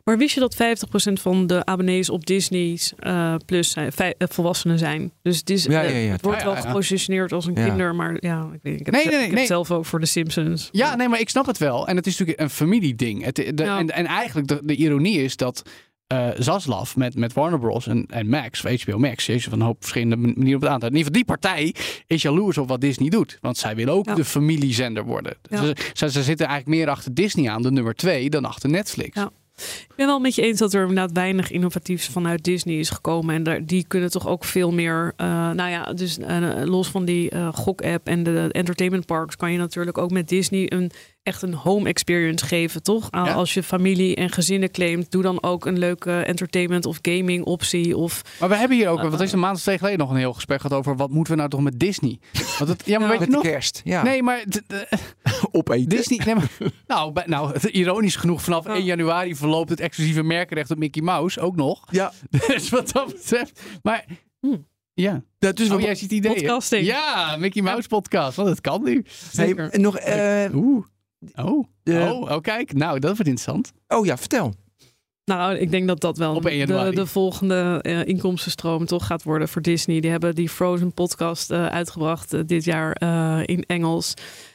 Maar 0.04 0.18
wist 0.18 0.34
je 0.34 0.40
dat 0.40 0.56
50% 0.56 1.22
van 1.22 1.48
de 1.48 1.66
abonnees 1.66 2.10
op 2.10 2.26
Disney's 2.26 2.94
eh, 3.00 3.36
Plus 3.46 3.72
zijn, 3.72 3.92
eh, 3.96 4.08
volwassenen 4.18 4.78
zijn? 4.80 5.12
Dus 5.22 5.38
het, 5.38 5.50
is, 5.50 5.64
Ja, 5.64 5.84
eh, 5.84 5.90
ja, 5.92 5.98
ja. 5.98 6.12
het 6.12 6.22
wordt 6.22 6.44
wel 6.44 6.54
ja. 6.54 6.62
gepositioneerd 6.62 7.32
als 7.32 7.46
een 7.46 7.56
Ja. 7.56 7.66
kinder. 7.68 7.96
Maar 7.96 8.18
ja, 8.20 8.50
ik, 8.54 8.60
weet, 8.64 8.80
ik 8.80 8.86
heb, 8.86 8.96
Nee, 8.96 9.04
ze- 9.04 9.10
nee, 9.10 9.18
ik 9.20 9.26
heb 9.26 9.34
nee. 9.36 9.46
zelf 9.46 9.72
ook 9.72 9.86
voor 9.86 10.00
de 10.00 10.06
Simpsons. 10.06 10.70
ja, 10.72 10.96
nee, 10.96 11.08
maar 11.10 11.20
ik 11.20 11.30
snap 11.30 11.46
het 11.46 11.58
wel. 11.58 11.88
En 11.88 11.96
het 11.96 12.08
is 12.08 12.12
natuurlijk 12.18 12.40
een 12.40 12.50
familieding. 12.50 13.24
Het, 13.24 13.36
de, 13.36 13.52
Ja. 13.56 13.78
en, 13.80 13.90
en 13.90 14.06
eigenlijk 14.06 14.48
de, 14.48 14.60
de 14.64 14.76
ironie 14.76 15.24
is 15.24 15.36
dat 15.36 15.62
eh 16.12 16.28
Zaslav 16.38 16.95
met, 16.95 17.15
met 17.15 17.34
Warner 17.34 17.60
Bros. 17.60 17.88
En, 17.88 18.06
en 18.10 18.30
Max, 18.30 18.62
HBO 18.84 18.97
Max, 18.97 19.30
is 19.30 19.43
van 19.43 19.54
een 19.60 19.65
hoop 19.65 19.78
verschillende 19.80 20.15
manieren 20.15 20.56
op 20.56 20.62
het 20.62 20.69
aantal. 20.69 20.89
In 20.89 20.95
ieder 20.95 21.12
geval, 21.13 21.26
die 21.26 21.38
partij 21.38 21.76
is 22.08 22.21
jaloers 22.21 22.58
op 22.58 22.67
wat 22.67 22.82
Disney 22.82 23.10
doet. 23.10 23.38
Want 23.41 23.58
zij 23.58 23.76
willen 23.76 23.93
ook 23.93 24.06
Ja. 24.06 24.15
de 24.15 24.26
familiezender 24.26 25.04
worden. 25.06 25.34
Ja. 25.50 25.58
Ze, 25.58 25.76
ze, 25.93 26.12
ze 26.12 26.24
zitten 26.24 26.47
eigenlijk 26.47 26.78
meer 26.80 26.89
achter 26.89 27.13
Disney 27.13 27.50
aan, 27.50 27.62
de 27.62 27.71
nummer 27.71 27.95
twee, 27.95 28.30
dan 28.30 28.45
achter 28.45 28.69
Netflix. 28.69 29.15
Ja. 29.15 29.32
Ik 29.62 29.93
ben 29.95 30.06
wel 30.06 30.19
met 30.19 30.36
je 30.36 30.41
eens 30.41 30.60
dat 30.60 30.74
er 30.74 30.82
inderdaad 30.82 31.12
weinig 31.12 31.52
innovatiefs 31.52 32.08
vanuit 32.08 32.43
Disney 32.43 32.76
is 32.76 32.89
gekomen. 32.89 33.36
En 33.36 33.43
daar, 33.43 33.65
die 33.65 33.86
kunnen 33.88 34.10
toch 34.12 34.28
ook 34.28 34.43
veel 34.45 34.71
meer. 34.71 35.13
eh, 35.17 35.28
nou 35.52 35.69
ja, 35.69 35.93
dus 35.93 36.17
eh, 36.17 36.52
los 36.63 36.88
van 36.88 37.06
die 37.06 37.30
eh, 37.30 37.47
gok-app 37.54 38.08
en 38.08 38.24
de 38.24 38.50
entertainment 38.52 39.06
parks, 39.06 39.36
kan 39.36 39.52
je 39.52 39.58
natuurlijk 39.58 39.97
ook 39.97 40.12
met 40.12 40.30
Disney 40.30 40.71
een 40.71 40.91
echt 41.24 41.42
een 41.42 41.54
home 41.54 41.88
experience 41.90 42.46
geven, 42.46 42.84
toch? 42.84 43.08
Ja. 43.12 43.32
Als 43.34 43.54
je 43.54 43.64
familie 43.64 44.16
en 44.16 44.30
gezinnen 44.30 44.72
claimt, 44.72 45.12
doe 45.12 45.22
dan 45.22 45.44
ook 45.44 45.66
een 45.66 45.80
leuke 45.80 46.12
entertainment 46.20 46.86
of 46.86 47.00
gaming 47.02 47.44
optie. 47.46 47.98
Of 47.98 48.22
Maar 48.40 48.50
we 48.50 48.56
hebben 48.56 48.78
hier 48.78 48.90
ook, 48.90 49.02
wat 49.02 49.22
is 49.22 49.32
een 49.32 49.40
maand 49.40 49.56
of 49.56 49.62
twee 49.62 49.78
geleden 49.78 50.00
nog 50.00 50.10
een 50.10 50.16
heel 50.16 50.34
gesprek 50.34 50.62
gehad 50.62 50.78
over 50.78 50.96
wat 50.96 51.10
moeten 51.10 51.34
we 51.34 51.40
nou 51.40 51.50
toch 51.52 51.62
met 51.62 51.80
Disney? 51.80 52.20
Want 52.58 52.70
het, 52.70 52.84
ja, 52.86 53.00
maar 53.00 53.08
Ja. 53.08 53.10
weet 53.12 53.20
Met 53.20 53.28
je 53.28 53.34
nog? 53.34 53.44
kerst. 53.44 53.82
Ja. 53.84 54.04
Nee, 54.04 54.24
maar 54.24 54.44
opeten. 55.52 55.90
Disney. 55.90 56.22
Nee, 56.26 56.36
maar, 56.36 56.52
nou, 56.88 57.12
bij- 57.12 57.24
nou, 57.28 57.60
ironisch 57.72 58.16
genoeg, 58.16 58.42
vanaf 58.42 58.66
Ja. 58.66 58.74
1 58.74 58.84
januari 58.84 59.36
verloopt 59.36 59.70
het 59.70 59.80
exclusieve 59.80 60.24
merkenrecht 60.24 60.72
op 60.72 60.78
Mickey 60.78 61.02
Mouse 61.04 61.40
ook 61.40 61.56
nog. 61.56 61.84
Ja. 61.92 62.12
Dus 62.48 62.70
wat 62.70 62.92
dat 62.92 63.08
betreft. 63.08 63.62
Maar 63.84 64.06
Hmm. 64.40 64.68
ja. 64.94 65.24
Dat 65.40 65.60
is 65.60 65.66
Oh, 65.68 65.74
wat 65.74 65.84
jij 65.84 65.96
ziet 65.96 66.12
ideeën. 66.12 66.36
podcasting. 66.36 66.86
Ja, 66.86 67.36
Mickey 67.40 67.62
Mouse 67.62 67.88
podcast. 67.88 68.36
Want 68.36 68.50
het 68.50 68.62
kan 68.62 68.84
nu. 68.84 69.06
En 69.36 69.82
nog. 69.82 69.98
eh, 69.98 70.46
Oeh. 70.56 70.86
Oh. 71.36 71.66
Oh. 71.84 72.22
Oh, 72.22 72.42
kijk. 72.42 72.74
Nou, 72.74 73.00
dat 73.00 73.10
wordt 73.18 73.28
interessant. 73.30 73.72
oh 73.88 74.06
ja, 74.06 74.18
vertel. 74.18 74.54
Nou, 75.26 75.56
ik 75.56 75.72
denk 75.72 75.88
dat 75.88 76.00
dat 76.00 76.18
wel 76.18 76.36
Op 76.36 76.46
1 76.46 76.68
de, 76.68 76.92
de 76.94 77.06
volgende 77.06 77.80
eh, 77.82 78.06
inkomstenstroom 78.06 78.86
toch 78.86 79.06
gaat 79.06 79.24
worden 79.24 79.48
voor 79.50 79.62
Disney. 79.62 80.00
Die 80.00 80.12
hebben 80.12 80.36
die 80.36 80.50
Frozen 80.50 80.94
podcast 80.94 81.52
eh, 81.52 81.66
uitgebracht 81.66 82.34
eh, 82.34 82.42
dit 82.46 82.64
jaar 82.64 82.92
eh, 82.92 83.40
in 83.46 83.64
Engels. 83.68 84.14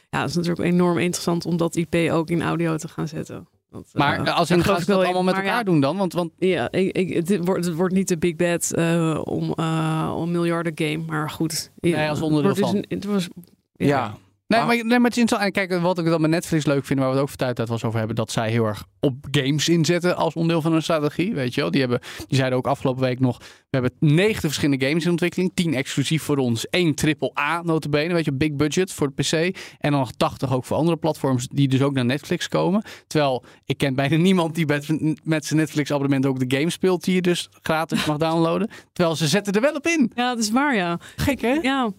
Ja, 0.09 0.19
dat 0.19 0.29
is 0.29 0.35
natuurlijk 0.35 0.67
enorm 0.67 0.97
interessant 0.97 1.45
om 1.45 1.57
dat 1.57 1.75
IP 1.75 1.95
ook 2.11 2.29
in 2.29 2.41
audio 2.41 2.75
te 2.77 2.87
gaan 2.87 3.07
zetten. 3.07 3.47
Eh, 3.71 3.79
Maar 3.93 4.31
als 4.31 4.49
in 4.49 4.63
gaan 4.63 4.75
ik 4.75 4.81
ze 4.83 4.91
dat 4.91 5.03
allemaal 5.03 5.23
met 5.23 5.35
elkaar 5.35 5.57
ja, 5.57 5.63
doen 5.63 5.79
dan? 5.79 5.97
Want, 5.97 6.13
want 6.13 6.31
Ja, 6.37 6.71
ik, 6.71 6.97
ik, 6.97 7.13
het, 7.27 7.45
wordt, 7.45 7.65
het 7.65 7.75
wordt 7.75 7.93
niet 7.93 8.07
de 8.07 8.17
big 8.17 8.35
bet 8.35 8.73
eh, 8.73 9.21
om, 9.23 9.53
eh 9.55 10.13
om 10.17 10.31
miljarden 10.31 10.71
game, 10.75 11.03
maar 11.07 11.29
goed. 11.29 11.71
Ja, 11.79 11.97
Nee, 11.97 12.09
als 12.09 12.21
onderdeel 12.21 12.49
het 12.49 12.59
wordt 12.59 12.71
van. 12.73 12.81
dus 12.81 12.89
een- 12.89 12.97
het 12.97 13.05
was, 13.13 13.27
Ja. 13.75 14.17
Nee, 14.47 14.59
Maar- 14.59 14.75
nee, 14.75 14.83
maar 14.83 14.99
het 15.01 15.11
is 15.15 15.17
interessant. 15.17 15.41
En 15.55 15.67
kijk, 15.67 15.81
wat 15.81 15.97
ik 15.99 16.05
dan 16.05 16.21
met 16.21 16.29
Netflix 16.29 16.65
leuk 16.65 16.85
vind, 16.85 16.99
waar 16.99 17.07
we 17.07 17.13
het 17.13 17.21
ook 17.23 17.29
voor 17.29 17.37
tijd 17.37 17.59
uit 17.59 17.69
was 17.69 17.83
over 17.83 17.97
hebben, 17.97 18.15
dat 18.15 18.31
zij 18.31 18.49
heel 18.49 18.65
erg 18.65 18.85
op 18.99 19.15
games 19.31 19.69
inzetten 19.69 20.15
als 20.17 20.33
onderdeel 20.33 20.61
van 20.61 20.71
hun 20.71 20.81
strategie. 20.81 21.33
Weet 21.33 21.53
je 21.53 21.61
wel? 21.61 21.71
Die, 21.71 21.79
hebben, 21.81 21.99
die 22.27 22.37
zeiden 22.37 22.57
ook 22.57 22.67
afgelopen 22.67 23.01
week 23.03 23.19
nog, 23.19 23.37
we 23.37 23.45
hebben 23.69 23.91
90 23.99 24.41
verschillende 24.41 24.85
games 24.85 25.03
in 25.05 25.09
ontwikkeling. 25.11 25.51
10 25.53 25.73
exclusief 25.73 26.23
voor 26.23 26.37
ons. 26.37 26.67
1 26.69 26.93
triple 26.95 27.31
A 27.39 27.61
notabene, 27.63 28.13
weet 28.13 28.25
je, 28.25 28.33
big 28.33 28.53
budget 28.53 28.91
voor 28.93 29.11
de 29.15 29.23
PC. 29.23 29.31
En 29.79 29.91
dan 29.91 29.99
nog 29.99 30.11
80 30.11 30.53
ook 30.53 30.65
voor 30.65 30.77
andere 30.77 30.97
platforms 30.97 31.47
die 31.47 31.67
dus 31.67 31.81
ook 31.81 31.93
naar 31.93 32.05
Netflix 32.05 32.47
komen. 32.47 32.83
Terwijl 33.07 33.43
ik 33.65 33.77
ken 33.77 33.95
bijna 33.95 34.15
niemand 34.27 34.55
die 34.55 34.65
met, 34.65 34.87
met 35.23 35.45
zijn 35.45 35.59
Netflix 35.59 35.91
abonnement 35.91 36.25
ook 36.25 36.49
de 36.49 36.57
game 36.57 36.69
speelt 36.69 37.03
die 37.03 37.15
je 37.15 37.21
dus 37.21 37.49
gratis 37.61 38.05
mag 38.05 38.17
downloaden. 38.17 38.69
Terwijl 38.93 39.15
ze 39.15 39.27
zetten 39.27 39.53
er 39.53 39.61
wel 39.61 39.73
op 39.75 39.87
in. 39.87 40.11
ja, 40.15 40.29
dat 40.33 40.43
is 40.43 40.51
waar, 40.51 40.75
ja. 40.75 40.99
Gek 41.15 41.41
hè? 41.41 41.53
Ja, 41.61 41.91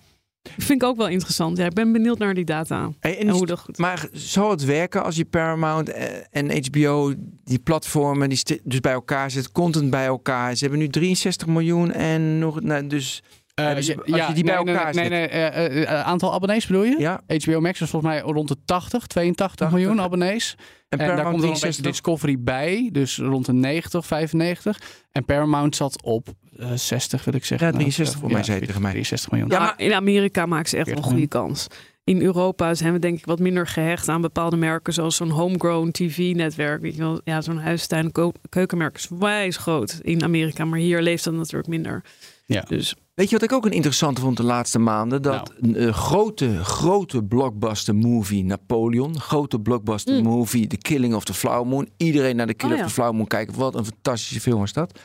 vind 0.42 0.82
ik 0.82 0.88
ook 0.88 0.96
wel 0.96 1.08
interessant. 1.08 1.56
Ja, 1.56 1.64
ik 1.64 1.72
ben 1.74 1.92
benieuwd 1.92 2.18
naar 2.18 2.34
die 2.34 2.44
data. 2.44 2.90
Hey, 3.00 3.18
en 3.18 3.28
hoe 3.28 3.46
dat 3.46 3.58
goed 3.58 3.78
maar 3.78 4.08
zal 4.12 4.50
het 4.50 4.64
werken 4.64 5.04
als 5.04 5.16
je 5.16 5.24
Paramount 5.24 5.88
eh, 5.88 6.04
en 6.30 6.64
HBO, 6.66 7.14
die 7.44 7.58
platformen, 7.58 8.28
die 8.28 8.60
dus 8.64 8.80
bij 8.80 8.92
elkaar 8.92 9.30
zet, 9.30 9.52
content 9.52 9.90
bij 9.90 10.06
elkaar. 10.06 10.54
Ze 10.54 10.60
hebben 10.60 10.78
nu 10.80 10.88
63 10.88 11.46
miljoen 11.46 11.92
en 11.92 12.38
nog, 12.38 12.60
nou, 12.60 12.86
dus 12.86 13.22
Eh, 13.54 13.64
Ja, 13.64 13.74
dus 13.74 13.86
ja, 13.86 13.94
als 14.16 14.26
je 14.26 14.34
die 14.34 14.44
bij 14.44 14.54
nee, 14.54 14.64
nee, 14.64 14.74
elkaar 14.74 14.94
nee, 14.94 15.04
zet. 15.04 15.12
nee, 15.12 15.26
eh, 15.28 15.82
eh, 15.82 16.06
aantal 16.06 16.32
abonnees 16.34 16.66
bedoel 16.66 16.84
je? 16.84 16.96
ja. 16.98 17.20
HBO 17.26 17.60
Max 17.60 17.80
is 17.80 17.90
volgens 17.90 18.12
mij 18.12 18.20
rond 18.20 18.48
de 18.48 18.56
80, 18.64 19.06
82 19.06 19.56
80. 19.56 19.70
miljoen 19.78 20.00
abonnees. 20.00 20.54
En 20.88 20.98
En, 20.98 20.98
daar 20.98 21.06
Paramount 21.06 21.30
komt 21.30 21.40
dan 21.42 21.50
nog 21.50 21.62
een 21.62 21.68
beetje 21.68 21.82
63. 21.82 21.84
Discovery 21.84 22.36
bij, 22.42 22.88
dus 22.92 23.16
rond 23.18 23.46
de 23.46 23.52
90, 23.52 24.06
95. 24.06 24.80
En 25.12 25.24
Paramount 25.24 25.76
zat 25.76 26.02
op 26.02 26.28
60, 26.74 27.24
wil 27.24 27.34
ik 27.34 27.44
zeggen. 27.44 27.66
Ja, 27.66 27.72
63 27.72 28.20
voor 28.20 28.30
mij, 28.30 28.42
zei 28.42 28.60
je 28.60 28.66
tegen 28.66 28.82
mij. 28.82 28.90
63 28.90 29.30
miljoen. 29.30 29.50
Ja, 29.50 29.58
maar- 29.58 29.74
in 29.76 29.92
Amerika 29.92 30.46
maken 30.46 30.68
ze 30.68 30.76
echt 30.76 30.86
wel 30.86 30.96
een 30.96 31.02
40 31.02 31.18
goede 31.20 31.46
kans. 31.46 31.66
In 32.04 32.22
Europa 32.22 32.74
zijn 32.74 32.92
we 32.92 32.98
denk 32.98 33.18
ik 33.18 33.26
wat 33.26 33.38
minder 33.38 33.66
gehecht 33.66 34.08
aan 34.08 34.20
bepaalde 34.20 34.56
merken, 34.56 34.92
zoals 34.92 35.16
zo'n 35.16 35.30
homegrown 35.30 35.90
TV-netwerk. 35.90 36.80
Weet 36.80 36.94
je 36.94 37.00
wel, 37.00 37.20
ja, 37.24 37.40
zo'n 37.40 37.58
huistuin 37.58 38.12
keukenmerk 38.48 38.96
is 38.96 39.08
wijs 39.18 39.56
groot 39.56 39.98
in 40.02 40.22
Amerika, 40.22 40.64
maar 40.64 40.78
hier 40.78 41.02
leeft 41.02 41.24
dat 41.24 41.34
natuurlijk 41.34 41.68
minder. 41.68 42.04
Ja. 42.46 42.64
Dus 42.68 42.94
Weet 43.14 43.28
je 43.30 43.34
wat 43.38 43.44
ik 43.50 43.52
ook 43.52 43.64
een 43.66 43.72
interessante 43.72 44.20
vond 44.20 44.36
de 44.36 44.42
laatste 44.42 44.78
maanden? 44.78 45.22
Dat 45.22 45.52
Nou. 45.58 45.74
een 45.78 45.86
eh, 45.88 45.94
grote, 45.94 46.64
grote 46.64 47.22
blockbuster 47.24 47.94
movie 47.94 48.44
Napoleon. 48.44 49.20
Grote 49.20 49.60
blockbuster 49.60 50.14
Mm. 50.14 50.22
movie 50.22 50.66
The 50.66 50.76
Killing 50.76 51.14
of 51.14 51.24
the 51.24 51.34
Flower 51.34 51.66
Moon. 51.66 51.88
Iedereen 51.96 52.36
naar 52.36 52.46
The 52.46 52.54
Killing 52.54 52.78
Oh, 52.78 52.84
of 52.84 52.88
the 52.88 52.94
Flower 52.94 53.14
Moon 53.14 53.26
kijken. 53.26 53.58
Wat 53.58 53.74
een 53.74 53.84
fantastische 53.84 54.40
film 54.40 54.58
was 54.60 54.72
dat. 54.72 54.98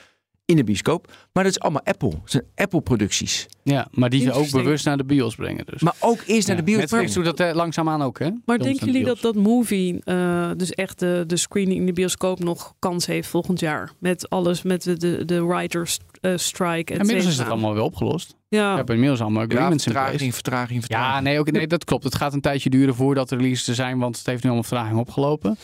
In 0.46 0.56
de 0.56 0.64
bioscoop. 0.64 1.12
Maar 1.34 1.44
dat 1.44 1.52
is 1.52 1.60
allemaal 1.60 1.82
Apple. 1.84 2.10
Het 2.10 2.32
zijn 2.32 2.44
Apple 2.56 2.82
producties. 2.82 3.46
Ja, 3.64 3.88
maar 3.92 4.10
die 4.10 4.22
ze 4.22 4.32
ook 4.32 4.52
bewust 4.52 4.86
naar 4.86 4.98
de 4.98 5.04
bios 5.04 5.36
brengen. 5.36 5.66
Dus. 5.66 5.82
Maar 5.82 5.96
ook 6.00 6.20
eerst 6.26 6.48
naar 6.48 6.56
Ja, 6.58 6.62
de 6.64 6.72
bios. 6.72 6.80
Netflix 6.80 7.14
doet 7.14 7.26
dat 7.26 7.40
eh, 7.40 7.54
langzaamaan 7.56 8.02
ook, 8.02 8.20
hè? 8.20 8.26
Maar 8.26 8.42
Films 8.46 8.64
denken 8.64 8.86
jullie 8.86 9.06
dat 9.06 9.22
dat 9.22 9.36
movie, 9.36 10.02
eh, 10.04 10.50
dus 10.58 10.72
echt 10.72 11.00
de, 11.00 11.24
de 11.28 11.38
screening 11.38 11.80
in 11.80 11.86
de 11.86 11.94
bioscoop, 11.94 12.40
nog 12.40 12.74
kans 12.80 13.06
heeft 13.06 13.28
volgend 13.28 13.60
jaar? 13.60 13.92
Met 14.00 14.30
alles, 14.30 14.62
met 14.62 14.84
de, 14.84 14.98
de, 14.98 15.26
de 15.26 15.46
writers 15.46 16.00
eh, 16.22 16.32
strike. 16.36 16.94
et 16.94 17.00
Inmiddels 17.00 17.28
is 17.28 17.38
het 17.38 17.48
allemaal 17.50 17.74
wel 17.74 17.86
opgelost. 17.86 18.36
We 18.50 18.58
Ja, 18.58 18.76
hebben 18.76 18.94
inmiddels 18.96 19.22
allemaal 19.22 19.42
Ja, 19.42 19.48
agreements 19.48 19.86
in 19.86 19.92
place. 19.92 20.06
vertraging, 20.06 20.34
vertraging, 20.34 20.80
vertraging. 20.80 21.16
Ja, 21.16 21.22
nee, 21.22 21.40
ook, 21.40 21.52
nee, 21.52 21.68
dat 21.68 21.84
klopt. 21.84 22.04
Het 22.04 22.16
gaat 22.16 22.34
een 22.34 22.42
tijdje 22.42 22.70
duren 22.70 22.96
voordat 22.96 23.32
er 23.32 23.38
releases 23.38 23.68
er 23.68 23.76
zijn, 23.76 24.00
want 24.00 24.18
het 24.18 24.26
heeft 24.26 24.44
nu 24.44 24.50
allemaal 24.50 24.68
vertraging 24.68 25.00
opgelopen. 25.00 25.58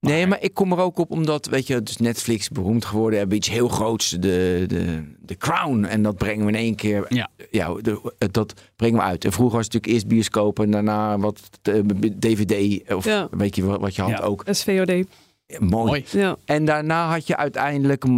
Nee, 0.00 0.26
maar 0.26 0.42
ik 0.42 0.54
kom 0.54 0.72
er 0.72 0.78
ook 0.78 0.98
op 0.98 1.10
omdat, 1.10 1.46
weet 1.46 1.66
je, 1.66 1.82
dus 1.82 1.96
Netflix 1.96 2.48
beroemd 2.48 2.84
geworden. 2.84 3.18
Hebben 3.18 3.36
iets 3.36 3.50
heel 3.50 3.68
groots, 3.68 4.10
de, 4.10 4.64
de, 4.66 5.02
de 5.20 5.36
Crown. 5.36 5.84
En 5.84 6.02
dat 6.02 6.16
brengen 6.16 6.44
we 6.46 6.52
in 6.52 6.58
één 6.58 6.74
keer. 6.74 7.04
Ja. 7.08 7.28
ja 7.50 7.74
de- 7.74 8.12
dat 8.30 8.54
brengen 8.76 8.98
we 8.98 9.04
uit. 9.04 9.24
En 9.24 9.32
vroeger 9.32 9.56
was 9.56 9.64
het 9.64 9.74
natuurlijk 9.74 9.92
eerst 10.02 10.14
bioscoop 10.14 10.60
en 10.60 10.70
daarna 10.70 11.18
wat 11.18 11.40
eh, 11.62 11.74
DVD. 12.18 12.82
Of 12.94 13.04
Ja. 13.04 13.28
weet 13.30 13.56
je 13.56 13.64
wat, 13.64 13.80
wat 13.80 13.94
je 13.94 14.02
had 14.02 14.10
Ja. 14.10 14.18
ook. 14.18 14.44
SVOD. 14.50 15.04
Ja, 15.50 15.58
mooi. 15.60 15.86
Mooi. 15.86 16.04
Ja. 16.10 16.36
En 16.44 16.64
daarna 16.64 17.08
had 17.10 17.26
je 17.26 17.36
uiteindelijk, 17.36 18.04
eh, 18.04 18.10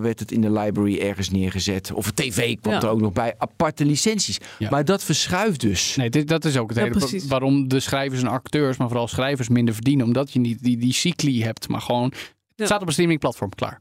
werd 0.00 0.18
het 0.20 0.32
in 0.32 0.40
de 0.40 0.50
library 0.52 0.98
ergens 0.98 1.30
neergezet. 1.30 1.92
Of 1.92 2.10
tv 2.10 2.56
kwam 2.60 2.72
Ja. 2.74 2.80
er 2.80 2.88
ook 2.88 3.00
nog 3.00 3.12
bij. 3.12 3.34
Aparte 3.38 3.84
licenties. 3.84 4.38
Ja. 4.58 4.70
Maar 4.70 4.84
dat 4.84 5.04
verschuift 5.04 5.60
dus. 5.60 5.96
Nee, 5.96 6.10
dit, 6.10 6.28
dat 6.28 6.44
is 6.44 6.56
ook 6.56 6.68
het 6.68 6.78
Ja, 6.78 6.84
hele 6.84 7.22
waarom 7.28 7.68
de 7.68 7.80
schrijvers 7.80 8.20
en 8.20 8.26
acteurs, 8.28 8.76
maar 8.76 8.88
vooral 8.88 9.08
schrijvers 9.08 9.48
minder 9.48 9.74
verdienen. 9.74 10.06
Omdat 10.06 10.32
je 10.32 10.38
niet 10.38 10.62
die, 10.62 10.76
die 10.76 10.92
cycli 10.92 11.42
hebt, 11.42 11.68
maar 11.68 11.80
gewoon 11.80 12.12
het 12.56 12.66
staat 12.66 12.80
op 12.80 12.86
een 12.86 12.92
streamingplatform 12.92 13.50
klaar. 13.54 13.80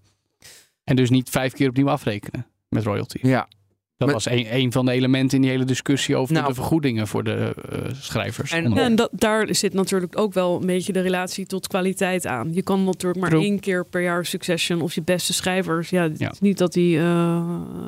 En 0.83 0.95
dus 0.95 1.09
niet 1.09 1.29
vijf 1.29 1.53
keer 1.53 1.69
opnieuw 1.69 1.89
afrekenen 1.89 2.47
met 2.69 2.83
royalty. 2.83 3.17
Ja. 3.21 3.47
Dat 3.97 4.07
Maar- 4.07 4.15
was 4.17 4.29
een, 4.29 4.55
een 4.55 4.71
van 4.71 4.85
de 4.85 4.91
elementen 4.91 5.35
in 5.37 5.41
die 5.41 5.51
hele 5.51 5.63
discussie 5.63 6.15
over 6.15 6.33
Nou, 6.33 6.47
de 6.47 6.53
vergoedingen 6.53 7.07
voor 7.07 7.23
de 7.23 7.55
eh, 7.71 7.79
schrijvers. 7.93 8.51
En- 8.51 8.77
en 8.77 8.95
dat, 8.95 9.09
daar 9.11 9.55
zit 9.55 9.73
natuurlijk 9.73 10.17
ook 10.17 10.33
wel 10.33 10.59
een 10.59 10.65
beetje 10.65 10.93
de 10.93 10.99
relatie 11.01 11.45
tot 11.45 11.67
kwaliteit 11.67 12.25
aan. 12.27 12.53
Je 12.53 12.61
kan 12.61 12.83
natuurlijk 12.83 13.21
maar 13.21 13.29
True. 13.29 13.41
één 13.43 13.59
keer 13.59 13.85
per 13.85 14.01
jaar 14.01 14.25
Succession 14.25 14.81
of 14.81 14.93
je 14.95 15.01
beste 15.03 15.33
schrijvers. 15.33 15.89
Ja, 15.89 16.01
het 16.03 16.19
Ja. 16.19 16.31
is 16.31 16.39
niet 16.39 16.57
dat 16.57 16.73
die, 16.73 16.97
eh, 16.97 17.05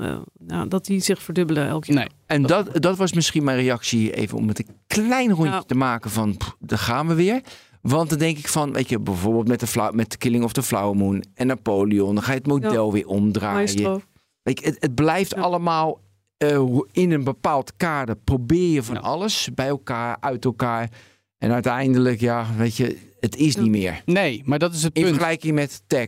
eh, 0.02 0.18
nou, 0.48 0.68
dat 0.68 0.86
die 0.86 1.00
zich 1.00 1.22
verdubbelen 1.22 1.68
elk 1.68 1.86
jaar. 1.86 1.98
Nee, 1.98 2.08
En 2.26 2.42
dat, 2.42 2.82
dat 2.82 2.98
was 2.98 3.14
misschien 3.14 3.44
mijn 3.44 3.58
reactie, 3.58 4.14
even 4.16 4.38
om 4.38 4.48
het 4.48 4.60
een 4.60 4.68
klein 4.88 5.32
rondje 5.32 5.64
te 5.66 5.76
maken 5.76 6.12
van, 6.12 6.38
pff, 6.38 6.56
daar 6.60 6.80
gaan 6.80 7.08
we 7.08 7.14
weer. 7.14 7.42
Want 7.82 8.10
dan 8.10 8.20
denk 8.20 8.38
ik 8.38 8.48
van, 8.48 8.74
weet 8.74 8.90
je, 8.90 9.00
bijvoorbeeld 9.00 9.48
met 9.48 9.60
de, 9.60 9.90
met 9.94 10.12
de 10.12 10.18
Killing 10.18 10.44
of 10.44 10.52
the 10.54 10.64
Flower 10.64 10.96
Moon 10.96 11.24
en 11.34 11.48
Napoleon, 11.48 12.14
dan 12.16 12.24
ga 12.24 12.32
je 12.32 12.38
het 12.38 12.48
model 12.48 12.92
weer 12.92 13.08
omdraaien. 13.08 13.56
Maestro. 13.58 14.02
Weet 14.48 14.60
je, 14.60 14.66
het, 14.66 14.78
het 14.80 14.96
blijft 14.96 15.36
Ja. 15.36 15.42
allemaal 15.42 16.00
eh, 16.38 16.80
in 16.92 17.12
een 17.12 17.24
bepaald 17.24 17.74
kader. 17.78 18.16
Probeer 18.16 18.74
je 18.74 18.84
van 18.84 18.96
Ja. 18.96 19.02
alles 19.02 19.50
bij 19.56 19.68
elkaar, 19.68 20.18
uit 20.20 20.46
elkaar. 20.46 20.90
En 21.38 21.52
uiteindelijk, 21.52 22.20
ja, 22.20 22.46
weet 22.58 22.76
je, 22.76 22.98
het 23.20 23.36
is 23.36 23.56
niet 23.56 23.70
meer. 23.70 24.02
nee, 24.06 24.42
maar 24.46 24.60
dat 24.60 24.74
is 24.74 24.84
het 24.84 24.96
In 24.96 25.02
punt. 25.04 25.16
vergelijking 25.16 25.54
met 25.56 25.82
tech. 25.88 26.08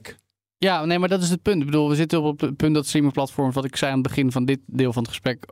Ja, 0.58 0.86
nee, 0.86 1.00
maar 1.00 1.10
dat 1.10 1.22
is 1.22 1.30
het 1.30 1.42
punt. 1.42 1.60
Ik 1.60 1.66
bedoel, 1.66 1.90
we 1.90 1.96
zitten 1.96 2.22
op 2.22 2.40
het 2.40 2.56
punt 2.58 2.74
dat 2.74 2.86
streamingplatforms, 2.88 3.56
wat 3.56 3.66
ik 3.66 3.76
zei 3.76 3.92
aan 3.92 3.98
het 4.00 4.08
begin 4.08 4.32
van 4.32 4.46
dit 4.46 4.60
deel 4.66 4.94
van 4.94 5.02
het 5.02 5.12
gesprek, 5.12 5.46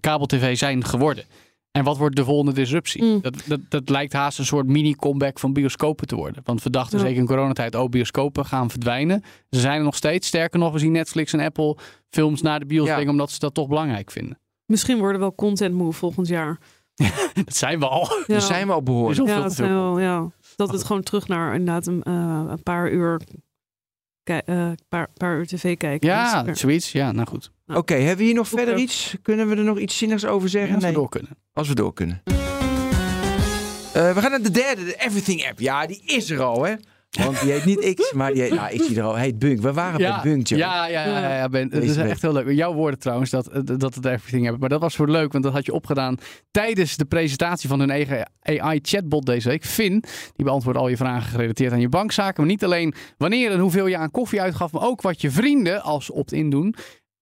kabel-tv 0.00 0.56
zijn 0.56 0.84
geworden. 0.84 1.24
En 1.74 1.84
wat 1.84 1.96
wordt 1.96 2.16
de 2.16 2.24
volgende 2.24 2.52
disruptie? 2.52 3.02
Mm. 3.04 3.20
Dat, 3.20 3.34
dat, 3.46 3.60
dat 3.68 3.88
lijkt 3.88 4.12
haast 4.12 4.38
een 4.38 4.44
soort 4.46 4.66
mini-comeback 4.66 5.38
van 5.38 5.52
bioscopen 5.52 6.06
te 6.06 6.14
worden. 6.16 6.42
Want 6.44 6.62
we 6.62 6.70
dachten 6.70 6.98
Ja. 6.98 7.04
zeker 7.04 7.20
in 7.20 7.26
coronatijd, 7.26 7.74
oh, 7.74 7.88
bioscopen 7.88 8.44
gaan 8.46 8.70
verdwijnen. 8.70 9.22
Ze 9.50 9.60
zijn 9.60 9.78
er 9.78 9.84
nog 9.84 9.94
steeds. 9.96 10.26
Sterker 10.26 10.58
nog, 10.58 10.72
we 10.72 10.78
zien 10.78 10.92
Netflix 10.92 11.32
en 11.32 11.40
Apple 11.40 11.76
films 12.08 12.42
naar 12.42 12.58
de 12.60 12.66
bios 12.66 12.86
Ja. 12.86 12.92
brengen, 12.94 13.10
omdat 13.12 13.30
ze 13.30 13.38
dat 13.38 13.54
toch 13.54 13.68
belangrijk 13.68 14.10
vinden. 14.10 14.38
Misschien 14.66 14.96
worden 14.98 15.14
we 15.14 15.20
wel 15.20 15.34
content 15.34 15.74
move 15.74 15.98
volgend 15.98 16.28
jaar. 16.28 16.58
Dat 17.44 17.56
zijn 17.56 17.78
we 17.78 17.88
al. 17.88 18.08
Ja. 18.26 18.34
Er 18.34 18.40
zijn 18.40 18.66
we 18.66 18.72
al 18.72 18.82
behoorlijk. 18.82 19.20
al 19.20 19.26
ja, 19.26 19.42
te 19.48 19.54
zijn 19.54 19.68
veel. 19.68 19.76
wel, 19.82 20.00
ja. 20.00 20.30
Dat 20.56 20.72
het 20.72 20.84
gewoon 20.84 21.02
terug 21.02 21.28
naar 21.28 21.52
inderdaad 21.54 21.86
een, 21.86 22.02
eh, 22.02 22.44
een 22.48 22.62
paar 22.62 22.90
uur, 22.92 23.20
eh, 24.24 24.70
paar, 24.88 25.08
paar 25.16 25.36
uur 25.38 25.46
tv 25.46 25.76
kijken. 25.76 26.08
Ja, 26.08 26.46
is- 26.46 26.60
zoiets. 26.60 26.92
Ja, 26.92 27.12
nou 27.12 27.26
goed. 27.28 27.50
Oké, 27.66 27.94
hebben 27.94 28.16
we 28.16 28.24
hier 28.24 28.34
nog 28.34 28.48
verder 28.48 28.76
iets? 28.76 29.16
Kunnen 29.22 29.48
we 29.48 29.56
er 29.56 29.64
nog 29.64 29.78
iets 29.78 29.98
zinnigs 29.98 30.24
over 30.24 30.42
Ja, 30.44 30.48
zeggen? 30.50 30.74
als 30.74 30.82
we 30.84 30.88
nee. 30.90 30.98
door 30.98 31.08
kunnen. 31.08 31.30
Als 31.52 31.68
we 31.68 31.74
door 31.74 31.92
kunnen. 31.92 32.22
Eh, 32.24 34.14
we 34.14 34.20
gaan 34.20 34.30
naar 34.30 34.42
de 34.42 34.50
derde, 34.50 34.84
de 34.84 34.94
Everything 34.98 35.46
app. 35.48 35.60
Ja, 35.60 35.86
die 35.86 36.02
is 36.06 36.30
er 36.30 36.42
al, 36.42 36.62
hè? 36.64 36.74
Want 37.22 37.40
die 37.40 37.52
heet 37.52 37.64
niet 37.64 37.94
X, 37.94 38.12
maar 38.12 38.32
die 38.32 38.42
heet, 38.42 38.54
nou, 38.54 38.72
ik 38.72 38.82
zie 38.82 38.96
er 38.96 39.02
al. 39.02 39.14
Heet 39.14 39.38
Bunk. 39.38 39.60
We 39.60 39.72
waren 39.72 39.98
bij 39.98 40.20
Bunk, 40.22 40.46
Joe. 40.46 40.58
ja, 40.58 40.86
ja, 40.86 41.06
ja, 41.06 41.36
ja, 41.36 41.48
Ben. 41.48 41.68
Dat 41.68 41.80
Deze 41.80 42.04
is 42.04 42.10
echt 42.10 42.22
heel 42.22 42.32
leuk. 42.32 42.50
Jouw 42.50 42.72
woorden 42.72 42.98
trouwens, 42.98 43.30
dat, 43.30 43.50
dat 43.64 43.94
het 43.94 44.04
everything 44.04 44.42
hebben. 44.42 44.60
Maar 44.60 44.68
dat 44.68 44.80
was 44.80 44.96
voor 44.96 45.08
leuk, 45.08 45.32
want 45.32 45.44
dat 45.44 45.52
had 45.52 45.66
je 45.66 45.72
opgedaan 45.72 46.16
tijdens 46.50 46.96
de 46.96 47.04
presentatie 47.04 47.68
van 47.68 47.80
hun 47.80 47.90
eigen 47.90 48.30
AI-chatbot 48.42 49.26
deze 49.26 49.48
week. 49.48 49.64
Finn, 49.64 50.04
die 50.36 50.44
beantwoordt 50.44 50.78
al 50.78 50.88
je 50.88 50.96
vragen 50.96 51.30
gerelateerd 51.30 51.72
aan 51.72 51.80
je 51.80 51.88
bankzaken. 51.88 52.34
Maar 52.36 52.50
niet 52.52 52.64
alleen 52.64 52.94
wanneer 53.16 53.50
en 53.50 53.58
hoeveel 53.58 53.86
je 53.86 53.96
aan 53.96 54.10
koffie 54.10 54.40
uitgaf, 54.40 54.72
maar 54.72 54.82
ook 54.82 55.02
wat 55.02 55.20
je 55.20 55.30
vrienden 55.30 55.82
als 55.82 56.10
opt-in 56.10 56.50
doen. 56.50 56.74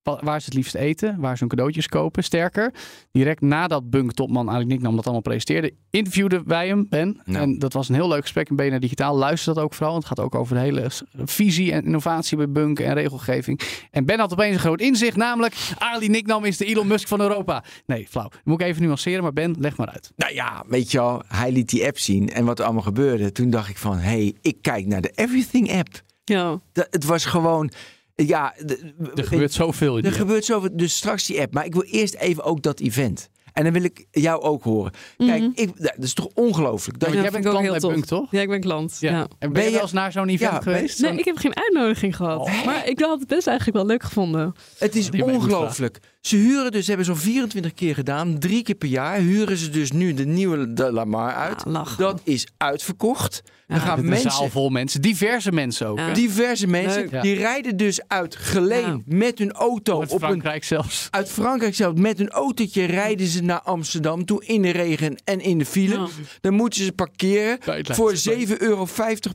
Wa- 0.03 0.21
Waar 0.23 0.39
ze 0.41 0.45
het 0.45 0.55
liefst 0.55 0.75
eten, 0.75 1.17
waar 1.21 1.33
ze 1.33 1.39
hun 1.41 1.49
cadeautjes 1.49 1.89
kopen. 1.89 2.25
Sterker, 2.25 2.75
direct 3.13 3.41
nadat 3.41 3.91
Bunk-topman 3.91 4.51
Ali 4.51 4.65
Nicknam 4.65 4.95
dat 4.95 5.05
allemaal 5.05 5.23
presenteerde, 5.23 5.75
interviewden 5.91 6.49
wij 6.49 6.67
hem, 6.69 6.87
Ben. 6.89 7.21
Ja. 7.25 7.41
En 7.41 7.59
dat 7.59 7.73
was 7.73 7.89
een 7.89 7.95
heel 7.95 8.09
leuk 8.09 8.23
gesprek 8.23 8.49
in 8.51 8.57
BNR 8.57 8.81
Digitaal. 8.81 9.17
Luister 9.17 9.55
dat 9.55 9.63
ook 9.65 9.75
vooral, 9.75 9.93
want 9.93 10.09
het 10.09 10.19
gaat 10.19 10.25
ook 10.27 10.35
over 10.35 10.55
de 10.55 10.61
hele 10.61 10.91
visie 11.25 11.73
en 11.73 11.85
innovatie 11.85 12.37
bij 12.37 12.49
Bunk 12.51 12.81
en 12.81 12.95
regelgeving. 12.95 13.61
En 13.91 14.05
Ben 14.05 14.19
had 14.19 14.33
opeens 14.33 14.55
een 14.55 14.61
groot 14.61 14.81
inzicht, 14.81 15.17
namelijk 15.17 15.55
Ali 15.79 16.09
Nicknam 16.09 16.45
is 16.45 16.57
de 16.57 16.65
Elon 16.65 16.87
Musk 16.87 17.09
van 17.09 17.21
Europa. 17.21 17.65
Nee, 17.87 18.07
flauw. 18.11 18.29
Moet 18.45 18.61
ik 18.61 18.67
even 18.67 18.83
nuanceren, 18.83 19.23
maar 19.23 19.33
Ben, 19.33 19.55
leg 19.59 19.77
maar 19.77 19.89
uit. 19.89 20.13
Nou 20.17 20.35
ja, 20.35 20.65
weet 20.69 20.91
je 20.91 20.99
wel, 20.99 21.23
hij 21.29 21.53
liet 21.53 21.69
die 21.69 21.87
app 21.87 21.99
zien 21.99 22.29
en 22.29 22.45
wat 22.45 22.59
er 22.59 22.65
allemaal 22.65 22.83
gebeurde. 22.83 23.33
Toen 23.33 23.51
dacht 23.51 23.69
ik 23.69 23.79
van, 23.79 23.97
hé, 23.97 24.01
hey, 24.11 24.35
ik 24.41 24.57
kijk 24.63 24.87
naar 24.87 25.01
de 25.01 25.11
Everything 25.15 25.73
app. 25.73 25.89
Ja, 26.25 26.61
Dat, 26.73 26.87
het 26.91 27.05
was 27.05 27.25
gewoon, 27.25 27.71
ja... 28.15 28.55
de- 28.67 28.93
Er 29.15 29.25
gebeurt 29.25 29.53
zoveel 29.53 29.99
in 29.99 30.05
Er 30.05 30.13
gebeurt 30.13 30.45
zoveel, 30.45 30.71
dus 30.77 30.97
straks 30.97 31.27
die 31.27 31.41
app. 31.41 31.55
Maar 31.55 31.65
ik 31.65 31.73
wil 31.73 31.83
eerst 31.83 32.15
even 32.15 32.45
ook 32.45 32.63
dat 32.63 32.81
event. 32.81 33.29
En 33.53 33.65
dan 33.65 33.73
wil 33.73 33.83
ik 33.85 34.07
jou 34.11 34.43
ook 34.43 34.63
horen. 34.63 34.93
Kijk, 35.17 35.41
Mhm. 35.41 35.51
ik, 35.55 35.71
dat 35.83 35.95
is 35.99 36.15
toch 36.15 36.29
ongelooflijk. 36.35 36.99
Dat 36.99 37.13
Ja, 37.13 37.21
jij 37.23 37.31
bent 37.31 37.45
klant 37.45 37.61
heel 37.61 37.71
bij. 37.71 37.81
Bunk, 37.81 38.05
toch? 38.05 38.31
ja 38.31 38.41
ik 38.41 38.49
ben 38.49 38.61
klant. 38.61 38.97
Ja. 39.01 39.21
En 39.21 39.29
ben, 39.39 39.53
Ben 39.53 39.65
je 39.65 39.71
wel 39.71 39.81
eens 39.81 39.93
naar 39.93 40.13
zo'n 40.13 40.29
event 40.29 40.53
Ja, 40.53 40.61
geweest? 40.61 41.01
Nee, 41.01 41.17
ik 41.19 41.25
heb 41.25 41.37
geen 41.37 41.57
uitnodiging 41.57 42.17
gehad. 42.17 42.41
Oh. 42.41 42.65
Maar 42.65 42.89
ik 42.89 43.01
had 43.01 43.19
het 43.21 43.29
best 43.29 43.47
eigenlijk 43.47 43.77
wel 43.77 43.87
leuk 43.87 44.03
gevonden. 44.03 44.55
het 44.79 44.97
is 44.97 45.11
ongelooflijk. 45.11 45.99
Ze 46.23 46.37
huren 46.37 46.73
dus, 46.73 46.87
hebben 46.87 47.07
zo'n 47.07 47.17
24 47.17 47.75
keer 47.75 47.95
gedaan. 47.95 48.39
Drie 48.39 48.63
keer 48.63 48.75
per 48.75 48.89
jaar 48.89 49.19
huren 49.19 49.57
ze 49.57 49.71
dus 49.71 49.93
nu 49.93 50.15
de 50.15 50.25
nieuwe 50.27 50.73
de 50.73 50.93
Lamar 50.93 51.35
uit. 51.35 51.63
Ja. 51.69 51.85
Dat 51.97 52.21
is 52.25 52.47
uitverkocht. 52.57 53.43
Ja. 53.45 53.75
Dan 53.75 53.87
gaan 53.87 54.05
mensen, 54.09 54.31
zaal 54.31 54.49
vol 54.49 54.69
mensen. 54.69 55.01
Diverse 55.03 55.53
mensen 55.53 55.87
ook. 55.87 55.99
Ja. 55.99 56.13
diverse 56.13 56.67
mensen, 56.67 57.09
Leuk. 57.11 57.23
Die 57.23 57.35
rijden 57.35 57.77
dus 57.77 58.01
uit 58.09 58.37
Geleen 58.37 59.05
Ja. 59.07 59.17
met 59.17 59.39
hun 59.39 59.53
auto 59.53 60.01
Uit 60.01 60.11
op 60.13 60.23
een 60.23 60.29
Frankrijk 60.29 60.65
zelfs. 60.65 61.09
uit 61.11 61.31
Frankrijk 61.31 61.75
zelf 61.75 61.95
met 61.95 62.21
een 62.21 62.31
autootje 62.31 62.85
rijden 62.85 63.27
ze 63.27 63.43
naar 63.43 63.61
Amsterdam 63.61 64.25
toe 64.25 64.45
in 64.45 64.63
de 64.63 64.71
regen 64.71 65.21
en 65.25 65.41
in 65.41 65.59
de 65.59 65.65
file. 65.67 65.99
Ja. 65.99 66.07
Dan 66.41 66.55
moeten 66.55 66.85
ze 66.85 66.93
parkeren 66.93 67.59
voor 67.61 68.13
Leidseplein. 68.13 68.47
7,50 68.49 68.57
euro 68.59 68.87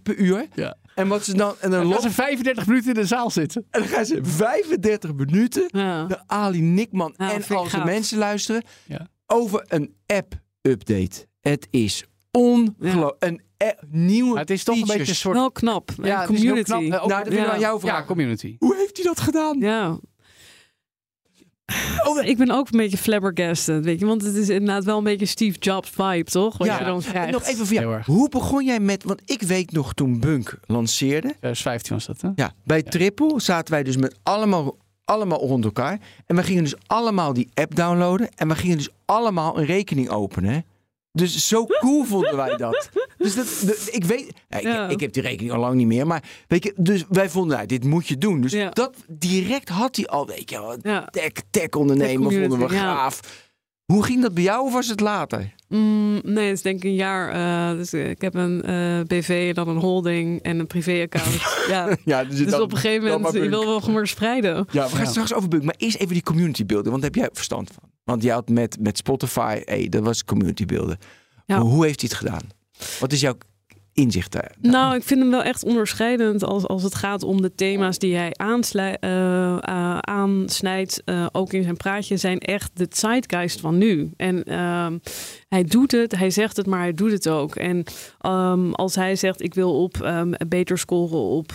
per 0.03 0.15
uur. 0.15 0.47
Ja. 0.53 0.75
En 0.97 1.07
wat 1.07 1.23
ze 1.23 1.33
dan 1.35 1.49
en 1.49 1.55
dan, 1.59 1.69
Dan 1.71 1.79
gaan 1.79 1.87
lopen, 1.89 2.01
ze 2.01 2.11
35 2.15 2.67
minuten 2.67 2.87
in 2.93 2.95
de 3.01 3.05
zaal 3.05 3.29
zitten. 3.31 3.65
en 3.71 3.79
dan 3.79 3.89
gaan 3.89 4.05
ze 4.05 4.19
35 4.23 5.13
minuten 5.13 5.63
Ja. 5.67 6.07
naar 6.07 6.23
Ali 6.27 6.61
Nickman 6.61 7.13
Ja, 7.17 7.31
en 7.33 7.43
al 7.55 7.65
zijn 7.65 7.85
mensen 7.85 8.17
luisteren 8.17 8.63
Ja. 8.85 9.07
over 9.25 9.65
een 9.67 9.95
app-update. 10.05 11.25
Het 11.41 11.67
is 11.69 12.03
ongelooflijk. 12.31 13.15
Een 13.19 13.41
nieuwe 13.89 14.29
Maar 14.31 14.39
het 14.39 14.49
is 14.49 14.63
toch 14.63 14.75
een 14.75 14.81
beetje 14.87 14.99
een 15.09 15.15
soort... 15.15 15.35
Wel 15.35 15.51
knap. 15.51 15.89
Ja, 16.03 16.25
community. 16.25 16.61
knap. 16.63 16.81
Nou, 16.81 17.07
dat 17.07 17.27
wil 17.27 17.37
ik 17.43 17.47
aan 17.49 17.59
jou 17.59 17.73
Ja, 17.75 17.79
vragen. 17.87 18.05
community. 18.05 18.55
Hoe 18.59 18.75
heeft 18.75 18.95
hij 18.97 19.05
dat 19.05 19.19
gedaan? 19.19 19.59
Ja. 19.59 19.97
Oh, 22.03 22.25
Ik 22.25 22.37
ben 22.37 22.51
ook 22.51 22.67
een 22.71 22.77
beetje 22.77 22.97
flabbergasted, 22.97 23.83
weet 23.83 23.99
je. 23.99 24.05
Want 24.05 24.21
het 24.21 24.35
is 24.35 24.49
inderdaad 24.49 24.83
wel 24.83 24.97
een 24.97 25.03
beetje 25.03 25.25
Steve 25.25 25.57
Jobs 25.59 25.89
vibe, 25.89 26.23
toch? 26.31 26.57
Wat 26.57 26.67
Ja. 26.67 26.79
je 26.79 26.85
dan 26.85 27.01
krijgt. 27.01 27.31
nog 27.31 27.43
even 27.47 27.65
voor 27.67 27.75
jou. 27.75 28.01
Hoe 28.05 28.29
begon 28.29 28.65
jij 28.65 28.79
met... 28.79 29.03
Want 29.03 29.21
ik 29.25 29.41
weet 29.41 29.71
nog 29.71 29.93
toen 29.93 30.19
Bunk 30.19 30.59
lanceerde... 30.65 31.27
2015 31.27 31.95
was 31.95 32.05
dat, 32.05 32.21
hè? 32.21 32.29
Ja, 32.35 32.53
bij 32.63 32.83
Triple 32.83 33.39
zaten 33.41 33.73
wij 33.73 33.83
dus 33.83 33.97
met 33.97 34.15
allemaal, 34.23 34.77
allemaal 35.05 35.39
rond 35.39 35.63
elkaar. 35.65 35.99
En 36.25 36.35
we 36.35 36.43
gingen 36.43 36.63
dus 36.63 36.75
allemaal 36.87 37.33
die 37.33 37.49
app 37.53 37.75
downloaden. 37.75 38.29
En 38.35 38.47
we 38.47 38.55
gingen 38.55 38.77
dus 38.77 38.89
allemaal 39.05 39.57
een 39.59 39.65
rekening 39.65 40.09
openen. 40.09 40.65
Dus 41.11 41.47
zo 41.47 41.65
cool 41.65 42.03
vonden 42.03 42.35
wij 42.35 42.55
dat. 42.57 42.89
Dus 43.17 43.35
dat, 43.35 43.45
de- 43.45 43.87
ik 43.91 44.05
weet, 44.05 44.31
ja, 44.47 44.57
ik, 44.57 44.63
Ja. 44.63 44.87
ik 44.89 44.99
heb 44.99 45.13
die 45.13 45.21
rekening 45.21 45.53
al 45.53 45.59
lang 45.59 45.75
niet 45.75 45.87
meer, 45.87 46.07
maar 46.07 46.23
weet 46.47 46.63
je, 46.63 46.73
dus 46.75 47.03
wij 47.09 47.29
vonden, 47.29 47.55
nou, 47.55 47.67
dit 47.67 47.83
moet 47.83 48.07
je 48.07 48.17
doen. 48.17 48.41
Dus 48.41 48.51
Ja. 48.51 48.69
dat 48.69 48.93
direct 49.09 49.69
had 49.69 49.95
hij 49.95 50.07
al, 50.07 50.27
weet 50.27 50.49
je, 50.49 50.59
wel, 50.59 50.77
Ja. 50.81 51.05
tech, 51.05 51.31
tech 51.51 51.69
ondernemer 51.69 52.29
Tech 52.29 52.39
vonden 52.39 52.59
we 52.67 52.69
gaaf. 52.69 53.45
Hoe 53.93 54.03
ging 54.03 54.21
dat 54.21 54.33
bij 54.33 54.43
jou 54.43 54.65
of 54.65 54.73
was 54.73 54.87
het 54.87 54.99
later? 54.99 55.53
Mm, 55.67 56.19
nee, 56.23 56.45
het 56.47 56.55
is 56.57 56.61
denk 56.61 56.77
ik 56.77 56.83
een 56.83 56.95
jaar. 56.95 57.29
eh, 57.71 57.77
dus 57.77 57.93
eh, 57.93 58.09
ik 58.09 58.21
heb 58.21 58.33
een 58.35 58.61
eh, 58.61 58.99
BV, 59.07 59.53
dan 59.53 59.67
een 59.67 59.77
holding 59.77 60.41
en 60.41 60.59
een 60.59 60.67
privéaccount. 60.67 61.41
ja. 61.69 61.97
Ja, 62.05 62.23
Dus 62.23 62.53
op 62.53 62.71
een 62.71 62.77
gegeven 62.77 63.09
moment, 63.09 63.33
je 63.33 63.49
wil 63.49 63.65
wel 63.65 63.81
gewoon 63.81 64.07
spreiden. 64.07 64.67
Ja, 64.71 64.83
we 64.83 64.89
gaan 64.89 64.99
het 64.99 65.09
straks 65.09 65.33
over 65.33 65.49
Bunk. 65.49 65.63
Maar 65.63 65.75
eerst 65.77 65.97
even 65.97 66.13
die 66.13 66.23
community 66.23 66.65
beelden, 66.65 66.91
want 66.91 67.01
daar 67.01 67.11
heb 67.11 67.19
jij 67.21 67.29
verstand 67.33 67.71
van. 67.79 67.86
Want 68.07 68.23
jij 68.23 68.33
had 68.33 68.49
met, 68.49 68.77
met 68.79 68.97
Spotify, 68.97 69.61
hey, 69.65 69.89
dat 69.89 70.03
was 70.03 70.25
community 70.25 70.65
beelden. 70.65 70.97
Ja. 71.45 71.59
Hoe, 71.59 71.85
heeft 71.85 72.01
hij 72.01 72.09
het 72.11 72.19
gedaan? 72.19 72.49
Wat 72.99 73.11
is 73.11 73.21
jouw 73.21 73.37
inzicht 73.93 74.31
daar? 74.31 74.51
Nou, 74.61 74.95
ik 74.95 75.03
vind 75.03 75.19
hem 75.19 75.29
wel 75.29 75.43
echt 75.43 75.63
onderscheidend 75.63 76.43
als, 76.43 76.67
als 76.67 76.83
het 76.83 76.95
gaat 76.95 77.23
om 77.23 77.41
de 77.41 77.55
thema's 77.55 77.99
die 77.99 78.15
hij 78.15 78.33
aanslij- 78.33 78.97
eh, 78.99 79.57
eh, 79.57 79.97
aansnijdt. 79.97 81.01
eh, 81.05 81.25
ook 81.31 81.53
in 81.53 81.63
zijn 81.63 81.77
praatje 81.77 82.17
zijn 82.17 82.39
echt 82.39 82.71
de 82.73 82.87
zeitgeist 82.89 83.59
van 83.59 83.77
nu. 83.77 84.11
En 84.17 84.43
ehm, 84.43 84.97
hij 85.47 85.63
doet 85.63 85.91
het, 85.91 86.15
hij 86.15 86.29
zegt 86.29 86.57
het, 86.57 86.65
maar 86.65 86.79
hij 86.79 86.93
doet 86.93 87.11
het 87.11 87.29
ook. 87.29 87.55
En 87.55 87.83
ehm, 88.19 88.71
als 88.71 88.95
hij 88.95 89.15
zegt 89.15 89.41
ik 89.41 89.53
wil 89.53 89.81
op 89.83 90.01
ehm, 90.01 90.33
beter 90.47 90.77
scoren 90.77 91.19
op 91.19 91.51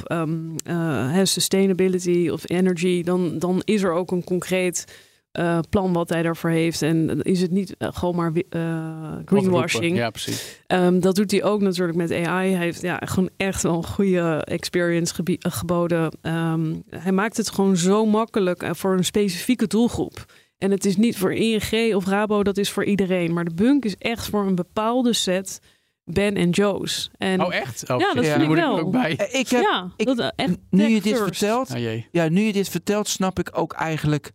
sustainability 1.23 2.29
of 2.33 2.51
energy, 2.51 3.03
dan, 3.03 3.39
dan 3.39 3.63
is 3.65 3.83
er 3.83 3.93
ook 3.93 4.11
een 4.11 4.25
concreet 4.25 4.85
eh, 5.33 5.59
plan 5.71 5.93
wat 5.93 6.09
hij 6.09 6.23
daarvoor 6.23 6.51
heeft. 6.51 6.83
En 6.83 7.23
is 7.23 7.41
het 7.41 7.51
niet 7.51 7.75
eh, 7.79 7.89
gewoon 7.93 8.17
maar 8.17 8.33
eh, 8.49 9.17
greenwashing. 9.25 9.97
Ja, 9.97 10.11
precies. 10.11 10.61
Ehm, 10.67 11.01
dat 11.01 11.15
doet 11.15 11.31
hij 11.31 11.45
ook 11.45 11.61
natuurlijk 11.61 11.99
met 11.99 12.11
AI. 12.13 12.53
Hij 12.53 12.65
heeft 12.65 12.81
ja, 12.83 13.01
gewoon 13.05 13.31
echt 13.37 13.63
wel 13.63 13.75
een 13.77 13.87
goede 13.87 14.45
experience 14.45 15.15
geboden. 15.39 16.17
Ehm, 16.23 16.75
hij 16.91 17.13
maakt 17.13 17.37
het 17.37 17.51
gewoon 17.51 17.77
zo 17.77 18.07
makkelijk 18.07 18.65
voor 18.71 18.97
een 18.97 19.05
specifieke 19.05 19.67
doelgroep. 19.67 20.25
En 20.59 20.71
het 20.71 20.85
is 20.85 20.97
niet 20.97 21.17
voor 21.19 21.33
ING 21.35 21.95
of 21.95 22.07
Rabo, 22.07 22.43
dat 22.43 22.57
is 22.59 22.71
voor 22.71 22.85
iedereen. 22.85 23.33
Maar 23.33 23.45
de 23.45 23.55
Bunk 23.55 23.85
is 23.85 23.97
echt 23.99 24.27
voor 24.29 24.47
een 24.47 24.55
bepaalde 24.55 25.13
set 25.13 25.59
Ben 26.05 26.35
en 26.37 26.51
Joe's. 26.51 27.11
En 27.19 27.45
Oh, 27.45 27.55
echt? 27.55 27.91
Oh, 27.91 28.01
Ja, 28.01 28.13
dat 28.15 28.25
vind 28.25 28.41
Die 28.41 28.49
ik 28.49 28.55
wel. 28.55 28.77
er 28.79 28.85
ook 28.85 28.93
bij. 28.93 29.13
Ik 29.33 29.49
heb, 29.49 29.63
ja, 29.63 29.91
ik- 29.97 30.07
dat, 30.07 30.33
echt 30.37 30.57
nu 30.71 30.85
je 30.89 31.01
dit 31.01 31.17
first. 31.17 31.23
vertelt, 31.39 31.71
Oh 31.71 31.79
jee. 31.79 32.07
ja, 32.11 32.29
nu 32.29 32.41
je 32.41 32.53
dit 32.53 32.69
vertelt, 32.69 33.09
snap 33.09 33.39
ik 33.39 33.51
ook 33.59 33.73
eigenlijk. 33.73 34.31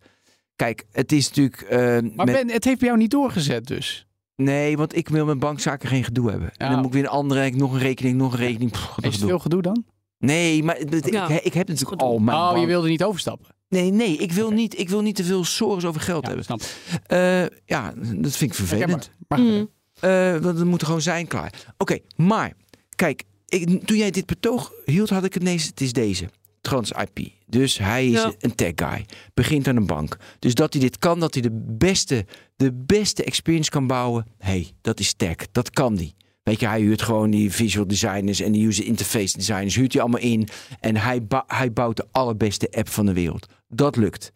Kijk, 0.58 0.84
het 0.92 1.12
is 1.12 1.26
natuurlijk. 1.28 1.60
eh, 1.60 1.78
Maar 1.78 2.00
met- 2.26 2.26
Ben, 2.26 2.50
het 2.50 2.64
heeft 2.64 2.78
bij 2.78 2.88
jou 2.88 3.00
niet 3.00 3.10
doorgezet 3.10 3.66
dus. 3.66 4.06
Nee, 4.36 4.76
want 4.76 4.96
ik 4.96 5.08
wil 5.08 5.24
met 5.26 5.38
bankzaken 5.38 5.88
geen 5.88 6.04
gedoe 6.04 6.30
hebben. 6.30 6.50
En 6.56 6.68
dan 6.70 6.76
moet 6.78 6.86
ik 6.86 6.92
weer 6.92 7.02
een 7.02 7.08
andere, 7.08 7.44
ik 7.46 7.56
nog 7.56 7.72
een 7.72 7.78
rekening, 7.78 8.16
nog 8.16 8.32
een 8.32 8.38
rekening. 8.38 8.70
Pff, 8.70 8.94
dat 8.94 9.04
Is 9.12 9.16
het 9.16 9.28
veel 9.28 9.38
gedoe 9.38 9.62
dan? 9.62 9.84
Nee, 10.18 10.62
maar 10.62 10.76
het- 10.76 11.08
Ja. 11.10 11.28
ik, 11.28 11.40
ik 11.44 11.54
heb 11.54 11.68
natuurlijk 11.68 12.00
Gedoe. 12.00 12.12
al 12.14 12.18
mijn 12.18 12.38
Oh, 12.38 12.58
je 12.60 12.66
wilde 12.66 12.88
niet 12.88 13.04
overstappen. 13.04 13.46
Nee, 13.68 13.90
nee, 13.90 14.16
ik 14.16 14.32
wil, 14.32 14.50
niet, 14.50 14.78
ik 14.78 14.88
wil 14.88 15.00
niet 15.02 15.16
te 15.16 15.24
veel 15.24 15.44
zorgen 15.44 15.88
over 15.88 16.00
geld 16.00 16.22
Ja, 16.22 16.26
hebben. 16.28 16.44
snap. 16.44 16.60
Eh, 17.06 17.40
ja, 17.64 17.92
dat 17.96 18.36
vind 18.36 18.50
ik 18.50 18.54
vervelend. 18.54 19.10
Maar, 19.28 19.38
Mm. 19.40 19.68
Eh, 20.00 20.30
want 20.36 20.58
het 20.58 20.64
moet 20.64 20.80
er 20.80 20.86
gewoon 20.86 21.02
zijn, 21.02 21.26
klaar. 21.26 21.52
Oké, 21.78 21.98
maar 22.16 22.52
kijk, 22.96 23.22
ik, 23.48 23.86
toen 23.86 23.96
jij 23.96 24.10
dit 24.10 24.26
betoog 24.26 24.72
hield, 24.84 25.08
had 25.10 25.24
ik 25.24 25.34
het 25.34 25.42
ineens, 25.42 25.64
het 25.66 25.80
is 25.80 25.92
deze. 25.92 26.28
Trans 26.60 26.92
IP. 26.92 27.32
Dus 27.46 27.78
hij 27.78 28.06
is 28.06 28.12
Ja. 28.12 28.32
een 28.38 28.54
tech 28.54 28.72
guy. 28.74 29.06
Begint 29.34 29.68
aan 29.68 29.76
een 29.76 29.86
bank. 29.86 30.16
Dus 30.38 30.54
dat 30.54 30.72
hij 30.72 30.82
dit 30.82 30.98
kan, 30.98 31.20
dat 31.20 31.34
hij 31.34 31.42
de 31.42 31.64
beste, 31.78 32.26
de 32.56 32.72
beste 32.72 33.24
experience 33.24 33.70
kan 33.70 33.86
bouwen. 33.86 34.26
hey, 34.38 34.70
dat 34.80 35.00
is 35.00 35.12
tech. 35.14 35.34
Dat 35.52 35.70
kan 35.70 35.94
die. 35.94 36.14
Weet 36.42 36.60
je, 36.60 36.66
hij 36.66 36.80
huurt 36.80 37.02
gewoon 37.02 37.30
die 37.30 37.52
visual 37.52 37.86
designers 37.86 38.40
en 38.40 38.52
die 38.52 38.66
user 38.66 38.84
interface 38.84 39.36
designers. 39.36 39.74
Huurt 39.74 39.92
hij 39.92 40.02
allemaal 40.02 40.20
in. 40.20 40.48
En 40.80 40.96
hij, 40.96 41.20
hij 41.46 41.72
bouwt 41.72 41.96
de 41.96 42.06
allerbeste 42.12 42.68
app 42.70 42.88
van 42.88 43.06
de 43.06 43.12
wereld. 43.12 43.46
Dat 43.68 43.96
lukt. 43.96 44.32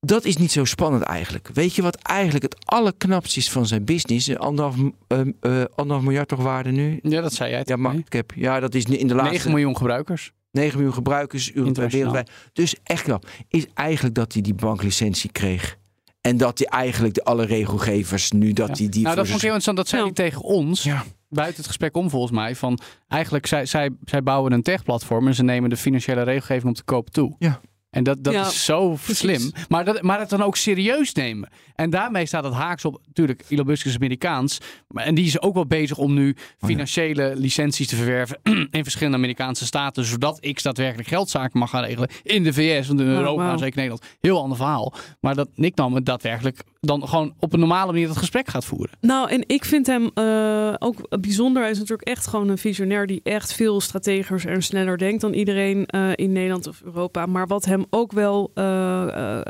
Dat 0.00 0.24
is 0.24 0.36
niet 0.36 0.52
zo 0.52 0.64
spannend 0.64 1.02
eigenlijk. 1.02 1.50
Weet 1.52 1.74
je 1.74 1.82
wat 1.82 1.96
eigenlijk 1.96 2.42
het 2.44 2.64
allerknapste 2.64 3.38
is 3.38 3.50
van 3.50 3.66
zijn 3.66 3.84
business? 3.84 4.36
Anderhalf, 4.36 4.76
eh, 5.06 5.20
eh, 5.20 5.64
anderhalf 5.74 6.02
miljard 6.02 6.28
toch 6.28 6.42
waarde 6.42 6.70
nu? 6.70 6.98
ja, 7.02 7.20
dat 7.20 7.32
zei 7.32 7.50
jij. 7.50 7.58
Ja, 7.58 7.64
toch? 7.64 7.76
Nee? 7.76 7.84
market 7.86 8.08
cap. 8.08 8.32
Ja, 8.34 8.60
dat 8.60 8.74
is 8.74 8.84
in 8.84 9.06
de 9.08 9.14
laatste 9.14 9.32
9 9.32 9.50
miljoen 9.50 9.76
gebruikers. 9.76 10.32
9 10.56 10.74
miljoen 10.76 10.94
gebruikers 10.94 11.52
wereldwijd. 11.52 12.30
Dus 12.52 12.74
echt 12.82 13.02
knap. 13.02 13.28
Is 13.48 13.66
eigenlijk 13.74 14.14
dat 14.14 14.32
hij 14.32 14.42
die 14.42 14.54
banklicentie 14.54 15.32
kreeg. 15.32 15.76
En 16.20 16.36
dat 16.36 16.58
hij 16.58 16.66
eigenlijk 16.68 17.14
de 17.14 17.24
alle 17.24 17.44
regelgevers 17.44 18.30
nu 18.32 18.52
dat 18.52 18.68
Ja. 18.68 18.74
hij 18.82 18.88
die 18.88 19.02
Nou, 19.02 19.16
dat 19.16 19.26
vond 19.26 19.36
ik 19.42 19.44
heel 19.48 19.54
interessant. 19.54 19.76
Dat 19.76 19.88
zei 19.88 20.00
Ja. 20.00 20.06
hij 20.06 20.16
tegen 20.16 20.42
ons. 20.42 20.82
Ja. 20.82 21.04
Buiten 21.28 21.56
het 21.56 21.66
gesprek 21.66 21.96
om 21.96 22.10
volgens 22.10 22.32
mij. 22.32 22.54
Van 22.54 22.78
eigenlijk 23.08 23.46
zij, 23.46 23.66
zij, 23.66 23.90
zij 24.04 24.22
bouwen 24.22 24.52
een 24.52 24.62
techplatform 24.62 25.26
en 25.26 25.34
ze 25.34 25.42
nemen 25.42 25.70
de 25.70 25.76
financiële 25.76 26.22
regelgeving 26.22 26.68
op 26.70 26.76
de 26.76 26.82
koop 26.84 27.10
toe. 27.10 27.34
Ja. 27.38 27.60
En 27.96 28.04
dat, 28.04 28.24
dat 28.24 28.32
Ja, 28.32 28.46
is 28.46 28.64
zo 28.64 28.88
precies. 28.94 29.18
slim. 29.18 29.52
Maar, 29.68 29.84
dat, 29.84 30.02
maar 30.02 30.18
het 30.20 30.28
dan 30.28 30.42
ook 30.42 30.56
serieus 30.56 31.12
nemen. 31.12 31.48
En 31.74 31.90
daarmee 31.90 32.26
staat 32.26 32.44
het 32.44 32.52
haaks 32.52 32.84
op. 32.84 33.00
Natuurlijk, 33.06 33.44
Elon 33.48 33.66
Musk 33.66 33.86
is 33.86 33.94
Amerikaans. 33.96 34.58
Maar, 34.88 35.04
en 35.04 35.14
die 35.14 35.24
is 35.26 35.40
ook 35.40 35.54
wel 35.54 35.66
bezig 35.66 35.98
om 35.98 36.14
nu 36.14 36.36
financiële 36.58 37.32
licenties 37.36 37.86
te 37.86 37.96
verwerven 37.96 38.38
in 38.70 38.82
verschillende 38.82 39.16
Amerikaanse 39.16 39.66
staten. 39.66 40.04
Zodat 40.04 40.40
X 40.52 40.62
daadwerkelijk 40.62 41.08
geldzaken 41.08 41.58
mag 41.58 41.70
gaan 41.70 41.84
regelen 41.84 42.08
in 42.22 42.42
de 42.42 42.52
VS. 42.52 42.86
Want 42.88 43.00
in 43.00 43.06
Oh, 43.06 43.12
Europa, 43.12 43.42
wauw. 43.44 43.56
zeker 43.58 43.76
Nederland, 43.76 44.04
heel 44.20 44.40
ander 44.42 44.56
verhaal. 44.56 44.94
Maar 45.20 45.34
dat 45.34 45.48
Nick 45.54 45.76
dan 45.76 46.00
daadwerkelijk 46.02 46.62
dan 46.80 47.08
gewoon 47.08 47.34
op 47.38 47.52
een 47.52 47.58
normale 47.58 47.92
manier 47.92 48.06
dat 48.06 48.16
gesprek 48.16 48.48
gaat 48.48 48.64
voeren. 48.64 48.90
Nou, 49.00 49.30
en 49.30 49.44
ik 49.46 49.64
vind 49.64 49.86
hem 49.86 50.10
eh, 50.14 50.74
ook 50.78 51.20
bijzonder. 51.20 51.62
Hij 51.62 51.70
is 51.70 51.78
natuurlijk 51.78 52.08
echt 52.08 52.26
gewoon 52.26 52.48
een 52.48 52.58
visionair 52.58 53.06
die 53.06 53.20
echt 53.22 53.52
veel 53.52 53.80
strategischer 53.80 54.50
en 54.52 54.62
sneller 54.62 54.98
denkt 54.98 55.20
dan 55.20 55.32
iedereen 55.32 55.86
eh, 55.86 56.10
in 56.14 56.32
Nederland 56.32 56.66
of 56.66 56.80
Europa. 56.84 57.26
Maar 57.26 57.46
wat 57.46 57.64
hem 57.64 57.84
ook 57.90 58.12
wel 58.12 58.50
eh, 58.54 59.40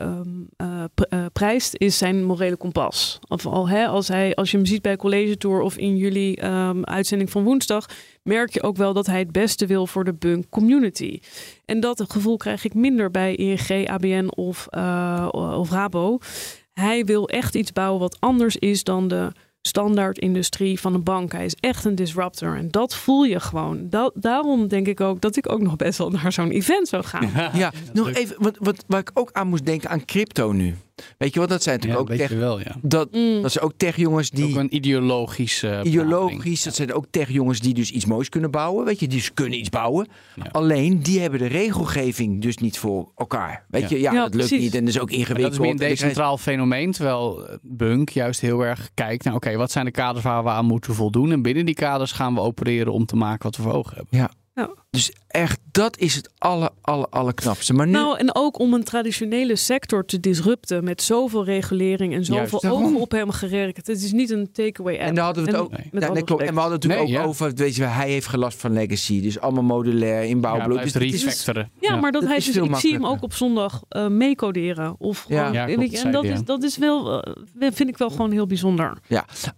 prijst, 1.32 1.74
is 1.76 1.99
zijn 1.99 2.24
morele 2.24 2.57
kompas. 2.57 3.18
Of 3.28 3.47
al, 3.47 3.68
hè, 3.68 3.87
als, 3.87 4.09
hij, 4.09 4.34
als 4.34 4.51
je 4.51 4.57
hem 4.57 4.66
ziet 4.66 4.82
bij 4.82 4.97
College 4.97 5.37
Tour 5.37 5.61
of 5.61 5.76
in 5.76 5.97
jullie 5.97 6.37
ehm, 6.37 6.82
uitzending 6.82 7.30
van 7.30 7.45
woensdag, 7.45 7.87
merk 8.22 8.53
je 8.53 8.62
ook 8.62 8.76
wel 8.76 8.93
dat 8.93 9.07
hij 9.07 9.18
het 9.18 9.32
beste 9.32 9.66
wil 9.66 9.87
voor 9.87 10.05
de 10.05 10.14
bunk 10.14 10.45
community. 10.51 11.20
En 11.64 11.80
dat 11.80 12.05
gevoel 12.09 12.37
krijg 12.37 12.64
ik 12.64 12.74
minder 12.74 13.11
bij 13.11 13.34
ING, 13.34 13.89
ABN 13.89 14.28
of, 14.34 14.66
of 15.32 15.70
Rabo. 15.70 16.18
Hij 16.72 17.05
wil 17.05 17.28
echt 17.28 17.55
iets 17.55 17.72
bouwen 17.72 18.01
wat 18.01 18.16
anders 18.20 18.57
is 18.57 18.84
dan 18.84 19.09
de 19.09 19.32
standaard 19.67 20.19
industrie 20.19 20.81
van 20.81 20.95
een 20.95 21.03
bank. 21.03 21.33
Hij 21.33 21.45
is 21.45 21.55
echt 21.61 21.85
een 21.85 21.95
disruptor 21.95 22.57
en 22.57 22.71
dat 22.71 22.95
voel 22.97 23.25
je 23.25 23.41
gewoon. 23.41 23.87
Da- 23.91 24.11
daarom 24.14 24.69
denk 24.69 24.87
ik 24.87 25.01
ook 25.01 25.21
dat 25.21 25.37
ik 25.37 25.53
ook 25.53 25.61
nog 25.61 25.77
best 25.77 25.99
wel 25.99 26.11
naar 26.11 26.33
zo'n 26.33 26.51
event 26.51 26.89
zou 26.89 27.05
gaan. 27.05 27.31
Ja, 27.55 27.73
nog 27.93 28.07
leuk. 28.07 28.17
even, 28.17 28.37
wat, 28.39 28.57
wat, 28.61 28.85
waar 28.87 29.01
ik 29.01 29.11
ook 29.14 29.31
aan 29.33 29.49
moest 29.49 29.64
denken 29.67 29.91
aan 29.91 30.05
crypto 30.05 30.53
nu. 30.53 30.75
Weet 31.18 31.34
je 31.34 31.40
wat, 31.40 31.49
dat 31.49 31.62
zijn 31.62 31.78
Ja, 31.80 31.86
natuurlijk 31.86 32.12
ook 32.12 32.18
je 32.18 32.26
tech, 32.28 32.38
wel, 32.38 32.59
ja. 32.61 32.76
dat, 32.82 33.12
Mm. 33.12 33.42
dat 33.42 33.53
zijn 33.53 33.64
ook 33.64 33.72
techjongens 33.76 34.30
die... 34.30 34.44
Ook 34.44 34.55
een 34.57 34.74
ideologische 34.74 35.68
uh, 35.68 35.80
Ideologisch, 35.84 36.62
dat 36.62 36.74
zijn 36.74 36.92
ook 36.92 37.05
techjongens 37.11 37.61
die 37.61 37.74
dus 37.74 37.90
iets 37.90 38.05
moois 38.05 38.28
kunnen 38.28 38.51
bouwen. 38.51 38.84
Weet 38.84 39.01
je, 39.01 39.09
die 39.09 39.18
dus 39.18 39.34
kunnen 39.34 39.59
iets 39.59 39.68
bouwen. 39.68 40.07
Ja. 40.34 40.42
Alleen, 40.53 41.03
die 41.03 41.20
hebben 41.20 41.38
de 41.38 41.47
regelgeving 41.47 42.42
dus 42.42 42.57
niet 42.57 42.78
voor 42.78 43.12
elkaar. 43.16 43.64
Weet 43.68 43.82
Ja. 43.82 43.88
je, 43.88 44.01
ja, 44.01 44.12
Ja, 44.12 44.22
dat 44.22 44.34
lukt 44.34 44.47
precies. 44.49 44.64
niet 44.64 44.74
en 44.74 44.80
dat 44.84 44.94
is 44.94 45.01
ook 45.01 45.11
ingewikkeld. 45.11 45.42
dat 45.42 45.53
is 45.53 45.59
meer 45.59 45.70
een 45.70 45.76
decentraal 45.76 46.38
fenomeen, 46.38 46.92
terwijl 46.92 47.47
eh, 47.49 47.57
Bunk 47.62 48.09
juist 48.11 48.40
heel 48.40 48.61
erg 48.64 48.90
kijkt 48.94 49.24
naar, 49.24 49.34
oké, 49.34 49.57
wat 49.57 49.70
zijn 49.70 49.84
de 49.84 49.90
kaders 49.90 50.24
waar 50.24 50.42
we 50.44 50.49
aan 50.51 50.66
moeten 50.66 50.94
voldoen? 50.94 51.32
En 51.32 51.42
binnen 51.42 51.66
die 51.66 51.74
kaders 51.74 52.12
gaan 52.12 52.34
we 52.34 52.40
opereren 52.40 52.92
om 52.92 53.07
te 53.07 53.16
maken 53.16 53.42
wat 53.42 53.57
we 53.57 53.62
voor 53.62 53.72
ogen 53.72 53.97
hebben. 53.97 54.30
Dus 54.97 55.12
echt, 55.28 55.59
dat 55.70 55.99
is 55.99 56.14
het 56.14 56.30
aller, 56.38 56.68
aller, 56.80 57.07
allerknapste. 57.11 57.72
Maar 57.72 57.86
nu, 57.86 57.92
Nou, 57.92 58.18
en 58.18 58.34
ook 58.34 58.59
om 58.59 58.74
een 58.74 58.84
traditionele 58.84 59.57
sector 59.57 60.05
te 60.05 60.20
disrupten 60.20 60.84
met 60.84 61.03
zoveel 61.03 61.44
regulering 61.44 62.14
en 62.14 62.24
zoveel 62.24 62.42
Juist, 62.49 62.62
daarom. 62.62 62.84
ogen 62.84 63.01
op 63.01 63.11
hem 63.11 63.30
gericht. 63.30 63.76
Het 63.76 63.88
is 63.88 64.12
niet 64.12 64.30
een 64.30 64.53
takeaway 64.53 64.94
app. 64.94 65.03
en 65.09 65.14
daar 65.14 65.24
hadden 65.24 65.44
we 65.44 65.51
het 65.51 65.59
En 65.59 65.64
ook. 65.64 65.70
Nee. 65.70 65.88
met 65.92 66.03
Ja, 66.03 66.09
alle 66.09 66.16
nee, 66.16 66.24
klopt. 66.26 66.42
En 66.42 66.55
we 66.55 66.61
hadden 66.61 66.78
het 66.78 66.82
natuurlijk 66.88 67.11
Nee, 67.11 67.18
ook 67.18 67.24
ja. 67.24 67.28
over, 67.30 67.55
weet 67.55 67.76
je, 67.76 67.82
hij 67.84 68.11
heeft 68.11 68.26
gelast 68.26 68.61
van 68.61 68.72
legacy. 68.72 69.20
Dus 69.20 69.40
allemaal 69.40 69.62
modulair, 69.62 70.22
Ja, 70.22 70.28
inbouwblok. 70.28 70.68
blijft 70.72 70.92
dus 70.99 71.24
refactoren. 71.24 71.70
Ja, 71.80 71.97
maar 71.97 72.12
dat, 72.12 72.20
dat 72.20 72.30
hij 72.30 72.38
is 72.38 72.44
dus, 72.44 72.57
ik 72.57 72.76
zie 72.76 72.92
hem 72.92 73.07
ook 73.07 73.22
op 73.22 73.32
zondag 73.34 73.82
eh 73.88 74.07
meecoderen. 74.07 74.94
Of 74.99 75.24
Ja. 75.28 75.38
gewoon, 75.38 75.53
Ja, 75.53 75.64
klopt, 75.74 76.03
en 76.03 76.11
dat 76.12 76.24
is, 76.24 76.30
ja. 76.30 76.42
dat 76.44 76.62
is 76.62 76.76
wel, 76.78 77.22
eh, 77.22 77.32
vind 77.72 77.88
ik 77.88 77.97
wel 77.99 78.11
gewoon 78.11 78.30
heel 78.32 78.47
bijzonder. 78.47 78.99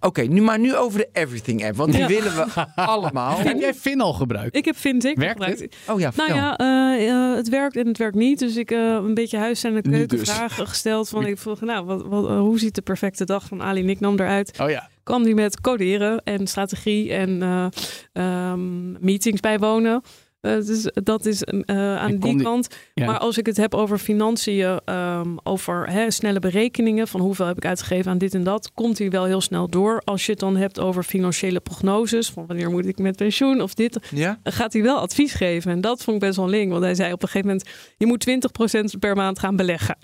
Oké, 0.00 0.22
nu 0.22 0.40
maar 0.40 0.58
nu 0.58 0.76
over 0.76 0.98
de 0.98 1.08
Everything 1.12 1.64
app. 1.66 1.76
Want 1.76 1.92
die 1.92 2.00
Ja. 2.00 2.06
willen 2.06 2.32
we 2.36 2.66
allemaal. 2.74 3.38
Heb 3.38 3.58
jij 3.60 3.74
Fin 3.74 4.00
al 4.00 4.12
gebruikt? 4.12 4.56
Ik 4.56 4.64
heb 4.64 4.76
Fintech 4.76 5.14
Werkt 5.36 5.58
gebruikt. 5.58 5.76
Oh 5.88 6.00
ja, 6.00 6.12
Nou 6.16 6.34
ja, 6.34 6.56
eh, 6.56 7.08
eh, 7.08 7.36
het 7.36 7.48
werkt 7.48 7.76
en 7.76 7.86
het 7.86 7.98
werkt 7.98 8.16
niet. 8.16 8.38
Dus 8.38 8.56
ik 8.56 8.68
heb 8.68 8.78
een 8.78 9.14
beetje 9.14 9.38
huis- 9.38 9.64
en 9.64 9.72
Nu 9.72 9.80
keuken 9.80 10.18
dus. 10.18 10.30
vragen 10.30 10.66
gesteld. 10.66 11.08
Van, 11.08 11.26
ik 11.26 11.38
vroeg, 11.38 11.60
nou, 11.60 11.84
wat, 11.84 12.02
wat, 12.06 12.28
eh, 12.28 12.38
hoe 12.38 12.58
ziet 12.58 12.74
de 12.74 12.82
perfecte 12.82 13.24
dag 13.24 13.44
van 13.44 13.62
Ali 13.62 13.82
Nicknam 13.82 14.14
eruit? 14.14 14.58
Oh 14.62 14.70
ja. 14.70 14.88
kwam 15.02 15.22
die 15.22 15.34
met 15.34 15.60
coderen 15.60 16.22
en 16.24 16.46
strategie 16.46 17.12
en 17.12 17.42
eh, 17.42 17.66
ehm, 18.12 18.92
meetings 19.04 19.40
bijwonen. 19.40 20.02
Eh, 20.40 20.54
dus 20.54 20.90
dat 20.92 21.26
is 21.26 21.42
eh, 21.44 21.96
aan 21.96 22.16
die 22.16 22.42
kant. 22.42 22.68
Ja. 22.94 23.06
Maar 23.06 23.18
als 23.18 23.38
ik 23.38 23.46
het 23.46 23.56
heb 23.56 23.74
over 23.74 23.98
financiën, 23.98 24.80
ehm, 24.84 25.36
over 25.42 25.90
hè, 25.90 26.10
snelle 26.10 26.38
berekeningen 26.38 27.08
van 27.08 27.20
hoeveel 27.20 27.46
heb 27.46 27.56
ik 27.56 27.64
uitgegeven 27.64 28.10
aan 28.10 28.18
dit 28.18 28.34
en 28.34 28.42
dat, 28.44 28.72
komt 28.74 28.98
hij 28.98 29.10
wel 29.10 29.24
heel 29.24 29.40
snel 29.40 29.68
door. 29.68 30.02
Als 30.04 30.26
je 30.26 30.30
het 30.30 30.40
dan 30.40 30.56
hebt 30.56 30.80
over 30.80 31.02
financiële 31.02 31.60
prognoses, 31.60 32.30
van 32.30 32.46
wanneer 32.46 32.70
moet 32.70 32.86
ik 32.86 32.98
met 32.98 33.16
pensioen 33.16 33.62
of 33.62 33.74
dit, 33.74 33.98
Ja? 34.14 34.38
gaat 34.44 34.72
hij 34.72 34.82
wel 34.82 34.98
advies 34.98 35.32
geven. 35.32 35.70
En 35.72 35.80
dat 35.80 36.02
vond 36.02 36.16
ik 36.16 36.22
best 36.22 36.36
wel 36.36 36.48
link, 36.48 36.70
want 36.70 36.82
hij 36.82 36.94
zei 36.94 37.12
op 37.12 37.22
een 37.22 37.28
gegeven 37.28 37.48
moment, 37.48 37.68
je 37.96 38.06
moet 38.06 38.20
20% 38.20 38.98
per 38.98 39.16
maand 39.16 39.38
gaan 39.38 39.56
beleggen. 39.56 39.96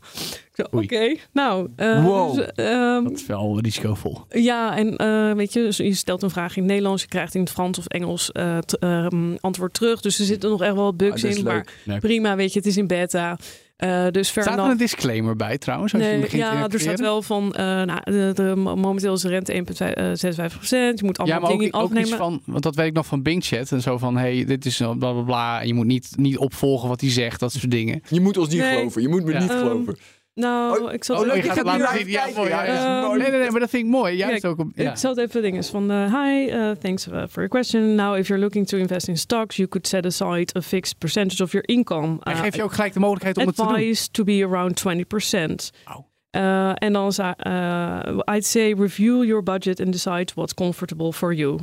Oké, 0.70 1.14
nou. 1.32 1.68
eh, 1.76 2.04
Wow. 2.04 2.34
dus, 2.36 2.46
ehm, 2.54 3.02
Dat 3.04 3.12
is 3.12 3.26
wel 3.26 3.60
risicovol. 3.60 4.18
ja, 4.28 4.76
en 4.76 4.96
eh, 4.96 5.32
weet 5.32 5.52
je, 5.52 5.60
dus 5.62 5.76
je 5.76 5.94
stelt 5.94 6.22
een 6.22 6.30
vraag 6.30 6.56
in 6.56 6.62
het 6.62 6.70
Nederlands, 6.70 7.02
je 7.02 7.08
krijgt 7.08 7.34
in 7.34 7.40
het 7.40 7.50
Frans 7.50 7.78
of 7.78 7.86
Engels 7.86 8.32
eh, 8.32 8.58
t- 8.58 8.78
ehm, 8.78 9.34
antwoord 9.40 9.74
terug. 9.74 10.00
Dus 10.00 10.18
er 10.18 10.24
zitten 10.24 10.50
nog 10.50 10.62
echt 10.62 10.74
wel 10.74 10.84
wat 10.84 10.96
bugs 10.96 11.24
Ah, 11.24 11.30
in, 11.30 11.42
leuk. 11.42 11.78
maar 11.86 11.98
prima, 12.00 12.36
weet 12.36 12.52
je, 12.52 12.58
het 12.58 12.68
is 12.68 12.76
in 12.76 12.86
beta. 12.86 13.38
Eh, 13.76 14.06
dus 14.10 14.28
Staat 14.28 14.46
er 14.58 14.64
een 14.64 14.76
disclaimer 14.76 15.36
bij 15.36 15.58
trouwens? 15.58 15.94
Als 15.94 16.02
je 16.02 16.08
begint 16.08 16.30
te 16.30 16.36
ja, 16.36 16.68
er 16.68 16.80
staat 16.80 17.00
wel 17.00 17.22
van, 17.22 17.54
eh, 17.54 17.64
nou, 17.64 18.00
de, 18.04 18.30
de, 18.34 18.52
momenteel 18.56 19.14
is 19.14 19.20
de 19.20 19.28
rente 19.28 19.52
1,56 19.52 20.56
procent. 20.56 20.98
Je 20.98 21.04
moet 21.04 21.18
allemaal 21.18 21.36
Ja, 21.36 21.42
maar 21.42 21.52
ook, 21.52 21.58
dingen 21.58 21.72
in 21.74 21.80
ook 21.80 21.94
iets 21.98 22.12
van, 22.14 22.42
want 22.46 22.62
dat 22.62 22.74
weet 22.74 22.86
ik 22.86 22.92
nog 22.92 23.06
van 23.06 23.22
Bing 23.22 23.44
Chat 23.44 23.72
en 23.72 23.80
zo 23.80 23.98
van, 23.98 24.16
hey, 24.16 24.44
dit 24.44 24.66
is 24.66 24.76
bla 24.76 24.94
bla 24.94 25.22
bla. 25.22 25.60
En 25.60 25.66
je 25.66 25.74
moet 25.74 25.86
niet, 25.86 26.08
niet 26.16 26.38
opvolgen 26.38 26.88
wat 26.88 27.00
hij 27.00 27.10
zegt, 27.10 27.40
dat 27.40 27.52
soort 27.52 27.70
dingen. 27.70 28.02
Je 28.08 28.20
moet 28.20 28.36
ons 28.36 28.48
niet 28.48 28.60
Nee. 28.60 28.76
geloven. 28.76 29.02
Je 29.02 29.08
moet 29.08 29.24
me 29.24 29.32
Ja. 29.32 29.38
niet 29.40 29.50
Ehm, 29.50 29.58
geloven. 29.58 29.96
Nou, 30.34 30.82
Oh, 30.82 30.92
ik 30.92 31.04
zal 31.04 31.16
oh, 31.16 31.22
het 31.22 31.32
leuk, 31.32 31.44
gaat 31.44 31.64
laten 31.64 31.98
zien. 31.98 32.08
Ja, 32.08 32.22
kijken. 32.22 32.36
mooi, 32.36 32.50
ja, 32.50 32.64
Ja, 32.64 33.06
nee, 33.08 33.30
nee, 33.30 33.40
nee, 33.40 33.50
maar 33.50 33.60
dat 33.60 33.70
vind 33.70 33.84
ik 33.84 33.90
mooi. 33.90 34.16
Juist 34.16 34.42
Ja, 34.42 34.48
ook 34.48 34.64
ja. 34.74 34.90
Ik 34.90 34.96
zal 34.96 35.10
het 35.10 35.18
even 35.28 35.42
dingen 35.42 35.64
van 35.64 35.90
eh, 35.90 36.22
hi, 36.22 36.46
uh, 36.46 36.70
thanks 36.70 37.06
uh, 37.06 37.12
for 37.12 37.28
your 37.34 37.48
question. 37.48 37.94
Now, 37.94 38.16
if 38.18 38.26
you're 38.26 38.42
looking 38.42 38.66
to 38.66 38.78
invest 38.78 39.08
in 39.08 39.16
stocks, 39.16 39.56
you 39.56 39.68
could 39.68 39.86
set 39.86 40.06
aside 40.06 40.56
a 40.56 40.60
fixed 40.62 40.98
percentage 40.98 41.42
of 41.42 41.52
your 41.52 41.68
income. 41.68 42.16
Hij 42.20 42.32
Uh, 42.34 42.40
geeft 42.40 42.56
je 42.56 42.62
ook 42.62 42.72
gelijk 42.72 42.92
de 42.92 43.00
mogelijkheid 43.00 43.36
om 43.36 43.46
het 43.46 43.56
te 43.56 43.62
doen. 43.62 43.72
advised 43.72 44.12
to 44.12 44.24
be 44.24 44.44
around 44.50 44.82
20%. 44.88 45.70
Au. 45.84 46.04
Uh, 46.36 46.72
en 46.74 46.92
dan 46.92 47.12
uh, 47.46 48.34
I'd 48.34 48.44
say 48.44 48.72
review 48.72 49.24
your 49.24 49.42
budget 49.42 49.80
and 49.80 49.92
decide 49.92 50.32
what's 50.34 50.54
comfortable 50.54 51.12
for 51.12 51.34
you. 51.34 51.58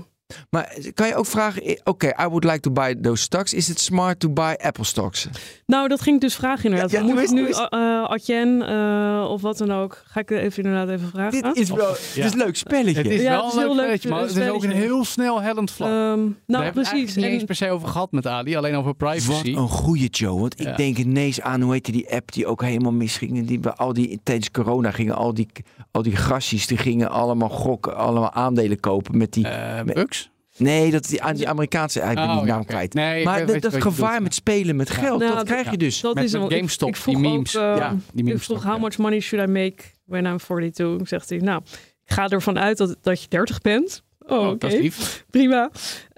Maar 0.50 0.74
kan 0.94 1.08
je 1.08 1.16
ook 1.16 1.26
vragen, 1.26 1.62
eh, 1.64 1.78
oké, 1.84 2.08
I 2.08 2.26
would 2.26 2.44
like 2.44 2.60
to 2.60 2.72
buy 2.72 2.96
those 3.02 3.24
stocks. 3.24 3.54
Is 3.54 3.70
it 3.70 3.80
smart 3.80 4.20
to 4.20 4.30
buy 4.30 4.54
Apple 4.58 4.84
stocks? 4.84 5.28
Nou, 5.66 5.88
dat 5.88 6.02
ging 6.02 6.16
ik 6.16 6.22
dus 6.22 6.36
vragen 6.36 6.64
inderdaad. 6.66 6.92
Ja, 6.92 6.98
ja, 7.00 7.04
Moet 7.04 7.14
hoe 7.14 7.22
ik 7.22 7.28
is- 7.28 7.34
nu 7.34 7.48
uh, 7.48 8.04
Adyen 8.04 8.62
uh, 8.70 9.26
of 9.30 9.42
wat 9.42 9.58
dan 9.58 9.72
ook? 9.72 10.04
Ga 10.06 10.20
ik 10.20 10.30
het 10.30 10.40
even 10.40 10.64
inderdaad 10.64 10.90
even 10.96 11.10
vragen? 11.10 11.42
Dit 11.44 11.58
is 11.58 11.70
wel 11.70 11.88
Ja. 11.90 11.94
dit 12.16 12.26
is 12.26 12.32
een 12.32 12.38
leuk 12.38 12.56
spelletje. 12.56 13.02
Het 13.02 13.12
is 13.12 13.22
Ja, 13.22 13.30
wel 13.30 13.44
het 13.46 13.48
is 13.48 13.54
een 13.54 13.60
heel 13.60 13.76
leuk 13.76 13.86
leuk 13.86 13.86
spelletje, 14.02 14.10
maar 14.10 14.20
het 14.22 14.36
is 14.38 14.50
ook 14.50 14.64
een 14.64 14.72
heel 14.82 15.06
snel 15.06 15.42
hellend 15.42 15.72
vlak. 15.72 15.90
Ehm, 15.90 15.98
Daar 15.98 16.08
nou, 16.18 16.24
hebben 16.64 16.66
we 16.66 16.72
precies. 16.72 16.92
eigenlijk 16.92 17.16
niet 17.18 17.26
eens 17.32 17.40
En, 17.42 17.46
per 17.46 17.56
se 17.56 17.70
over 17.70 17.88
gehad 17.88 18.12
met 18.12 18.28
Ali, 18.28 18.56
alleen 18.56 18.76
over 18.76 18.94
Wat 18.98 18.98
privacy. 18.98 19.48
een 19.56 19.70
goeie, 19.70 20.08
Joe. 20.10 20.40
Want 20.40 20.60
ik 20.60 20.78
denk 20.78 20.98
ineens 20.98 21.42
aan, 21.42 21.62
hoe 21.62 21.74
heette 21.74 21.92
die 21.92 22.12
app 22.14 22.32
die 22.32 22.46
ook 22.46 22.62
helemaal 22.62 22.92
misging. 22.92 23.48
Die, 23.48 23.60
bij 23.60 23.72
al 23.72 23.94
die, 23.94 24.20
tijdens 24.24 24.52
corona 24.52 24.92
gingen 24.92 25.16
al 25.16 25.34
die, 25.34 25.48
al 25.92 26.02
die 26.02 26.16
grasjes, 26.16 26.68
die 26.68 26.78
gingen 26.78 27.10
allemaal 27.10 27.50
gokken, 27.50 27.96
allemaal 27.98 28.32
aandelen 28.34 28.80
kopen 28.80 29.18
met 29.18 29.34
die... 29.34 29.48
Eh, 29.48 29.84
met- 29.84 29.94
bugs? 29.96 30.21
Nee, 30.62 30.92
dat, 30.92 31.04
die, 31.06 31.34
die 31.34 31.48
Amerikaanse, 31.50 32.00
ik 32.00 32.16
ben 32.16 32.24
Oh, 32.24 32.38
die 32.38 32.46
ja, 32.48 32.54
naam 32.54 32.66
kwijt. 32.66 32.94
Nee, 32.94 33.24
maar 33.24 33.46
weet- 33.46 33.62
dat, 33.62 33.82
gevaar 33.82 34.22
met 34.22 34.34
spelen 34.34 34.76
met 34.76 34.90
geld, 34.90 35.20
Nou, 35.20 35.36
dat 35.36 35.46
krijg 35.46 35.72
je 35.72 35.78
dus. 35.78 36.02
dat 36.02 36.16
Met- 36.16 36.24
is 36.24 36.34
ik- 36.34 36.42
GameStop, 36.42 36.90
ik 36.90 36.96
die 37.06 37.16
ook, 37.16 37.22
memes. 37.22 37.56
eh, 37.56 37.62
Ja, 37.62 37.96
die 38.14 38.24
memes 38.24 38.40
ik 38.40 38.46
vroeg, 38.46 38.58
toch, 38.62 38.72
how 38.72 38.82
much 38.82 38.98
money 38.98 39.20
should 39.20 39.48
I 39.50 39.52
make 39.52 39.84
when 40.06 40.26
I'm 40.26 40.38
42? 40.38 41.08
Zegt 41.08 41.30
hij, 41.30 41.38
nou, 41.38 41.62
ik 42.06 42.14
ga 42.14 42.28
ervan 42.28 42.60
uit 42.60 42.78
dat, 42.78 42.96
dat 43.02 43.22
je 43.22 43.28
30 43.30 43.62
bent. 43.62 44.04
Oh, 44.28 44.40
Oh, 44.40 44.48
oké. 44.48 44.58
dat 44.58 44.72
is 44.74 44.80
lief. 44.80 45.26
Prima. 45.30 45.72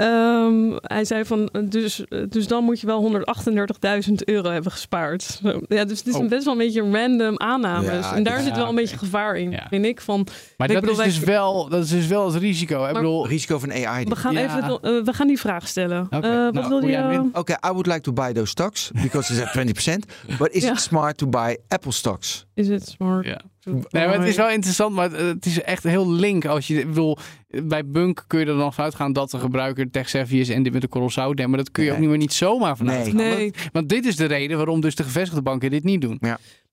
Ehm, 0.07 0.77
hij 0.81 1.05
zei 1.05 1.25
van, 1.25 1.49
eh, 1.51 1.61
dus, 1.65 2.05
eh, 2.07 2.19
dus 2.29 2.47
dan 2.47 2.63
moet 2.63 2.79
je 2.79 2.87
wel 2.87 2.99
138.000 3.01 4.27
euro 4.27 4.49
hebben 4.49 4.71
gespaard. 4.71 5.23
Zo. 5.23 5.61
Ja, 5.67 5.85
dus 5.85 5.97
het 5.97 6.07
is 6.07 6.13
Oh. 6.15 6.21
een 6.21 6.27
best 6.29 6.43
wel 6.43 6.53
een 6.53 6.59
beetje 6.59 6.81
random 6.91 7.39
aannames. 7.39 8.05
Ja, 8.05 8.15
en 8.15 8.23
daar 8.23 8.37
ja, 8.37 8.43
zit 8.43 8.55
wel 8.55 8.69
een 8.69 8.75
beetje 8.75 8.97
gevaar 8.97 9.35
in, 9.37 9.51
Ja. 9.51 9.65
vind 9.69 9.85
ik. 9.85 10.01
Van, 10.01 10.27
Maar 10.57 10.67
Ik 10.67 10.73
dat, 10.73 10.83
bedoel, 10.83 10.99
is 11.05 11.13
dus 11.15 11.19
wij- 11.23 11.33
wel, 11.33 11.69
dat 11.69 11.83
is 11.83 11.89
dus 11.89 12.07
wel 12.07 12.31
het 12.33 12.41
risico. 12.41 12.85
Ik 12.85 12.93
bedoel, 12.93 13.27
Risico 13.27 13.59
van 13.59 13.71
AI. 13.71 14.05
we, 14.05 14.15
gaan 14.15 14.33
Ja. 14.33 14.39
even, 14.41 14.79
eh, 14.81 15.03
we 15.03 15.13
gaan 15.13 15.27
die 15.27 15.39
vraag 15.39 15.67
stellen. 15.67 16.01
Oké, 16.05 16.15
Eh, 16.15 16.21
nou, 16.21 16.51
wat 16.51 16.67
wil 16.67 16.79
hoe 16.81 16.89
je? 16.89 17.29
Oké, 17.33 17.51
I 17.51 17.69
would 17.69 17.85
like 17.85 18.01
to 18.01 18.13
buy 18.13 18.33
those 18.33 18.49
stocks 18.49 18.91
because 19.01 19.33
it's 19.33 19.41
at 19.41 19.51
20%. 19.51 20.05
But 20.37 20.51
is 20.51 20.63
Ja. 20.63 20.71
it 20.71 20.79
smart 20.79 21.17
to 21.17 21.27
buy 21.27 21.57
Apple 21.67 21.91
stocks? 21.91 22.45
Is 22.53 22.67
het 22.67 22.87
smart? 22.87 23.25
Ja. 23.25 23.41
Nee, 23.89 24.07
maar 24.07 24.19
het 24.19 24.27
is 24.27 24.35
wel 24.35 24.49
interessant, 24.49 24.93
maar 24.95 25.11
het- 25.11 25.19
het 25.19 25.45
is 25.45 25.61
echt 25.61 25.83
heel 25.83 26.11
link. 26.11 26.45
Als 26.45 26.67
je, 26.67 26.79
ik 26.79 26.87
bedoel, 26.87 27.17
bij 27.63 27.85
Bunk 27.85 28.23
kun 28.27 28.39
je 28.39 28.45
er 28.45 28.57
dan 28.57 28.73
vanuit 28.73 28.95
gaan 28.95 29.13
dat 29.13 29.31
de 29.31 29.37
gebruiker 29.39 29.91
tech 29.93 30.09
savvy 30.09 30.35
is 30.37 30.49
en 30.49 30.63
dit 30.63 30.73
met 30.73 30.81
de 30.81 30.87
neemt. 31.35 31.47
Maar 31.49 31.57
dat 31.57 31.71
kun 31.71 31.83
je 31.83 31.91
ook 31.91 31.97
niet 31.97 32.09
meer 32.09 32.17
niet 32.17 32.33
zomaar 32.33 32.77
vanuit 32.77 32.97
Nee. 32.99 33.07
gaan. 33.29 33.37
Nee. 33.37 33.51
Want, 33.51 33.69
want 33.71 33.89
dit 33.89 34.05
is 34.05 34.15
de 34.15 34.25
reden 34.25 34.57
waarom 34.57 34.81
dus 34.81 34.95
de 34.95 35.03
gevestigde 35.03 35.41
banken 35.41 35.69
dit 35.69 35.83
niet 35.83 36.01
doen. 36.01 36.21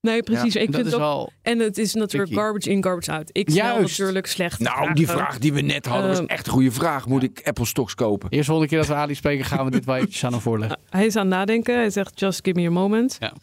Nee, 0.01 0.23
precies. 0.23 0.55
En 0.55 0.61
ik 0.61 0.67
dat 0.67 0.75
vind 0.75 0.87
is 0.87 0.93
het 0.93 1.01
ook, 1.01 1.29
en 1.41 1.59
het 1.59 1.77
is 1.77 1.93
natuurlijk 1.93 2.29
tricky. 2.31 2.43
garbage 2.43 2.69
in, 2.69 2.83
garbage 2.83 3.11
out. 3.11 3.29
Ik 3.31 3.49
stel 3.49 3.63
Juist. 3.65 3.97
natuurlijk 3.99 4.27
slecht. 4.27 4.59
Nou, 4.59 4.93
die 4.93 5.07
vraag 5.07 5.37
die 5.39 5.53
we 5.53 5.61
net 5.61 5.85
hadden 5.85 6.07
was 6.07 6.17
Ehm, 6.17 6.25
echt 6.27 6.45
een 6.47 6.53
goede 6.53 6.71
vraag. 6.71 7.07
Moet 7.07 7.23
ik 7.23 7.41
Apple 7.43 7.65
stocks 7.65 7.95
kopen? 7.95 8.29
Eerst 8.29 8.45
volgende 8.45 8.69
keer 8.69 8.79
dat 8.79 8.87
we 8.87 8.93
Ali 9.03 9.15
spreken 9.15 9.45
gaan 9.45 9.65
we 9.65 9.71
dit 9.71 9.85
wel 9.85 9.95
eventjes 9.95 10.23
aan 10.25 10.31
hem 10.31 10.41
voorleggen. 10.41 10.79
Hij 10.89 11.05
is 11.05 11.15
aan 11.15 11.25
het 11.25 11.35
nadenken. 11.35 11.75
Hij 11.75 11.89
zegt, 11.89 12.19
just 12.19 12.39
give 12.43 12.59
me 12.59 12.67
a 12.67 12.71
moment. 12.71 13.17
Ja. 13.19 13.33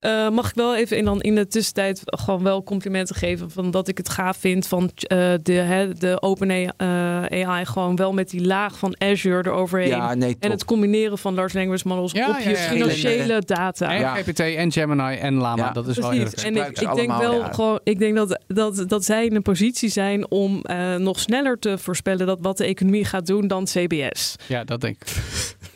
Eh, 0.00 0.28
mag 0.30 0.48
ik 0.48 0.54
wel 0.54 0.76
even 0.76 0.96
in, 0.96 1.04
dan 1.04 1.20
in 1.20 1.34
de 1.34 1.46
tussentijd 1.46 2.02
gewoon 2.04 2.42
wel 2.42 2.62
complimenten 2.62 3.14
geven 3.16 3.50
van 3.50 3.70
dat 3.70 3.88
ik 3.88 3.96
het 3.98 4.08
gaaf 4.08 4.36
vind 4.36 4.66
van 4.66 4.90
eh, 4.96 5.32
de, 5.42 5.52
hè, 5.52 5.94
de 5.94 6.22
OpenAI 6.22 7.64
gewoon 7.64 7.96
wel 7.96 8.12
met 8.12 8.30
die 8.30 8.46
laag 8.46 8.78
van 8.78 8.94
Azure 8.98 9.48
eroverheen. 9.48 9.88
Ja, 9.88 10.14
nee, 10.14 10.32
top. 10.32 10.42
en 10.42 10.50
het 10.50 10.64
combineren 10.64 11.18
van 11.18 11.34
large 11.34 11.56
language 11.58 11.88
models 11.88 12.12
Ja, 12.12 12.28
op 12.28 12.38
ja, 12.38 12.48
je 12.50 12.56
ja. 12.56 12.56
financiële 12.56 13.42
data. 13.44 13.92
En 13.92 14.00
Ja. 14.00 14.14
GPT 14.14 14.38
en 14.40 14.72
Gemini 14.72 15.16
en 15.16 15.34
Lama, 15.34 15.64
Ja. 15.64 15.72
dat 15.72 15.86
is 15.88 15.96
wel 15.98 16.10
heel. 16.10 16.26
En 16.44 16.56
ik, 16.56 16.66
ik 16.66 16.76
denk 16.78 16.88
allemaal, 16.88 17.20
wel 17.20 17.38
ja. 17.38 17.52
gewoon, 17.52 17.80
ik 17.84 17.98
denk 17.98 18.16
dat, 18.16 18.40
dat, 18.46 18.84
dat 18.88 19.04
zij 19.04 19.24
in 19.26 19.34
een 19.34 19.42
positie 19.42 19.88
zijn 19.88 20.30
om 20.30 20.62
eh, 20.62 20.94
nog 20.96 21.20
sneller 21.20 21.58
te 21.58 21.78
voorspellen 21.78 22.26
dat 22.26 22.38
wat 22.40 22.56
de 22.56 22.64
economie 22.64 23.04
gaat 23.04 23.26
doen 23.26 23.46
dan 23.46 23.64
CBS. 23.64 24.36
Ja, 24.46 24.64
dat 24.64 24.80
denk 24.80 24.96
ik. 25.00 25.08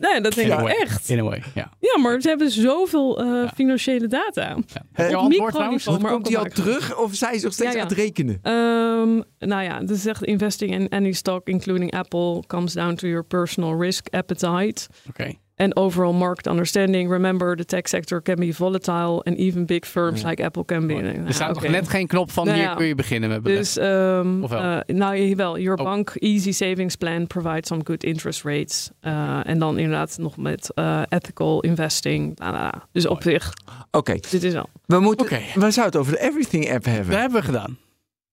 Nee, 0.00 0.20
dat 0.20 0.34
denk 0.34 0.52
In 0.52 0.58
ik 0.58 0.68
echt. 0.68 1.08
In 1.08 1.18
a 1.18 1.22
way, 1.22 1.42
ja. 1.54 1.70
Ja, 1.80 1.98
maar 1.98 2.20
ze 2.20 2.28
hebben 2.28 2.50
zoveel 2.50 3.18
eh, 3.20 3.26
Ja. 3.26 3.50
financiële 3.54 4.06
data. 4.06 4.56
ja. 4.94 5.08
Op 5.08 5.14
antwoord 5.14 5.52
trouwens? 5.54 5.86
microniveau, 5.86 6.00
maar 6.00 6.12
Komt 6.12 6.26
die 6.26 6.38
al 6.38 6.44
terug 6.44 6.96
of 6.98 7.14
zijn 7.14 7.38
ze 7.38 7.44
nog 7.44 7.54
steeds 7.54 7.70
Ja, 7.72 7.76
ja. 7.76 7.82
aan 7.82 7.88
het 7.88 7.96
rekenen? 7.98 8.38
Ehm, 8.42 9.20
nou 9.48 9.62
ja, 9.62 9.80
dus 9.80 10.02
zegt 10.02 10.24
investing 10.24 10.70
in 10.72 10.88
any 10.88 11.12
stock, 11.12 11.48
including 11.48 11.92
Apple, 11.92 12.42
comes 12.46 12.72
down 12.72 12.94
to 12.94 13.06
your 13.08 13.24
personal 13.24 13.80
risk 13.80 14.06
appetite 14.10 14.86
Oké. 15.08 15.32
And 15.56 15.76
overall 15.76 16.12
market 16.12 16.46
understanding. 16.46 17.10
Remember, 17.10 17.56
the 17.56 17.64
tech 17.64 17.88
sector 17.88 18.22
can 18.22 18.34
be 18.34 18.52
volatile 18.54 19.22
and 19.22 19.36
even 19.36 19.66
big 19.66 19.84
firms 19.86 20.20
Ja. 20.20 20.28
like 20.28 20.44
Apple 20.44 20.64
can 20.64 20.86
be. 20.86 20.94
Er 20.94 21.18
Nou, 21.18 21.32
staat 21.32 21.54
nog 21.54 21.68
net 21.68 21.88
geen 21.88 22.06
knop 22.06 22.30
van 22.30 22.44
Nou 22.46 22.58
hier 22.58 22.66
ja. 22.66 22.74
kun 22.74 22.86
je 22.86 22.94
beginnen 22.94 23.28
met 23.28 23.42
beleggen. 23.42 23.64
Dus, 23.74 23.76
ehm, 23.84 24.42
Of 24.42 24.50
wel? 24.50 24.60
eh, 24.60 24.94
nou 24.96 25.16
jawel, 25.16 25.58
your 25.58 25.78
Oh. 25.78 25.84
bank 25.84 26.10
easy 26.14 26.52
savings 26.52 26.96
plan 26.96 27.26
provides 27.26 27.68
some 27.68 27.80
good 27.84 28.04
interest 28.04 28.42
rates. 28.42 28.90
Eh, 29.00 29.40
en 29.44 29.58
dan 29.58 29.78
inderdaad 29.78 30.16
nog 30.20 30.36
met 30.36 30.70
eh, 30.74 31.02
ethical 31.08 31.60
investing. 31.60 32.38
Nou. 32.38 32.72
Dus 32.92 33.06
op 33.06 33.22
zich, 33.22 33.52
Oké, 33.90 34.16
dit 34.30 34.42
is 34.42 34.54
al. 34.54 34.68
we 34.86 35.00
moeten. 35.00 35.26
Oké. 35.26 35.38
We 35.54 35.70
zouden 35.70 35.84
het 35.84 35.96
over 35.96 36.12
de 36.12 36.20
Everything 36.20 36.72
app 36.72 36.84
hebben. 36.84 37.10
Dat 37.10 37.20
hebben 37.20 37.38
we 37.40 37.44
gedaan. 37.46 37.78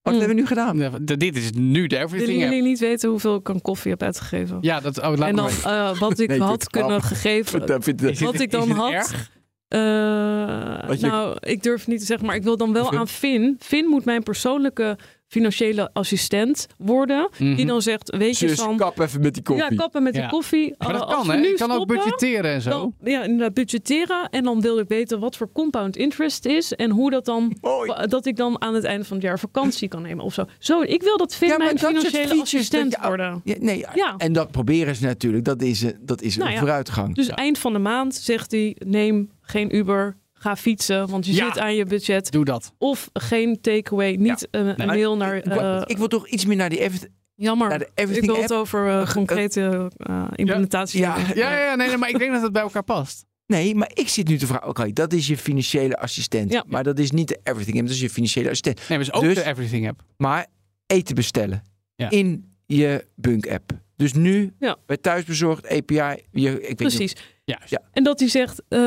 Wat 0.02 0.14
hebben 0.14 0.36
we 0.36 0.42
nu 0.42 0.48
gedaan? 0.48 0.78
Ja, 0.78 0.90
Dit 1.02 1.36
is 1.38 1.52
nu 1.52 1.88
de 1.88 1.96
Willen 1.96 2.06
everything 2.08 2.42
app. 2.44 2.52
jullie 2.52 2.68
niet 2.68 2.80
weten 2.80 3.10
hoeveel 3.10 3.36
ik 3.36 3.50
aan 3.50 3.62
koffie 3.62 3.92
heb 3.92 4.04
uitgegeven? 4.04 4.58
Ja, 4.62 4.80
dat 4.80 4.98
oh, 5.02 5.14
laat 5.18 5.30
en 5.30 5.36
dan 5.36 5.50
eh, 5.64 6.00
wat 6.00 6.20
ik 6.20 6.30
Nee, 6.30 6.40
had 6.40 6.70
kunnen 6.70 7.02
gegeven. 7.04 7.66
Is 7.78 7.86
dit- 7.96 8.20
Wat 8.20 8.40
ik 8.40 8.52
dan 8.52 8.70
had. 8.70 8.92
erg? 8.92 9.32
eh, 9.68 11.00
Nou, 11.10 11.38
ik 11.40 11.64
durf 11.64 11.88
niet 11.88 12.00
te 12.00 12.06
zeggen, 12.06 12.26
maar 12.28 12.36
ik 12.36 12.44
wil 12.44 12.58
dan 12.58 12.74
wel 12.74 12.92
aan 12.98 13.08
Finn. 13.08 13.56
Finn 13.60 13.88
moet 13.90 14.06
mijn 14.06 14.24
persoonlijke 14.24 14.98
financiële 15.32 15.90
assistent 15.94 16.68
worden. 16.78 17.30
Die 17.38 17.48
Mhm. 17.48 17.66
dan 17.68 17.82
zegt, 17.82 18.16
weet 18.18 18.38
je 18.40 18.48
Zus, 18.48 18.60
van... 18.60 18.78
kap 18.78 19.00
even 19.00 19.22
met 19.22 19.34
die 19.34 19.44
koffie. 19.44 19.70
Ja, 19.70 19.76
kappen 19.76 20.04
met 20.04 20.16
Ja. 20.16 20.22
die 20.22 20.30
koffie. 20.30 20.76
Maar 20.78 20.94
dat 20.94 21.02
Eh, 21.02 21.08
als 21.16 21.28
kan, 21.28 21.36
hè? 21.36 21.42
nu 21.42 21.48
Je 21.48 21.54
kan 21.54 21.72
ook 21.72 21.88
budgetteren 21.88 22.52
en 22.52 22.62
zo. 22.62 22.70
Dan, 22.70 22.94
ja, 23.04 23.24
inderdaad, 23.24 23.54
budgetteren. 23.54 24.30
En 24.30 24.44
dan 24.44 24.62
wil 24.62 24.80
ik 24.80 24.88
weten 24.88 25.20
wat 25.20 25.36
voor 25.38 25.52
compound 25.54 25.96
interest 25.98 26.46
is. 26.46 26.74
En 26.74 26.90
hoe 26.92 27.10
dat 27.12 27.26
dan... 27.26 27.58
Mooi. 27.62 28.08
Dat 28.08 28.26
ik 28.26 28.36
dan 28.36 28.62
aan 28.62 28.74
het 28.74 28.84
einde 28.84 29.06
van 29.06 29.18
het 29.18 29.26
jaar 29.26 29.40
vakantie 29.40 29.88
kan 29.88 30.02
nemen 30.02 30.26
of 30.26 30.34
zo. 30.34 30.46
Zo, 30.60 30.82
ik 30.82 31.02
wil 31.04 31.18
dat 31.18 31.36
Finn 31.36 31.52
Ja, 31.52 31.58
maar 31.58 31.66
mijn 31.66 31.80
financiële 31.80 32.42
assistent 32.42 32.92
je- 33.02 33.08
worden. 33.08 33.42
Ja, 33.44 33.56
nee, 33.60 33.86
Ja. 33.94 34.14
En 34.18 34.34
dat 34.34 34.52
proberen 34.52 34.96
ze 34.96 35.04
natuurlijk. 35.06 35.46
Dat 35.46 35.62
is, 35.62 35.82
een- 35.82 35.98
dat 36.02 36.22
is 36.22 36.36
Nou 36.36 36.48
een 36.48 36.54
ja. 36.54 36.60
vooruitgang. 36.62 37.16
Dus 37.16 37.28
eind 37.28 37.58
van 37.58 37.74
de 37.74 37.80
maand 37.80 38.16
zegt 38.16 38.52
hij, 38.52 38.76
neem 38.86 39.30
geen 39.42 39.76
Uber, 39.76 40.18
ga 40.42 40.56
fietsen, 40.56 41.08
want 41.08 41.26
je 41.26 41.34
Ja. 41.34 41.46
zit 41.48 41.60
aan 41.60 41.76
je 41.76 41.86
budget. 41.86 42.32
Doe 42.32 42.46
dat. 42.46 42.74
Of 42.78 43.10
geen 43.14 43.62
takeaway, 43.62 44.16
niet 44.16 44.48
een, 44.52 44.82
een 44.82 44.88
mail 44.88 45.18
naar... 45.18 45.36
ik, 45.38 45.44
wil- 45.46 45.60
eh, 45.60 45.82
ik 45.86 45.98
wil 45.98 46.08
toch 46.08 46.28
iets 46.28 46.46
meer 46.46 46.56
naar 46.56 46.70
die 46.70 46.80
Everything. 46.80 47.12
jammer, 47.36 47.70
naar 47.70 47.80
de 47.80 47.90
ik 47.96 48.08
wil 48.26 48.34
app. 48.34 48.42
het 48.42 48.54
over 48.54 48.88
eh, 48.90 49.12
concrete 49.12 49.92
eh, 49.98 50.28
implementatie 50.36 51.00
Ja. 51.00 51.18
Ja, 51.18 51.34
ja, 51.36 51.60
ja, 51.64 51.76
nee, 51.76 51.88
nee, 51.88 51.98
maar 51.98 52.10
ik 52.10 52.20
denk 52.20 52.32
dat 52.32 52.42
het 52.42 52.52
bij 52.52 52.62
elkaar 52.62 52.84
past. 52.84 53.26
Nee, 53.46 53.76
maar 53.76 53.92
ik 53.94 54.08
zit 54.08 54.28
nu 54.28 54.38
te 54.38 54.46
vragen. 54.48 54.68
Oké, 54.68 54.94
dat 54.94 55.14
is 55.14 55.28
je 55.28 55.38
financiële 55.38 55.98
assistent. 55.98 56.52
Ja. 56.52 56.64
Maar 56.68 56.84
dat 56.84 57.00
is 57.00 57.12
niet 57.12 57.28
de 57.28 57.40
Everything 57.44 57.78
app. 57.78 57.86
Dat 57.88 57.96
is 57.96 58.02
je 58.02 58.10
financiële 58.10 58.46
assistent. 58.50 58.78
Nee, 58.78 58.88
maar 58.98 59.00
is 59.00 59.14
ook 59.14 59.22
Dus- 59.24 59.36
de 59.36 59.44
everything 59.46 59.88
app. 59.90 60.02
Maar 60.18 60.46
eten 60.88 61.16
bestellen 61.16 61.64
Ja. 61.96 62.10
in 62.10 62.54
je 62.66 63.06
Bunk 63.16 63.48
app. 63.48 63.72
Dus 63.96 64.14
nu 64.14 64.54
Ja. 64.60 64.78
bij 64.86 64.98
thuisbezorgd 64.98 65.68
API. 65.70 65.96
Je, 66.32 66.52
ik 66.54 66.60
weet 66.62 66.76
Precies. 66.76 67.16
Juist. 67.58 67.70
Ja. 67.70 67.82
En 67.92 68.04
dat 68.04 68.20
hij 68.20 68.30
zegt, 68.30 68.62
eh, 68.68 68.80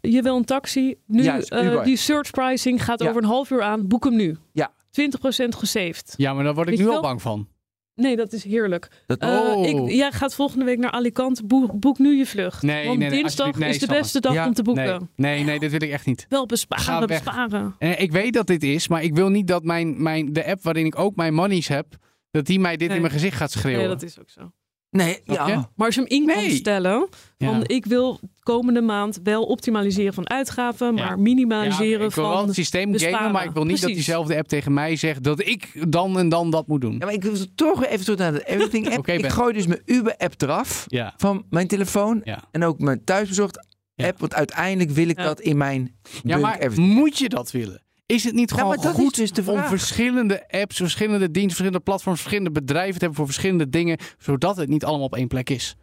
je 0.00 0.20
wil 0.22 0.36
een 0.36 0.44
taxi. 0.44 0.94
Nu, 1.06 1.22
Juist, 1.22 1.50
eh, 1.50 1.84
die 1.84 1.96
search 1.96 2.30
pricing 2.30 2.84
gaat 2.84 3.02
Ja. 3.02 3.08
over 3.08 3.22
een 3.22 3.28
half 3.28 3.50
uur 3.50 3.62
aan. 3.62 3.86
Boek 3.88 4.04
hem 4.04 4.16
nu. 4.16 4.36
Ja. 4.52 4.72
20% 4.90 5.54
gesaved. 5.54 6.14
Ja, 6.16 6.32
maar 6.34 6.44
daar 6.44 6.54
word 6.54 6.68
ik 6.68 6.72
Weet 6.76 6.82
nu 6.82 6.86
al 6.86 6.92
wel? 6.92 7.02
bang 7.02 7.22
van. 7.22 7.48
Nee, 7.94 8.16
dat 8.16 8.32
is 8.32 8.44
heerlijk. 8.44 8.88
Dat, 9.06 9.18
Eh, 9.18 9.28
Oh. 9.56 9.66
ik, 9.66 9.90
jij 9.90 10.12
gaat 10.12 10.34
volgende 10.34 10.64
week 10.64 10.78
naar 10.78 10.90
Alicante. 10.90 11.44
Boek, 11.44 11.80
boek 11.80 11.98
nu 11.98 12.16
je 12.16 12.26
vlucht. 12.26 12.62
Nee, 12.62 12.86
Want 12.86 12.98
nee, 12.98 13.08
nee, 13.08 13.18
dinsdag 13.20 13.58
nee, 13.58 13.68
is 13.68 13.78
de 13.78 13.86
beste 13.86 14.20
dag 14.20 14.32
Ja, 14.34 14.46
om 14.46 14.54
te 14.54 14.62
boeken. 14.62 15.10
Nee, 15.16 15.34
nee, 15.36 15.44
nee, 15.44 15.58
dit 15.58 15.70
wil 15.70 15.82
ik 15.82 15.90
echt 15.90 16.06
niet. 16.06 16.26
Wel 16.28 16.40
Ga 16.40 16.46
besparen, 16.46 17.08
weg. 17.08 17.22
besparen. 17.24 17.74
En 17.78 18.00
ik 18.00 18.12
weet 18.12 18.32
dat 18.32 18.46
dit 18.46 18.62
is, 18.62 18.88
maar 18.88 19.02
ik 19.02 19.14
wil 19.14 19.28
niet 19.28 19.46
dat 19.46 19.62
mijn, 19.64 20.02
mijn, 20.02 20.32
de 20.32 20.46
app 20.46 20.62
waarin 20.62 20.86
ik 20.86 20.98
ook 20.98 21.16
mijn 21.16 21.34
monies 21.34 21.68
heb, 21.68 21.86
dat 22.30 22.46
die 22.46 22.60
mij 22.60 22.76
dit 22.76 22.86
Nee. 22.86 22.96
in 22.96 23.02
mijn 23.02 23.14
gezicht 23.14 23.36
gaat 23.36 23.50
schreeuwen. 23.50 23.80
Nee, 23.80 23.88
dat 23.88 24.02
is 24.02 24.20
ook 24.20 24.30
zo. 24.30 24.52
Nee, 24.90 25.20
ja. 25.24 25.70
Maar 25.76 25.86
als 25.86 25.94
je 25.94 26.00
hem 26.00 26.10
in 26.10 26.26
kan 26.26 26.36
Nee. 26.36 26.50
stellen, 26.50 27.08
Ja. 27.36 27.46
van 27.52 27.62
ik 27.66 27.86
wil 27.86 28.20
komende 28.42 28.80
maand 28.80 29.20
wel 29.22 29.42
optimaliseren 29.44 30.14
van 30.14 30.28
uitgaven, 30.30 30.94
maar 30.94 31.04
Ja. 31.08 31.16
minimaliseren 31.16 31.98
Ja, 32.00 32.04
ik 32.06 32.14
wil 32.14 32.24
wel 32.28 32.36
van 32.36 32.46
het 32.46 32.54
systeem 32.54 32.92
besparen. 32.92 33.16
gamen, 33.16 33.32
maar 33.32 33.44
ik 33.44 33.50
wil 33.50 33.64
niet 33.64 33.80
dat 33.80 33.90
diezelfde 33.90 34.36
app 34.36 34.48
tegen 34.48 34.72
mij 34.74 34.96
zegt 34.96 35.22
dat 35.24 35.40
ik 35.46 35.84
dan 35.92 36.18
en 36.18 36.28
dan 36.28 36.50
dat 36.50 36.66
moet 36.66 36.80
doen. 36.80 36.92
Ja, 36.92 37.04
maar 37.04 37.14
ik 37.14 37.22
wil 37.22 37.34
toch 37.54 37.78
weer 37.78 37.88
even 37.88 38.04
terug 38.04 38.18
naar 38.18 38.32
de 38.32 38.44
Everything 38.46 38.86
app. 38.90 38.98
Oké, 38.98 39.12
ik 39.12 39.28
gooi 39.28 39.52
dus 39.52 39.66
mijn 39.66 39.82
Uber-app 39.84 40.42
eraf 40.42 40.84
Ja, 40.86 41.14
van 41.16 41.44
mijn 41.50 41.66
telefoon 41.66 42.20
ja. 42.24 42.44
en 42.50 42.64
ook 42.64 42.78
mijn 42.78 43.04
thuisbezorgd 43.04 43.66
Ja. 43.94 44.06
app. 44.06 44.18
Want 44.20 44.34
uiteindelijk 44.34 44.90
wil 44.90 45.08
ik 45.08 45.18
Ja. 45.18 45.24
dat 45.24 45.40
in 45.40 45.56
mijn 45.56 45.94
ja 46.22 46.38
maar 46.38 46.58
Everything. 46.58 46.94
moet 46.94 47.18
je 47.18 47.28
dat 47.28 47.50
willen? 47.50 47.82
Is 48.14 48.24
het 48.24 48.34
niet 48.34 48.50
Ja, 48.50 48.56
gewoon 48.56 48.74
maar 48.74 48.84
dat 48.84 48.94
goed 48.94 49.18
is 49.18 49.32
dus 49.32 49.44
de 49.44 49.52
om 49.52 49.62
verschillende 49.62 50.48
apps, 50.50 50.76
verschillende 50.76 51.24
diensten, 51.24 51.42
verschillende 51.46 51.80
platforms, 51.80 52.20
verschillende 52.20 52.60
bedrijven 52.60 52.92
te 52.92 52.98
hebben 52.98 53.16
voor 53.16 53.26
verschillende 53.26 53.68
dingen, 53.68 53.98
zodat 54.18 54.56
het 54.56 54.68
niet 54.68 54.84
allemaal 54.84 55.06
op 55.06 55.16
één 55.16 55.28
plek 55.28 55.50
is? 55.50 55.76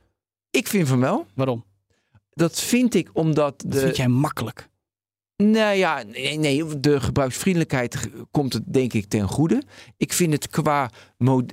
Ik 0.50 0.68
vind 0.68 0.88
van 0.88 1.00
wel. 1.00 1.26
Waarom? 1.34 1.66
Dat 2.30 2.62
vind 2.62 2.94
ik 2.94 3.10
omdat 3.14 3.60
de... 3.60 3.68
Dat 3.68 3.82
vind 3.82 3.96
jij 3.96 4.08
makkelijk. 4.08 4.70
Nou 5.38 5.76
ja, 5.78 6.04
nee, 6.12 6.38
nee, 6.38 6.80
de 6.80 7.00
gebruiksvriendelijkheid 7.02 8.10
komt 8.32 8.54
het 8.54 8.64
denk 8.66 8.94
ik 8.94 9.06
ten 9.06 9.28
goede. 9.28 9.62
Ik 9.98 10.14
vind 10.14 10.34
het 10.34 10.50
qua 10.50 10.90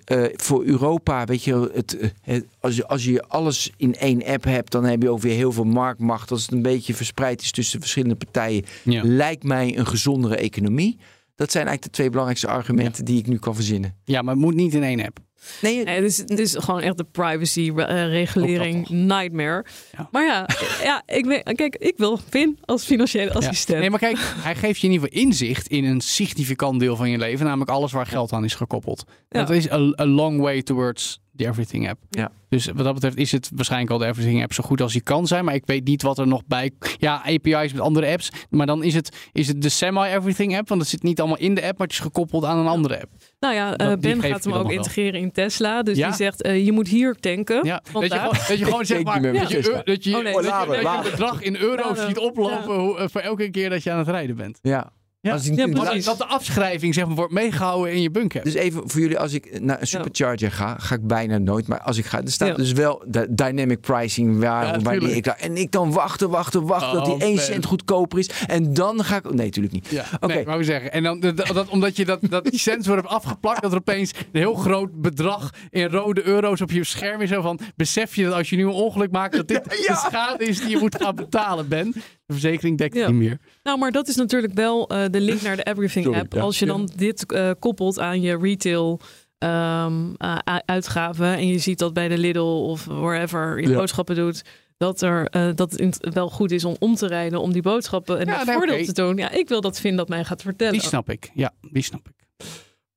eh, 0.04 0.24
voor 0.32 0.64
Europa, 0.64 1.24
weet 1.24 1.44
je, 1.44 1.70
het, 1.74 1.96
eh, 1.98 2.08
het- 2.22 2.46
als, 2.60 2.76
je, 2.76 2.86
als 2.86 3.04
je 3.04 3.22
alles 3.22 3.72
in 3.76 3.94
één 3.94 4.24
app 4.24 4.44
hebt, 4.44 4.70
dan 4.72 4.84
heb 4.84 5.02
je 5.02 5.08
ook 5.10 5.20
weer 5.20 5.34
heel 5.34 5.52
veel 5.52 5.64
marktmacht. 5.64 6.30
Als 6.30 6.42
het 6.42 6.50
een 6.52 6.62
beetje 6.62 6.94
verspreid 6.94 7.42
is 7.42 7.50
tussen 7.50 7.80
verschillende 7.80 8.14
partijen, 8.16 8.64
Ja. 8.84 9.02
lijkt 9.04 9.42
mij 9.44 9.78
een 9.78 9.86
gezondere 9.86 10.36
economie. 10.36 10.98
Dat 11.34 11.50
zijn 11.52 11.66
eigenlijk 11.66 11.82
de 11.82 11.90
twee 11.90 12.08
belangrijkste 12.10 12.48
argumenten 12.48 13.04
die 13.04 13.18
ik 13.18 13.26
nu 13.26 13.38
kan 13.38 13.54
verzinnen. 13.54 13.96
ja, 14.04 14.22
maar 14.22 14.34
het 14.34 14.42
moet 14.42 14.54
niet 14.54 14.74
in 14.74 14.82
één 14.82 15.04
app. 15.04 15.18
Nee, 15.60 15.84
Nee, 15.84 15.94
het, 15.94 16.04
is, 16.04 16.18
het 16.18 16.38
is 16.38 16.56
gewoon 16.58 16.80
echt 16.80 16.96
de 16.96 17.04
privacy-regulering 17.04 18.80
dat 18.88 18.96
nightmare. 18.96 19.64
Ja. 19.96 20.08
Maar 20.10 20.24
ja, 20.24 20.48
ja 20.82 21.02
ik 21.06 21.24
weet, 21.24 21.52
kijk, 21.54 21.76
ik 21.76 21.94
wil 21.96 22.18
Vin 22.28 22.58
als 22.64 22.84
financiële 22.84 23.32
assistent. 23.32 23.78
Nee, 23.80 23.90
maar 23.90 23.98
kijk, 23.98 24.18
hij 24.20 24.54
geeft 24.54 24.80
je 24.80 24.86
in 24.86 24.92
ieder 24.92 25.08
geval 25.08 25.24
inzicht 25.24 25.66
in 25.66 25.84
een 25.84 26.00
significant 26.00 26.80
deel 26.80 26.96
van 26.96 27.10
je 27.10 27.18
leven, 27.18 27.46
namelijk 27.46 27.70
alles 27.70 27.92
waar 27.92 28.06
geld 28.06 28.32
aan 28.32 28.44
is 28.44 28.54
gekoppeld. 28.54 29.04
Ja. 29.28 29.40
Dat 29.40 29.50
is 29.50 29.70
a, 29.70 29.92
a 30.00 30.06
long 30.06 30.40
way 30.40 30.62
towards 30.62 31.20
Everything 31.48 31.88
app. 31.88 32.00
Ja. 32.10 32.30
Dus 32.48 32.66
wat 32.66 32.84
dat 32.84 32.94
betreft 32.94 33.16
is 33.16 33.32
het 33.32 33.50
waarschijnlijk 33.54 33.90
al 33.92 33.98
de 33.98 34.06
Everything 34.06 34.42
app 34.42 34.52
zo 34.52 34.62
goed 34.62 34.80
als 34.80 34.92
die 34.92 35.00
kan 35.00 35.26
zijn, 35.26 35.44
maar 35.44 35.54
ik 35.54 35.66
weet 35.66 35.84
niet 35.84 36.02
wat 36.02 36.18
er 36.18 36.26
nog 36.26 36.42
bij. 36.46 36.70
Ja, 36.98 37.14
API's 37.24 37.72
met 37.72 37.80
andere 37.80 38.06
apps, 38.12 38.30
maar 38.50 38.66
dan 38.66 38.82
is 38.84 38.94
het, 38.94 39.16
is 39.32 39.48
het 39.48 39.62
de 39.62 39.68
semi-Everything 39.68 40.56
app, 40.58 40.68
want 40.68 40.80
het 40.80 40.90
zit 40.90 41.02
niet 41.02 41.18
allemaal 41.20 41.38
in 41.38 41.54
de 41.54 41.60
app, 41.66 41.78
maar 41.78 41.86
het 41.86 41.96
is 41.96 42.02
gekoppeld 42.02 42.44
aan 42.44 42.58
een 42.58 42.66
andere 42.66 43.00
app. 43.00 43.10
Nou 43.40 43.54
ja, 43.54 43.70
Dat- 43.76 43.80
eh, 43.90 43.96
Ben 43.98 44.22
gaat 44.22 44.44
hem 44.44 44.52
ook 44.52 44.72
integreren 44.72 45.20
in 45.20 45.32
Tesla. 45.32 45.82
Dus 45.82 45.96
Ja? 45.96 46.06
die 46.06 46.16
zegt, 46.16 46.42
eh, 46.42 46.64
je 46.64 46.72
moet 46.72 46.88
hier 46.88 47.14
tanken. 47.14 47.64
Ja, 47.66 47.82
dat 47.92 48.02
je, 48.02 48.08
gewoon, 48.10 48.34
dat 48.48 48.58
je 48.58 48.64
gewoon 48.64 48.84
zeg 48.92 49.02
maar, 49.02 49.22
dat 49.22 49.48
je, 49.50 49.82
dat 49.84 50.04
je, 50.04 50.16
Oh, 50.16 50.22
nee. 50.22 50.32
dat 50.32 50.42
je- 50.44 50.48
Later, 50.50 50.66
dat 50.68 50.76
je 50.76 50.82
later. 50.82 51.10
bedrag 51.10 51.42
in 51.42 51.56
euro's 51.56 52.06
ziet 52.06 52.18
oplopen 52.18 53.10
voor 53.10 53.20
elke 53.20 53.50
keer 53.50 53.70
dat 53.70 53.82
je 53.82 53.90
aan 53.90 53.98
het 53.98 54.08
rijden 54.08 54.36
bent. 54.36 54.58
ja. 54.62 54.92
Ja. 55.24 55.32
Als 55.32 55.46
ik 55.46 55.56
Ja, 55.56 55.66
nu- 55.66 55.72
precies. 55.72 56.04
Dat, 56.04 56.18
dat 56.18 56.28
de 56.28 56.34
afschrijving 56.34 56.94
zeg 56.94 57.06
maar, 57.06 57.14
wordt 57.14 57.32
meegehouden 57.32 57.92
in 57.92 58.02
je 58.02 58.10
bunker. 58.10 58.44
Dus 58.44 58.54
even 58.54 58.82
voor 58.90 59.00
jullie, 59.00 59.18
als 59.18 59.32
ik 59.32 59.60
naar 59.60 59.80
een 59.80 59.86
supercharger 59.86 60.52
ga, 60.52 60.76
ga 60.78 60.94
ik 60.94 61.06
bijna 61.06 61.38
nooit. 61.38 61.66
Maar 61.68 61.80
als 61.80 61.96
ik 61.98 62.04
ga, 62.06 62.20
er 62.22 62.30
staat 62.32 62.48
Ja. 62.48 62.54
dus 62.54 62.72
wel 62.72 63.02
de 63.06 63.26
dynamic 63.34 63.80
pricing 63.80 64.40
waar, 64.40 64.64
wanneer 64.80 64.92
tuurlijk. 64.92 65.12
ik 65.16 65.26
ga. 65.26 65.36
En 65.38 65.56
ik 65.56 65.70
dan 65.70 65.92
wachten, 65.92 66.30
wachten, 66.30 66.66
wachten 66.66 66.92
dat 66.94 67.04
die 67.04 67.14
Oh, 67.14 67.20
1 67.22 67.34
Ben. 67.34 67.44
cent 67.44 67.64
goedkoper 67.66 68.18
is. 68.18 68.30
En 68.46 68.74
dan 68.74 69.04
ga 69.04 69.16
ik. 69.16 69.24
Nee, 69.34 69.46
natuurlijk 69.46 69.74
niet. 69.74 69.88
Ja, 69.90 70.04
Oké. 70.20 70.34
nee, 70.34 70.44
maar 70.46 70.58
we 70.58 70.64
zeggen. 70.64 70.92
En 70.92 71.02
dan, 71.02 71.20
dat, 71.20 71.36
dat, 71.36 71.68
omdat 71.68 71.96
je 71.96 72.04
dat, 72.04 72.18
dat 72.28 72.44
die 72.44 72.58
sensor 72.58 72.96
hebt 72.96 73.08
afgeplakt, 73.08 73.62
dat 73.62 73.72
er 73.72 73.78
opeens 73.78 74.10
een 74.32 74.40
heel 74.40 74.54
groot 74.54 75.00
bedrag 75.00 75.50
in 75.70 75.88
rode 75.88 76.22
euro's 76.26 76.60
op 76.60 76.70
je 76.70 76.84
scherm 76.84 77.20
is. 77.20 77.28
Zo 77.28 77.42
van, 77.42 77.58
besef 77.76 78.14
je 78.16 78.24
dat 78.24 78.32
als 78.34 78.50
je 78.50 78.56
nu 78.56 78.62
een 78.62 78.68
ongeluk 78.70 79.10
maakt, 79.10 79.36
dat 79.36 79.48
dit 79.48 79.60
Ja. 79.86 79.94
de 79.94 80.00
schade 80.06 80.44
is 80.46 80.60
die 80.60 80.68
je 80.68 80.78
moet 80.78 80.96
gaan 81.02 81.14
betalen, 81.14 81.68
Ben. 81.68 81.94
De 82.32 82.40
verzekering 82.40 82.78
dekt 82.78 82.94
het 82.94 83.02
Ja. 83.02 83.10
niet 83.10 83.18
meer. 83.18 83.38
Nou, 83.62 83.78
maar 83.78 83.92
dat 83.92 84.08
is 84.08 84.16
natuurlijk 84.16 84.54
wel 84.54 84.88
eh, 84.88 85.04
de 85.10 85.20
link 85.20 85.42
naar 85.42 85.56
de 85.56 85.62
Everything 85.62 86.04
Sorry, 86.04 86.20
app. 86.20 86.32
ja. 86.32 86.40
Als 86.40 86.58
je 86.58 86.66
dan 86.66 86.90
dit 86.96 87.32
eh, 87.32 87.50
koppelt 87.58 87.98
aan 87.98 88.20
je 88.20 88.38
retail 88.38 89.00
ehm, 89.38 90.14
eh, 90.16 90.36
uitgaven 90.64 91.26
en 91.36 91.46
je 91.46 91.58
ziet 91.58 91.78
dat 91.78 91.92
bij 91.92 92.08
de 92.08 92.18
Lidl 92.18 92.38
of 92.40 92.84
wherever 92.84 93.60
je 93.60 93.68
Ja. 93.68 93.76
boodschappen 93.76 94.14
doet, 94.16 94.42
dat, 94.76 95.02
er, 95.02 95.26
eh, 95.26 95.48
dat 95.54 95.72
het 95.72 96.14
wel 96.14 96.30
goed 96.30 96.50
is 96.50 96.64
om 96.64 96.76
om 96.78 96.94
te 96.94 97.06
rijden 97.06 97.40
om 97.40 97.52
die 97.52 97.62
boodschappen 97.62 98.18
en 98.18 98.26
Ja, 98.26 98.36
het 98.38 98.46
nee, 98.46 98.56
voordeel 98.56 98.84
te 98.84 98.92
doen. 98.92 99.16
Ja, 99.16 99.30
ik 99.30 99.48
wil 99.48 99.60
dat 99.60 99.80
Vin 99.80 99.96
dat 99.96 100.08
mij 100.08 100.24
gaat 100.24 100.42
vertellen. 100.42 100.72
Die 100.72 100.82
snap 100.82 101.10
ik. 101.10 101.30
Ja, 101.34 101.52
die 101.70 101.82
snap 101.82 102.08
ik. 102.08 102.46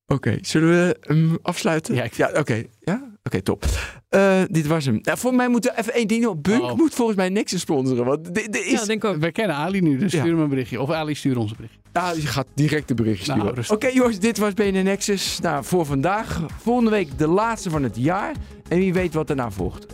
Oké, 0.06 0.38
zullen 0.40 0.68
we 0.68 0.96
hem 1.00 1.38
afsluiten? 1.42 1.94
Ja, 1.94 2.02
ik- 2.02 2.14
ja 2.14 2.30
oké. 2.34 2.62
Ja? 2.80 3.12
Oké, 3.22 3.42
top. 3.42 3.64
Eh, 4.08 4.40
dit 4.50 4.66
was 4.66 4.84
hem. 4.84 4.98
Nou, 5.02 5.18
voor 5.18 5.34
mij 5.34 5.48
moeten 5.48 5.78
even 5.78 5.92
één 5.94 6.06
ding 6.08 6.22
doen. 6.22 6.38
Bunk 6.42 6.62
Oh. 6.62 6.76
moet 6.76 6.94
volgens 6.94 7.16
mij 7.16 7.28
niks 7.28 7.58
sponsoren. 7.58 8.04
Want 8.04 8.38
is... 8.50 8.70
Ja, 8.70 8.84
denk 8.84 9.04
ook. 9.04 9.16
We 9.16 9.32
kennen 9.32 9.56
Ali 9.56 9.80
nu, 9.80 9.98
dus 9.98 10.12
Ja. 10.12 10.18
stuur 10.18 10.32
hem 10.32 10.40
een 10.42 10.48
berichtje. 10.48 10.80
Of 10.80 10.90
Ali 10.90 11.14
stuur 11.14 11.38
ons 11.38 11.50
een 11.50 11.56
berichtje. 11.56 11.80
Ah, 11.92 12.14
je 12.14 12.26
gaat 12.26 12.46
direct 12.54 12.88
de 12.88 12.94
bericht 12.94 13.26
Nou, 13.26 13.40
sturen. 13.40 13.64
Oké 13.70 13.86
jongens, 13.88 14.18
dit 14.18 14.38
was 14.38 14.52
BNN 14.54 14.84
Nexus. 14.84 15.38
Nou, 15.40 15.64
voor 15.64 15.86
vandaag. 15.86 16.40
Volgende 16.62 16.90
week 16.90 17.18
de 17.18 17.26
laatste 17.28 17.70
van 17.70 17.82
het 17.82 17.96
jaar. 17.96 18.34
En 18.68 18.78
wie 18.78 18.92
weet 18.92 19.14
wat 19.14 19.30
erna 19.30 19.50
volgt. 19.50 19.86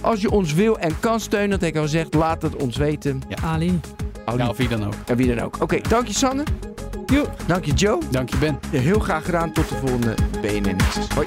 Als 0.00 0.20
je 0.20 0.30
ons 0.30 0.54
wil 0.54 0.78
en 0.78 1.00
kan 1.00 1.20
steunen, 1.20 1.50
dat 1.50 1.60
heb 1.60 1.68
ik 1.70 1.76
al 1.76 1.82
gezegd, 1.82 2.14
laat 2.14 2.42
het 2.42 2.56
ons 2.56 2.76
weten. 2.76 3.20
Ali. 3.42 3.80
Audi 4.24 4.42
Ja, 4.42 4.48
of 4.48 4.56
wie 4.56 4.68
dan 4.68 4.86
ook. 4.86 4.94
en 5.06 5.16
wie 5.16 5.34
dan 5.34 5.44
ook. 5.44 5.60
Oké, 5.62 5.80
dank 5.88 6.06
je 6.06 6.12
Sanne. 6.14 6.42
Jo. 7.06 7.24
Dank 7.46 7.64
je 7.64 7.72
Joe. 7.72 7.98
Dank 8.10 8.30
je, 8.30 8.36
Ben. 8.36 8.58
Ja, 8.70 8.80
heel 8.80 8.98
graag 9.00 9.24
gedaan. 9.24 9.52
Tot 9.52 9.68
de 9.68 9.74
volgende 9.74 10.14
BNN 10.40 10.62
Nexus. 10.76 11.06
Hoi. 11.14 11.26